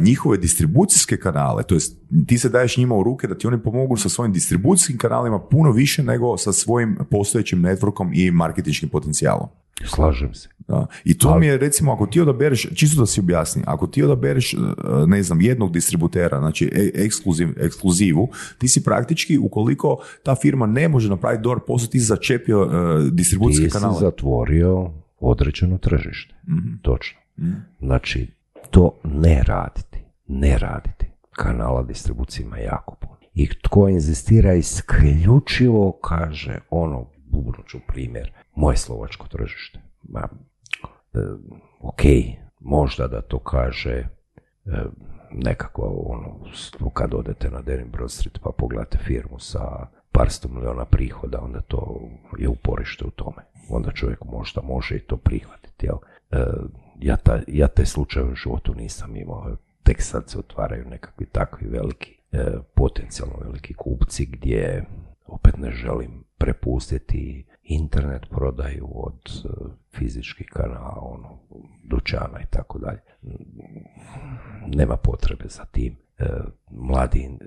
[0.00, 3.96] njihove distribucijske kanale, to jest ti se daješ njima u ruke da ti oni pomogu
[3.96, 9.48] sa svojim distribucijskim kanalima puno više nego sa svojim postojećim networkom i marketinškim potencijalom.
[9.84, 10.48] Slažem se.
[10.68, 10.86] Da.
[11.04, 14.54] I to mi je recimo ako ti odabereš, čisto da si objasni, ako ti odabereš
[14.54, 14.60] uh,
[15.06, 18.28] ne znam jednog distributera, znači e- ekskluziv, ekskluzivu,
[18.58, 22.70] ti si praktički ukoliko ta firma ne može napraviti dobar posao, ti si začepio uh,
[23.12, 24.00] distribucijske Ti si kanale.
[24.00, 24.90] zatvorio
[25.20, 26.34] određeno tržište.
[26.48, 26.74] Mhm.
[26.82, 27.18] Točno.
[27.80, 28.30] Znači,
[28.70, 30.04] to ne raditi.
[30.26, 31.06] Ne raditi.
[31.32, 33.16] Kanala distribucije ima jako puno.
[33.34, 39.80] I tko inzistira isključivo, kaže, ono, bubnu ću primjer, moje slovačko tržište.
[40.02, 40.28] Ma,
[41.14, 41.18] e,
[41.80, 42.02] ok,
[42.60, 44.06] možda da to kaže e,
[45.32, 46.36] nekako ono,
[46.92, 51.60] kad odete na Denim Broad Street pa pogledate firmu sa par sto miliona prihoda, onda
[51.60, 52.00] to
[52.38, 53.42] je uporište u tome.
[53.68, 55.86] Onda čovjek možda može i to prihvatiti.
[55.86, 55.96] Jel?
[56.30, 56.44] E,
[57.02, 59.56] ja, ta, ja te slučajeve u životu nisam imao.
[59.82, 62.44] Tek sad se otvaraju nekakvi takvi veliki, e,
[62.74, 64.84] potencijalno veliki kupci gdje
[65.26, 69.48] opet ne želim prepustiti internet prodaju od e,
[69.98, 71.38] fizičkih kanala, ono,
[71.84, 73.00] dućana i tako dalje.
[74.66, 75.96] Nema potrebe za tim.
[76.18, 76.26] E,
[76.70, 77.38] mladi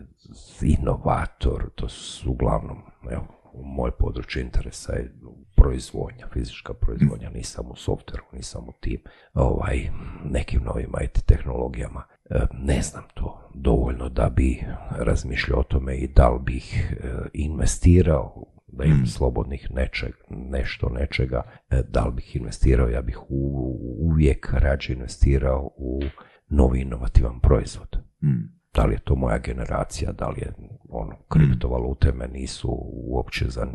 [0.61, 2.77] inovator, to su uglavnom,
[3.11, 5.13] evo, u moj područje interesa je
[5.55, 9.01] proizvodnja, fizička proizvodnja, nisam u softveru, nisam u tim
[9.34, 9.89] ovaj,
[10.25, 12.03] nekim novim IT tehnologijama.
[12.30, 17.07] E, ne znam to dovoljno da bi razmišljao o tome i da li bih e,
[17.34, 23.77] investirao da imam slobodnih nečeg, nešto nečega, e, da li bih investirao, ja bih u,
[23.99, 26.01] uvijek rađe investirao u
[26.49, 27.97] novi inovativan proizvod.
[28.73, 30.53] Da li je to moja generacija, da li je
[30.89, 33.67] ono, kriptovalute me nisu uopće za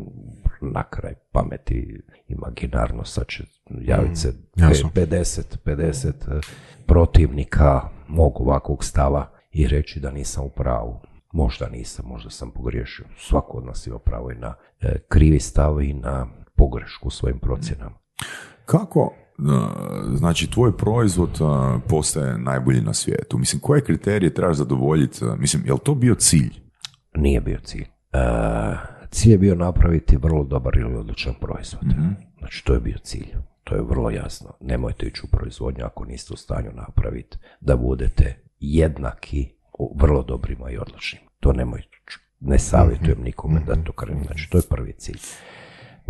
[0.61, 4.89] na kraj pameti imaginarno, sad će javiti se jasno.
[4.95, 6.41] 50, 50 e,
[6.85, 10.99] protivnika mog ovakvog stava i reći da nisam u pravu.
[11.33, 13.05] Možda nisam, možda sam pogriješio.
[13.17, 17.39] Svako od nas ima pravo i na e, krivi stav i na pogrešku u svojim
[17.39, 17.95] procjenama.
[18.65, 19.13] Kako,
[20.15, 21.39] znači, tvoj proizvod
[21.87, 23.37] postaje najbolji na svijetu?
[23.37, 25.25] Mislim, koje kriterije trebaš zadovoljiti?
[25.37, 26.53] Mislim, je li to bio cilj?
[27.15, 27.85] Nije bio cilj.
[28.13, 28.19] E,
[29.11, 31.85] cilj je bio napraviti vrlo dobar ili odličan proizvod.
[32.39, 33.27] Znači, to je bio cilj.
[33.63, 34.53] To je vrlo jasno.
[34.61, 39.49] Nemojte ići u proizvodnju ako niste u stanju napraviti da budete jednaki
[39.79, 41.21] u vrlo dobrima i odličnim.
[41.39, 41.81] To nemoj,
[42.39, 44.23] ne savjetujem nikome da to krene.
[44.23, 45.19] Znači, to je prvi cilj.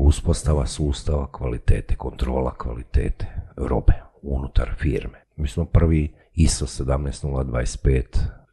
[0.02, 3.28] Uspostava sustava kvalitete, kontrola kvalitete
[3.58, 5.18] robe unutar firme.
[5.36, 8.02] Mi smo prvi ISO 17025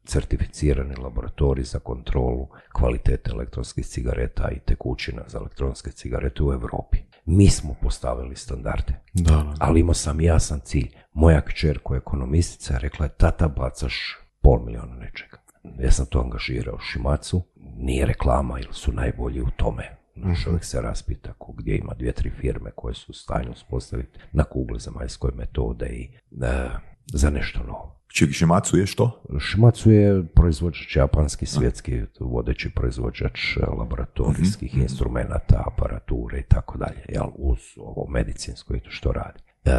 [0.04, 6.98] certificirani laboratorij za kontrolu kvalitete elektronskih cigareta i tekućina za elektronske cigarete u Europi.
[7.24, 9.00] Mi smo postavili standarde.
[9.14, 9.54] Da, da.
[9.60, 10.94] Ali imao sam jasan cilj.
[11.12, 15.36] Moja kćer koja je ekonomistica rekla je tata bacaš pol milijuna nečega.
[15.78, 17.42] Ja sam to angažirao Šimacu,
[17.76, 19.96] nije reklama ili su najbolji u tome.
[20.44, 24.44] Čovjek se raspita ko gdje ima dvije, tri firme koje su u stanju uspostaviti na
[24.44, 26.10] kugli zemaljskoj metode i
[26.42, 26.68] e,
[27.06, 27.96] za nešto novo.
[28.08, 29.22] Čekaj, Šimacu je što?
[29.38, 37.26] Šimacu je proizvođač japanski, svjetski vodeći proizvođač e, laboratorijskih instrumenata, aparature i tako dalje, jel,
[37.34, 39.42] uz ovo medicinsko i to što radi.
[39.64, 39.70] E,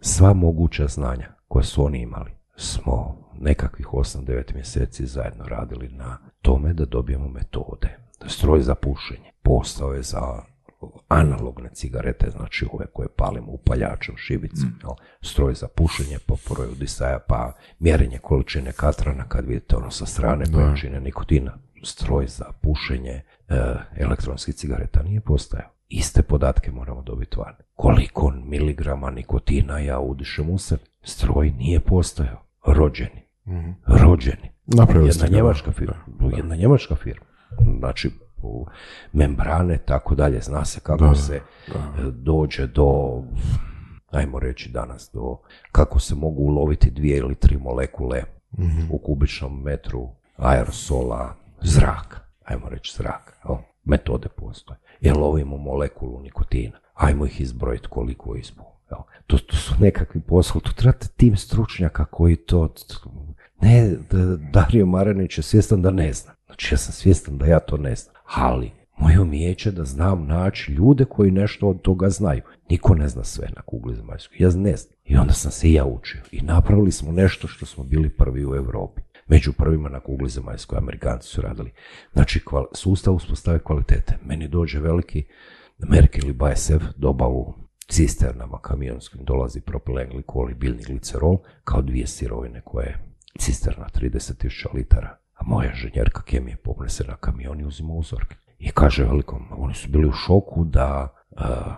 [0.00, 2.30] sva moguća znanja koje su oni imali
[2.60, 7.98] smo nekakvih 8-9 mjeseci zajedno radili na tome da dobijemo metode.
[8.26, 10.42] Stroj za pušenje postao je za
[11.08, 14.90] analogne cigarete, znači ove koje palimo upaljačem, šibicom, jel?
[15.22, 20.44] stroj za pušenje po broju disaja, pa mjerenje količine katrana kad vidite ono sa strane
[20.52, 21.58] količine nikotina.
[21.84, 23.22] Stroj za pušenje e,
[23.96, 25.68] elektronskih cigareta nije postojao.
[25.88, 27.54] Iste podatke moramo dobiti van.
[27.74, 30.82] Koliko miligrama nikotina ja udišem u sebe?
[31.02, 32.42] Stroj nije postojao.
[32.66, 33.22] Rođeni.
[33.86, 34.50] Rođeni.
[34.66, 35.96] Napravili jedna njemačka firma.
[36.36, 37.26] Jedna njemačka firma.
[37.78, 38.10] Znači,
[39.12, 40.40] membrane, tako dalje.
[40.40, 41.40] Zna se kako se e,
[42.12, 43.22] dođe do,
[44.10, 45.36] ajmo reći danas, do
[45.72, 48.22] kako se mogu uloviti dvije ili tri molekule
[48.90, 52.18] u kubičnom metru aerosola zraka.
[52.44, 53.32] Ajmo reći zraka.
[53.84, 54.78] Metode postoje.
[55.00, 56.78] Jer lovimo molekulu nikotina.
[56.94, 58.34] Ajmo ih izbrojiti koliko.
[58.34, 59.00] Jel?
[59.26, 60.64] To, to su nekakvi poslovi.
[60.64, 62.74] Tu trebate tim stručnjaka koji to...
[63.60, 63.96] Ne,
[64.52, 66.32] Dario Maranić je svjestan da ne zna.
[66.50, 68.14] Znači ja sam svjestan da ja to ne znam.
[68.24, 68.70] Ali
[69.00, 72.42] Moje umijeće da znam naći ljude koji nešto od toga znaju.
[72.70, 74.36] Niko ne zna sve na kugli zemaljskoj.
[74.40, 74.94] Ja ne znam.
[75.04, 76.20] I onda sam se i ja učio.
[76.32, 79.02] I napravili smo nešto što smo bili prvi u Europi.
[79.26, 81.72] Među prvima na kugli zemaljskoj Amerikanci su radili.
[82.12, 82.40] Znači,
[82.74, 84.18] sustav uspostave kvalitete.
[84.24, 85.24] Meni dođe veliki
[85.78, 87.54] Merkel ili BASF dobavu
[87.88, 92.98] cisternama kamionskim dolazi propilen glikol i biljni glicerol kao dvije sirovine koje je
[93.38, 95.19] cisterna 30.000 litara.
[95.40, 98.36] A moja inženjerka kemije popne se na kamion i uzima uzorke.
[98.58, 101.74] I kaže velikom, oni su bili u šoku da a,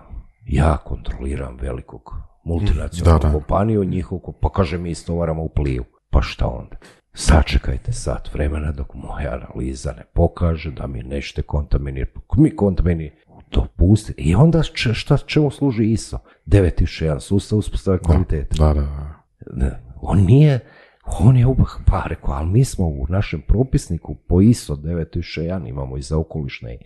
[0.47, 2.15] ja kontroliram velikog
[2.45, 5.85] multinacionalnog Da, kompaniju njihovog, pa kaže mi istovaramo u pliju.
[6.11, 6.77] Pa šta onda?
[7.15, 12.07] Sačekajte sat vremena dok moja analiza ne pokaže da mi nešto kontaminira.
[12.37, 13.15] Mi kontaminira.
[13.51, 14.15] Dopusti.
[14.17, 16.19] I onda če- šta, čemu služi ISO?
[16.47, 18.57] 9001 sustav uspostave kvalitete.
[18.59, 19.23] Da, da, da.
[19.53, 19.71] Ne,
[20.01, 20.61] on nije,
[21.05, 25.97] on je ubah, pa rekao, ali mi smo u našem propisniku po ISO 9001, imamo
[25.97, 26.79] i za okolišne,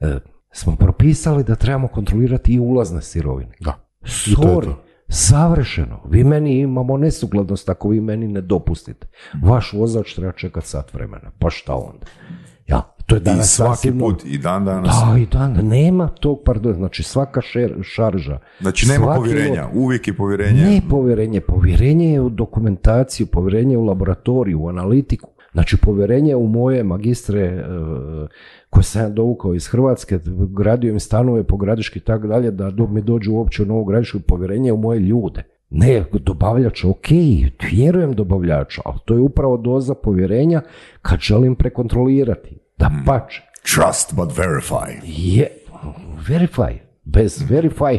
[0.00, 0.18] e,
[0.52, 3.52] smo propisali da trebamo kontrolirati i ulazne sirovine.
[3.60, 3.88] Da.
[4.02, 4.74] Sorry,
[5.08, 6.00] savršeno.
[6.08, 9.06] Vi meni imamo nesugladnost ako vi meni ne dopustite.
[9.42, 11.30] Vaš vozač treba čekati sat vremena.
[11.38, 12.06] Pa šta onda?
[12.66, 14.96] Ja, to je I danas svaki put, i dan danas.
[15.06, 18.38] Da, i dan, nema tog, pardon, znači svaka šer, šarža.
[18.60, 20.62] Znači nema svaki povjerenja, lot- uvijek je povjerenje.
[20.62, 25.28] ne povjerenje, povjerenje je u dokumentaciju, povjerenje u laboratoriju, u analitiku.
[25.52, 27.64] Znači povjerenje u moje magistre e,
[28.70, 30.18] koje sam ja dovukao iz Hrvatske,
[30.56, 34.20] gradio im stanove po gradiški i tako dalje, da mi dođu uopće u Novu gradišku
[34.20, 35.42] povjerenje u moje ljude.
[35.74, 37.06] Ne, dobavljač, ok,
[37.70, 40.62] vjerujem dobavljaču, ali to je upravo doza povjerenja
[41.02, 42.58] kad želim prekontrolirati.
[42.78, 43.42] Da pače.
[43.62, 45.00] Trust but verify.
[45.04, 45.48] Je,
[46.28, 46.78] verify.
[47.04, 47.98] Bez verify,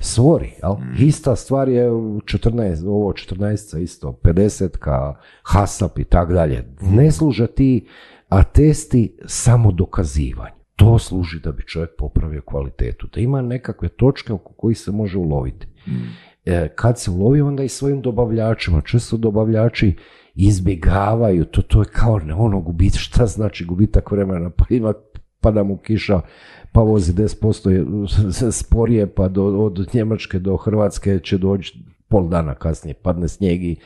[0.00, 0.76] sorry, jel?
[0.98, 6.74] Ista stvar je u 14, ovo 14 isto, 50 ka HASAP i tak dalje.
[6.80, 7.86] Ne služe ti
[8.28, 10.54] atesti samo dokazivanju.
[10.76, 15.18] To služi da bi čovjek popravio kvalitetu, da ima nekakve točke oko kojih se može
[15.18, 15.66] uloviti.
[16.44, 18.80] E, kad se ulovi, onda i svojim dobavljačima.
[18.80, 19.96] Često dobavljači
[20.34, 24.92] izbjegavaju, to, to je kao ne, ono gubit, šta znači gubitak vremena, pa ima
[25.40, 26.20] pada mu kiša,
[26.72, 32.54] pa vozi 10% je- sporije, pa do, od Njemačke do Hrvatske će doći pol dana
[32.54, 33.76] kasnije, padne snijeg i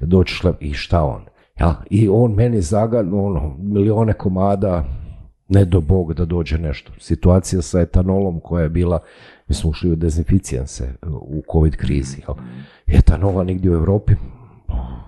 [0.00, 1.22] doći šlep, i šta on?
[1.60, 4.84] Ja, I on meni zagadno, ono, milione komada,
[5.48, 6.92] ne do Bog da dođe nešto.
[7.00, 8.98] Situacija sa etanolom koja je bila,
[9.48, 12.36] mi smo ušli u dezinficijense u covid krizi, jel?
[12.86, 14.14] etanola nigdje u Europi,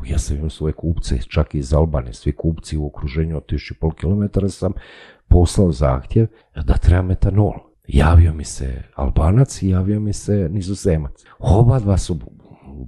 [0.06, 3.94] ja sam imao svoje kupce, čak i iz Albanije, svi kupci u okruženju od 1500
[3.94, 4.72] km sam
[5.28, 7.52] poslao zahtjev da treba metanol.
[7.88, 11.24] Javio mi se Albanac i javio mi se Nizozemac.
[11.38, 12.18] Oba dva su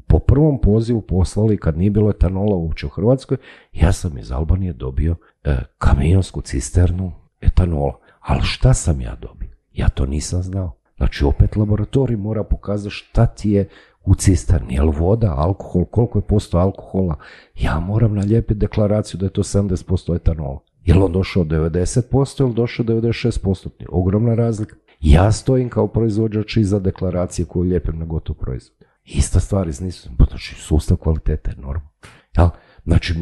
[0.06, 3.36] po prvom pozivu poslali kad nije bilo etanola uopće u Hrvatskoj,
[3.72, 7.12] ja sam iz Albanije dobio e, kamionsku cisternu
[7.42, 7.98] etanola.
[8.20, 9.50] Ali šta sam ja dobio?
[9.72, 10.76] Ja to nisam znao.
[10.96, 13.68] Znači opet laboratorij mora pokazati šta ti je
[14.04, 17.14] u cisterni, jel voda, alkohol, koliko je posto alkohola.
[17.60, 20.58] Ja moram nalijepiti deklaraciju da je to 70% etanola.
[20.84, 23.68] Jel on došao 90% ili došao 96%?
[23.88, 24.76] Ogromna razlika.
[25.00, 28.76] Ja stojim kao proizvođač iza deklaracije koju lijepim na gotov proizvod.
[29.04, 31.88] Ista stvar iz nisu, pa znači sustav kvalitete je normalno.
[32.36, 32.48] Jel?
[32.84, 33.14] Znači,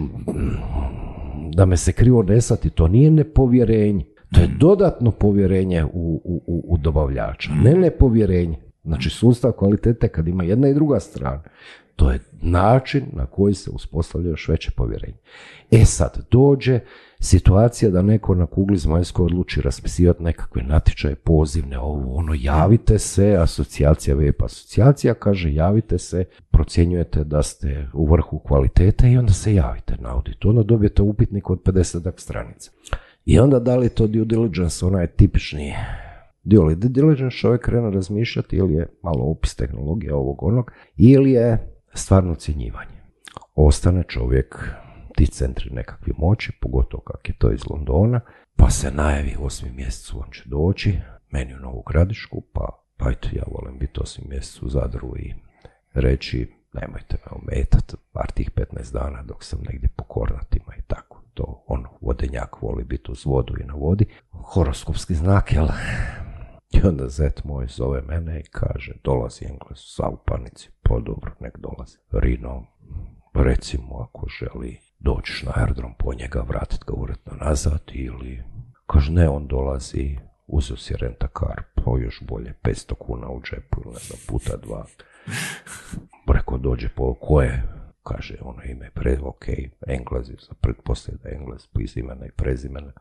[1.53, 4.05] da me se krivo ne shvati, to nije nepovjerenje.
[4.35, 5.89] To je dodatno povjerenje u,
[6.25, 8.59] u, u, u dobavljača, ne nepovjerenje.
[8.85, 11.43] Znači, sustav kvalitete kad ima jedna i druga strana,
[11.97, 15.17] to je način na koji se uspostavlja još veće povjerenje.
[15.71, 16.81] E sad, dođe
[17.21, 23.37] situacija da neko na kugli zemaljskoj odluči raspisivati nekakve natječaje, pozivne, ovo, ono, javite se,
[23.37, 29.55] asocijacija VEP asocijacija kaže javite se, procjenjujete da ste u vrhu kvalitete i onda se
[29.55, 30.45] javite na audit.
[30.45, 32.71] Onda dobijete upitnik od 50 stranica.
[33.25, 35.75] I onda da li je to due diligence, onaj tipični
[36.43, 42.33] due diligence, čovjek krene razmišljati ili je malo opis tehnologije ovog onog, ili je stvarno
[42.33, 43.01] ocjenjivanje.
[43.55, 44.71] Ostane čovjek
[45.17, 48.21] ti centri nekakve moći, pogotovo kak je to iz Londona,
[48.57, 50.99] pa se najavi u osmi mjesecu on će doći,
[51.31, 55.35] meni u Novu Gradišku, pa, pa eto, ja volim biti osmi mjesec u Zadru i
[55.93, 61.20] reći nemojte me ometati par tih 15 dana dok sam negdje po kornatima i tako.
[61.35, 64.07] To ono, vodenjak voli biti uz vodu i na vodi.
[64.31, 65.69] Horoskopski znak, jel?
[66.71, 71.33] I onda zet moj zove mene i kaže, dolazi Engles, sa u panici, pa dobro,
[71.41, 71.99] nek dolazi.
[72.13, 72.63] Rino,
[73.35, 78.43] recimo ako želi doći na aerodrom po njega, vratiti ga uredno nazad ili
[78.87, 83.95] kaže ne, on dolazi, uzeo si rentakar, pa još bolje, 500 kuna u džepu ili
[83.95, 84.85] ne znam, puta dva.
[86.35, 87.63] Rekao dođe po koje,
[88.15, 89.45] kaže ono ime pre, ok,
[89.87, 92.93] Englezi, za pretpostavljaju da je Englez, imena i prezimena.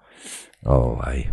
[0.65, 1.23] Ovaj,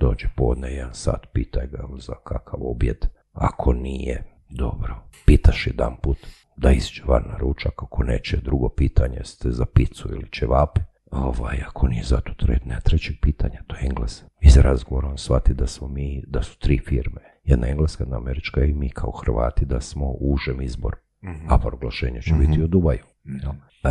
[0.00, 3.06] Dođe podne jedan sat, pitaj ga za kakav objed.
[3.32, 4.94] Ako nije, dobro.
[5.26, 6.18] Pitaš jedan put
[6.56, 10.80] da iziđe van na ručak, ako neće, drugo pitanje ste za picu ili ćevape.
[11.10, 14.22] Ovaj, ako nije zato tre, ne, trećeg pitanja, to je Engles.
[14.40, 17.20] Iz razgovora on shvati da smo mi, da su tri firme.
[17.44, 20.62] Jedna engleska, jedna američka i mi kao Hrvati da smo užem
[21.32, 21.54] izboru.
[21.54, 23.04] A proglašenje će biti u Dubaju.
[23.84, 23.90] E,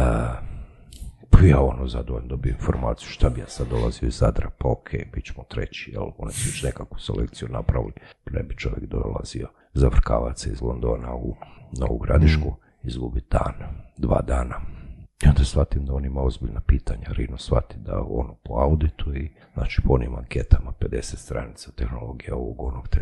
[1.29, 4.89] pa ja ono zadovoljno dobio informaciju šta bi ja sad dolazio iz Zadra, pa ok,
[5.13, 7.93] bit ćemo treći, jel, oni su već nekakvu selekciju napravili,
[8.31, 11.35] ne bi čovjek dolazio zavrkavac se iz Londona u
[11.79, 13.53] Novu Gradišku, izgubi dan,
[13.97, 14.55] dva dana.
[15.25, 19.31] I onda shvatim da on ima ozbiljna pitanja, Rino shvati da ono po auditu i
[19.53, 22.99] znači po onim anketama 50 stranica tehnologija ovog onog, te,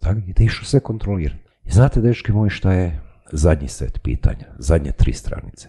[0.00, 1.40] tako, i da išao sve kontrolirati.
[1.64, 3.00] I znate, dečki moji, šta je
[3.32, 5.68] zadnji set pitanja, zadnje tri stranice?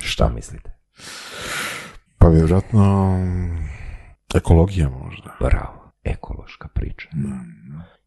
[0.00, 0.70] Šta mislite?
[2.18, 3.16] Pa vjerojatno
[4.34, 5.36] ekologija možda.
[5.40, 7.08] Bravo, ekološka priča.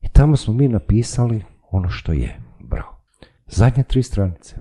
[0.02, 2.40] I tamo smo mi napisali ono što je.
[2.60, 3.02] Bravo.
[3.48, 4.56] Zadnje tri stranice.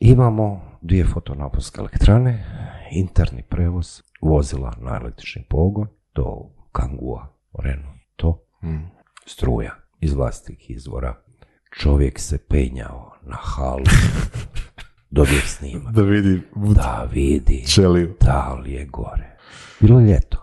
[0.00, 2.44] Imamo dvije fotonaponske elektrane,
[2.92, 8.46] interni prevoz, vozila na električni pogon, to kangua, Renault, to,
[9.26, 11.14] struja iz vlastitih izvora.
[11.78, 13.84] Čovjek se penjao na halu,
[15.10, 15.94] dobio snimak.
[15.94, 16.42] Da vidi
[16.74, 18.14] Da vidi čeliju.
[18.20, 19.36] da li je gore.
[19.80, 20.42] Bilo je ljeto.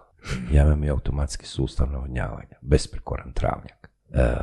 [0.52, 3.90] Ja imam i automatski sustav navodnjavanja, besprekoran travnjak.
[4.12, 4.34] E,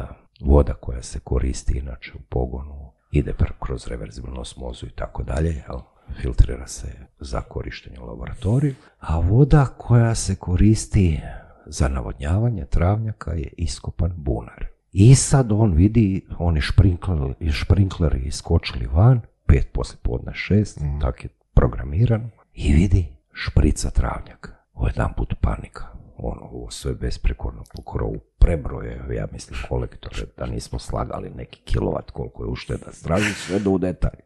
[0.40, 5.48] voda koja se koristi inače u pogonu ide pr- kroz reverzibilnu osmozu i tako dalje,
[5.68, 5.80] jel?
[6.20, 6.88] filtrira se
[7.20, 11.20] za korištenje u laboratoriju, a voda koja se koristi
[11.66, 14.66] za navodnjavanje travnjaka je iskopan bunar.
[14.92, 21.30] I sad on vidi, oni šprinkleri, šprinkleri iskočili van, pet poslije podne šest, tak je
[21.54, 24.50] programirano, i vidi šprica travnjaka.
[24.74, 25.84] Ovo je jedan put panika.
[26.16, 32.10] Ono, ovo sve besprekorno po krovu prebroje, ja mislim, kolektore, da nismo slagali neki kilovat
[32.10, 34.20] koliko je ušteda, straži sve do u detalj.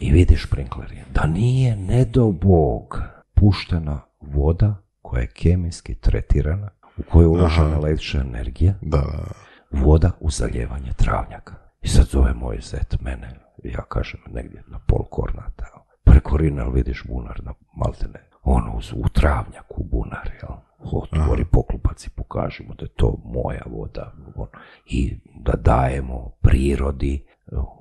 [0.00, 0.48] I vidiš
[0.90, 3.00] je, da nije, ne do Bog,
[3.34, 9.45] puštena voda koja je kemijski tretirana, u kojoj je uložena električna energija, Da, da, da.
[9.70, 11.54] Voda u zaljevanje travnjaka.
[11.82, 13.28] I sad zove moj zet mene,
[13.64, 15.82] ja kažem negdje na pol kornata, jel.
[16.04, 20.56] preko Rinal vidiš bunar na maltene, ono uz- u travnjaku bunar, jel.
[20.78, 24.12] Otvori poklupac i pokažemo da je to moja voda.
[24.34, 24.48] ono.
[24.86, 27.24] I da dajemo prirodi,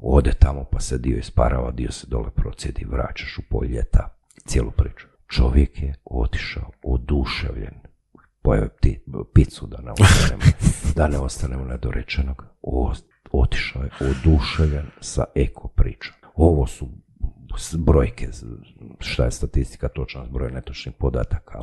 [0.02, 4.10] ode tamo pa se dio isparava, dio se dole procijedi, vraćaš u polj ljeta.
[4.46, 5.08] Cijelu priču.
[5.28, 7.85] Čovjek je otišao oduševljen
[8.46, 8.68] pojeo
[9.34, 10.44] picu da ne ostanemo,
[10.96, 12.46] da ne ostanemo nedorečenog.
[12.62, 12.94] O,
[13.32, 16.16] otišao je oduševljen sa eko pričom.
[16.36, 16.88] Ovo su
[17.78, 18.28] brojke,
[19.00, 21.60] šta je statistika točna, broj netočnih podataka,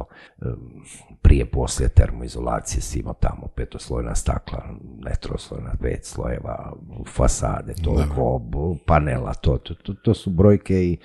[1.23, 4.65] prije poslije termoizolacije si imao tamo petoslojna stakla,
[4.99, 6.73] netroslojna pet slojeva,
[7.07, 8.41] fasade, toliko,
[8.87, 10.99] panela, to, to, to, to su brojke i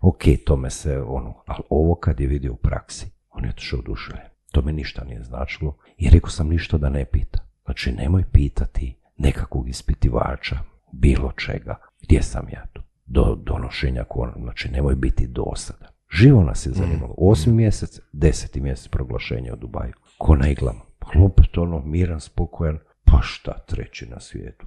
[0.00, 4.33] ok, tome se ono, ali ovo kad je vidio u praksi, on je otišao oduševljen.
[4.54, 7.38] To mi ništa nije značilo i rekao sam ništa da ne pita.
[7.64, 10.56] Znači nemoj pitati nekakvog ispitivača,
[10.92, 15.88] bilo čega, gdje sam ja tu, do donošenja konačnog, znači nemoj biti dosadan.
[16.10, 17.14] Živo nas je zanimalo.
[17.18, 19.92] Osmi mjesec, deseti mjesec proglašenja u Dubaju.
[20.18, 20.80] Ko na iglama.
[21.24, 24.66] Opet ono, miran, spokojan, pa šta treći na svijetu.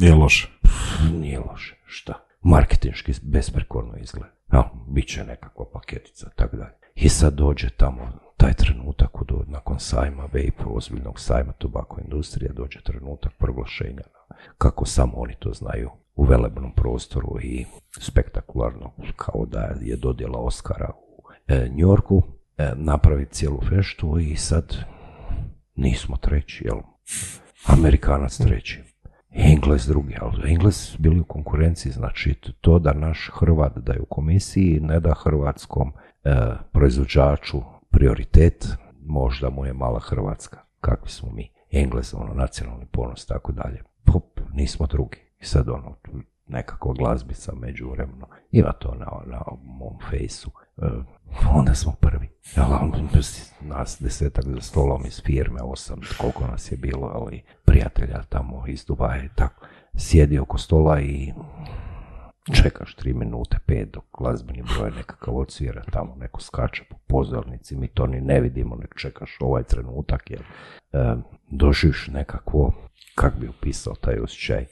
[0.00, 0.48] Nije loše.
[1.12, 2.14] Nije loše, šta?
[2.42, 4.34] Marketinški besprekorno izgleda.
[4.52, 6.74] Ja, bit će nekakva paketica, tako dalje.
[6.94, 12.80] I sad dođe tamo taj trenutak, do, nakon sajma vape, ozbiljnog sajma tobako industrije, dođe
[12.80, 14.02] trenutak proglašenja.
[14.58, 17.64] Kako samo oni to znaju u velebnom prostoru i
[18.00, 22.22] spektakularno, kao da je dodjela Oscara u e, New Yorku,
[22.58, 24.76] e, napraviti cijelu feštu i sad
[25.74, 26.78] nismo treći, jel?
[27.66, 28.82] Amerikanac treći.
[29.30, 34.06] Engles drugi, ali Engles bili u konkurenciji, znači to da naš Hrvat da je u
[34.06, 35.92] komisiji ne da hrvatskom
[36.24, 36.36] e,
[36.72, 38.68] proizvođaču prioritet,
[39.00, 43.82] možda mu je mala Hrvatska, kakvi smo mi, Engles, ono, nacionalni ponos, tako dalje.
[44.04, 45.18] Pop, nismo drugi.
[45.40, 45.96] I sad ono,
[46.46, 50.50] nekakva glazbica međuvremeno, ima to na, na mom fejsu.
[50.76, 50.86] E,
[51.54, 52.28] onda smo prvi.
[53.60, 58.84] Nas desetak za stolom iz firme, osam, koliko nas je bilo, ali prijatelja tamo iz
[58.84, 59.66] Dubaja i tako.
[59.96, 61.32] Sjedi oko stola i
[62.52, 67.88] čekaš tri minute, pet, dok glazbeni broj nekakav odsvira tamo, neko skače po pozornici, mi
[67.88, 71.16] to ni ne vidimo, nek čekaš ovaj trenutak, jer e,
[71.50, 72.72] doživiš nekakvo,
[73.14, 74.66] kak bi opisao taj osjećaj,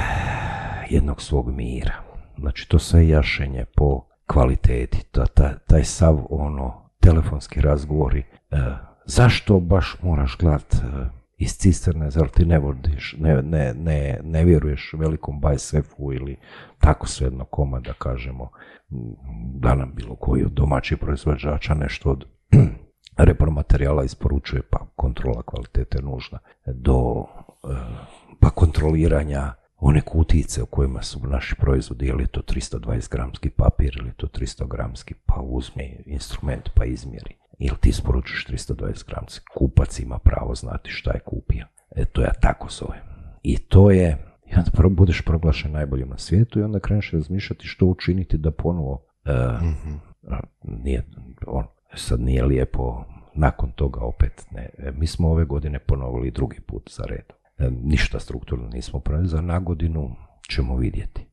[0.94, 1.94] jednog svog mira.
[2.38, 8.56] Znači to sve jašenje po kvaliteti, ta, ta- taj sav ono telefonski razgovori e,
[9.04, 10.78] zašto baš moraš gledat e,
[11.36, 16.36] iz cisterne, zar ti ne vodiš, ne, ne, ne, ne vjeruješ velikom bajsefu ili
[16.78, 18.50] tako svejedno koma da kažemo
[19.54, 22.24] da nam bilo koji od domaćih proizvođača nešto od
[23.16, 27.76] repromaterijala isporučuje, pa kontrola kvalitete nužna, do e,
[28.40, 33.96] pa kontroliranja one kutice u kojima su naši proizvodi, je li to 320 gramski papir
[34.00, 37.36] ili to 300 gramski, pa uzmi instrument pa izmjeri.
[37.58, 41.66] Ili ti isporučiš 320 gramski, kupac ima pravo znati šta je kupio.
[41.96, 43.00] E, to ja tako zovem.
[43.42, 47.86] I to je, i onda budeš proglašen najboljim na svijetu i onda kreneš razmišljati što
[47.86, 49.02] učiniti da ponovo
[50.62, 51.02] nije,
[51.46, 51.64] on,
[51.94, 53.04] sad nije lijepo
[53.34, 54.68] nakon toga opet ne.
[54.78, 57.32] E, Mi smo ove godine ponovili drugi put za red.
[57.58, 60.16] E, Ništa strukturno nismo pravili za na godinu,
[60.50, 61.26] ćemo vidjeti.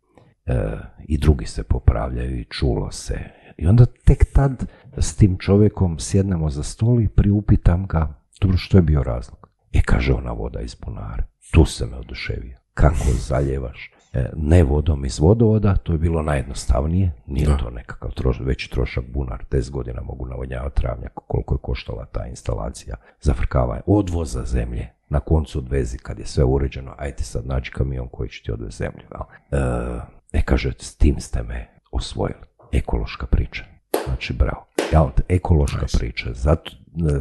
[0.45, 0.77] E,
[1.07, 3.19] I drugi se popravljaju i čulo se.
[3.57, 4.65] I onda tek tad
[4.97, 9.49] s tim čovjekom sjednemo za stol i priupitam ga, dobro što je bio razlog?
[9.73, 11.23] E kaže ona voda iz bunare.
[11.51, 12.57] Tu se me oduševio.
[12.73, 13.91] Kako zaljevaš?
[14.13, 19.03] E, ne vodom iz vodovoda, to je bilo najjednostavnije, nije to nekakav troš, veći trošak
[19.13, 25.19] bunar, 10 godina mogu navodnjavati travnjak, koliko je koštala ta instalacija zafrkavanja, odvoza zemlje, na
[25.19, 29.03] koncu odvezi kad je sve uređeno, ajde sad nađi kamion koji će ti odvesti zemlju.
[29.51, 32.45] E, e, kaže, s tim ste me osvojili.
[32.71, 33.63] Ekološka priča.
[34.05, 34.65] Znači, bravo.
[34.93, 36.33] Ja, ekološka priča.
[36.33, 37.19] Zato, e,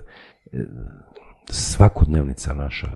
[0.58, 0.64] e,
[1.50, 2.86] svakodnevnica naša,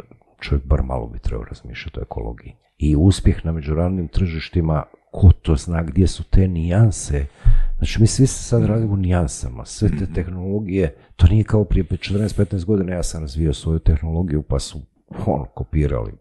[0.41, 2.57] čovjek bar malo bi trebao razmišljati o ekologiji.
[2.79, 4.83] I uspjeh na međunarodnim tržištima,
[5.13, 7.27] ko to zna gdje su te nijanse.
[7.79, 11.85] Znači mi svi se sad radimo u nijansama, sve te tehnologije, to nije kao prije
[11.85, 14.81] 14-15 godina ja sam razvio svoju tehnologiju pa su
[15.27, 16.13] ono, kopirali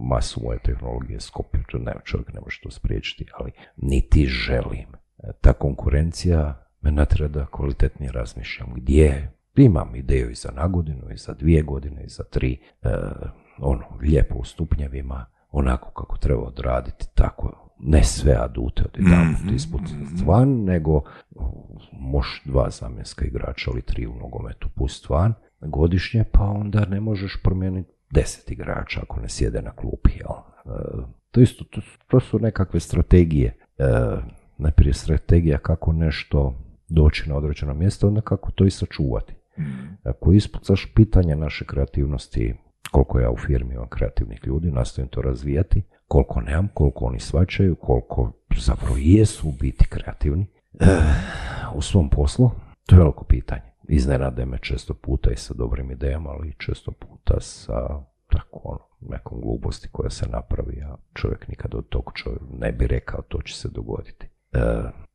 [0.00, 4.86] masu moje tehnologije skopio, ne, čovjek ne može to spriječiti, ali niti želim.
[5.18, 11.16] E, Ta konkurencija me natjera da kvalitetnije razmišljam gdje imam ideju i za nagodinu, i
[11.16, 12.88] za dvije godine, i za tri, e,
[13.58, 19.80] ono, lijepo u stupnjevima, onako kako treba odraditi, tako, ne sve adute od jedan ispod
[20.26, 21.02] van, nego
[21.92, 27.40] možeš dva zamjenska igrača ili tri u nogometu pust van godišnje, pa onda ne možeš
[27.42, 30.36] promijeniti deset igrača ako ne sjede na klupi, jel?
[30.76, 30.80] E,
[31.30, 33.56] to isto, to, to su nekakve strategije.
[33.78, 33.84] E,
[34.58, 36.54] najprije strategija kako nešto
[36.88, 39.34] doći na određeno mjesto, onda kako to i sačuvati.
[40.02, 42.54] Ako ispucaš pitanje naše kreativnosti,
[42.90, 47.76] koliko ja u firmi imam kreativnih ljudi, nastojim to razvijati, koliko nemam, koliko oni svačaju,
[47.76, 50.46] koliko zapravo jesu biti kreativni
[50.80, 50.86] eh,
[51.74, 52.50] u svom poslu,
[52.86, 53.62] to je veliko pitanje.
[53.88, 59.40] Iznenade me često puta i sa dobrim idejama, ali često puta sa tako ono, nekom
[59.40, 63.54] gluposti koja se napravi, a čovjek nikad od tog čovjeka ne bi rekao to će
[63.54, 64.27] se dogoditi.
[64.52, 64.58] E,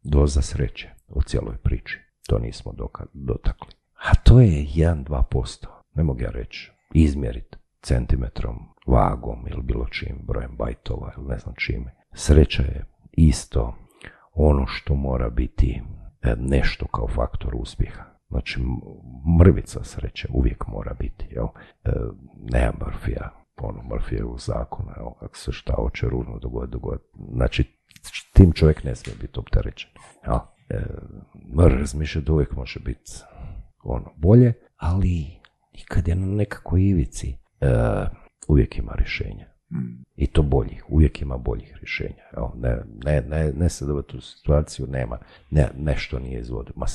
[0.04, 2.00] doza sreće u cijeloj priči.
[2.28, 3.72] To nismo doka- dotakli.
[3.96, 5.68] A to je 1-2%.
[5.96, 6.72] Ne mogu ja reći.
[6.94, 8.56] Izmjeriti centimetrom,
[8.88, 11.96] vagom ili bilo čim, brojem bajtova ili ne znam čime.
[12.14, 13.76] Sreća je isto
[14.34, 15.82] ono što mora biti
[16.22, 18.04] e, nešto kao faktor uspjeha.
[18.30, 18.62] Znači,
[19.40, 21.46] mrvica sreće uvijek mora biti, jel?
[21.84, 21.92] E,
[23.58, 25.08] ono, Murphyjevog zakona, jel?
[25.22, 27.04] Ako se šta hoće ružno dogodi, dogodi.
[27.34, 27.80] Znači,
[28.34, 29.90] tim čovjek ne smije biti opterećen.
[30.26, 30.40] Jel?
[30.70, 30.84] E,
[31.54, 33.12] mora razmišljati da uvijek može biti
[33.84, 35.18] ono, bolje, ali
[35.74, 37.68] i kad je na nekakvoj ivici, e,
[38.48, 39.54] uvijek ima rješenja.
[40.16, 42.24] I to boljih, uvijek ima boljih rješenja.
[42.38, 45.18] Evo, ne, ne, ne, ne se u situaciju, nema,
[45.50, 46.74] ne, nešto nije izvodio.
[46.76, 46.86] Ma,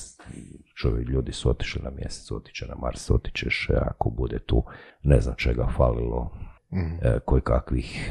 [0.75, 4.65] čovjek, ljudi su otišli na mjesec, otiće na Mars, otićeš, e, ako bude tu
[5.03, 6.39] ne znam čega falilo,
[6.73, 8.11] e, koji kakvih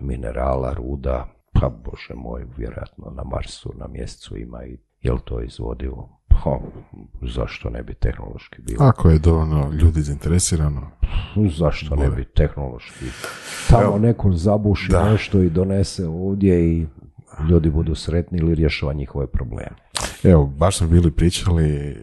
[0.00, 6.08] minerala, ruda, pa bože moj, vjerojatno na Marsu, na mjesecu ima i jel to izvodio?
[6.28, 6.58] Pa,
[7.22, 8.84] zašto ne bi tehnološki bilo?
[8.84, 10.90] Ako je dovoljno ljudi zainteresirano,
[11.58, 13.04] Zašto ne bi tehnološki?
[13.70, 16.86] Tamo neko zabuši nešto i donese ovdje i
[17.50, 19.76] ljudi budu sretni ili rješava njihove probleme.
[20.24, 21.96] Evo, baš smo bili pričali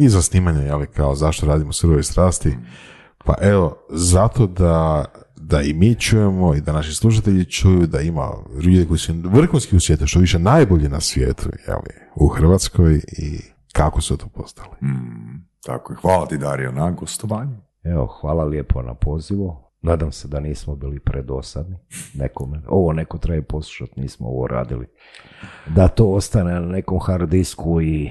[0.00, 2.56] i za snimanje, jeli, kao zašto radimo surove strasti.
[3.24, 5.04] Pa evo, zato da,
[5.36, 8.30] da i mi čujemo i da naši slušatelji čuju da ima
[8.62, 13.40] ljudi koji su vrhunski u svijetu, što više najbolji na svijetu, jeli, u Hrvatskoj i
[13.72, 14.76] kako su to postali.
[15.66, 15.96] Tako je.
[16.02, 17.56] Hvala ti Dario na gostovanju.
[17.84, 19.56] Evo, hvala lijepo na pozivu.
[19.82, 21.76] Nadam se da nismo bili predosadni
[22.14, 22.62] nekome.
[22.68, 24.86] Ovo neko treba poslušati, nismo ovo radili.
[25.66, 28.10] Da to ostane na nekom hard disku i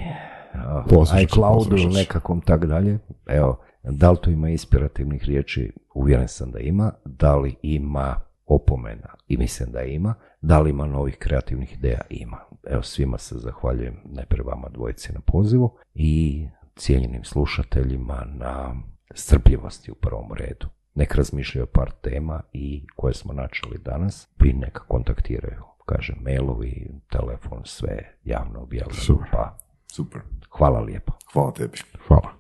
[0.90, 3.00] ću, iCloudu ili nekakvom tak dalje.
[3.28, 5.74] Evo, da li to ima inspirativnih riječi?
[5.94, 6.92] Uvjeren sam da ima.
[7.06, 8.16] Da li ima
[8.46, 9.14] opomena?
[9.28, 10.14] I mislim da ima.
[10.42, 12.02] Da li ima novih kreativnih ideja?
[12.10, 12.38] Ima.
[12.68, 18.76] Evo, svima se zahvaljujem najprije vama dvojici na pozivu i cijenjenim slušateljima na
[19.14, 20.68] strpljivosti u prvom redu.
[20.96, 25.64] Nek razmišljaju par tema i koje smo načeli danas, i neka kontaktiraju.
[25.86, 29.02] Kažem, mailovi, telefon, sve javno objavljeno.
[29.02, 29.28] Super.
[29.32, 29.58] Pa,
[29.92, 30.22] Super.
[30.50, 31.14] hvala lijepo.
[31.34, 31.78] Hvala tebi.
[32.08, 32.39] Hvala.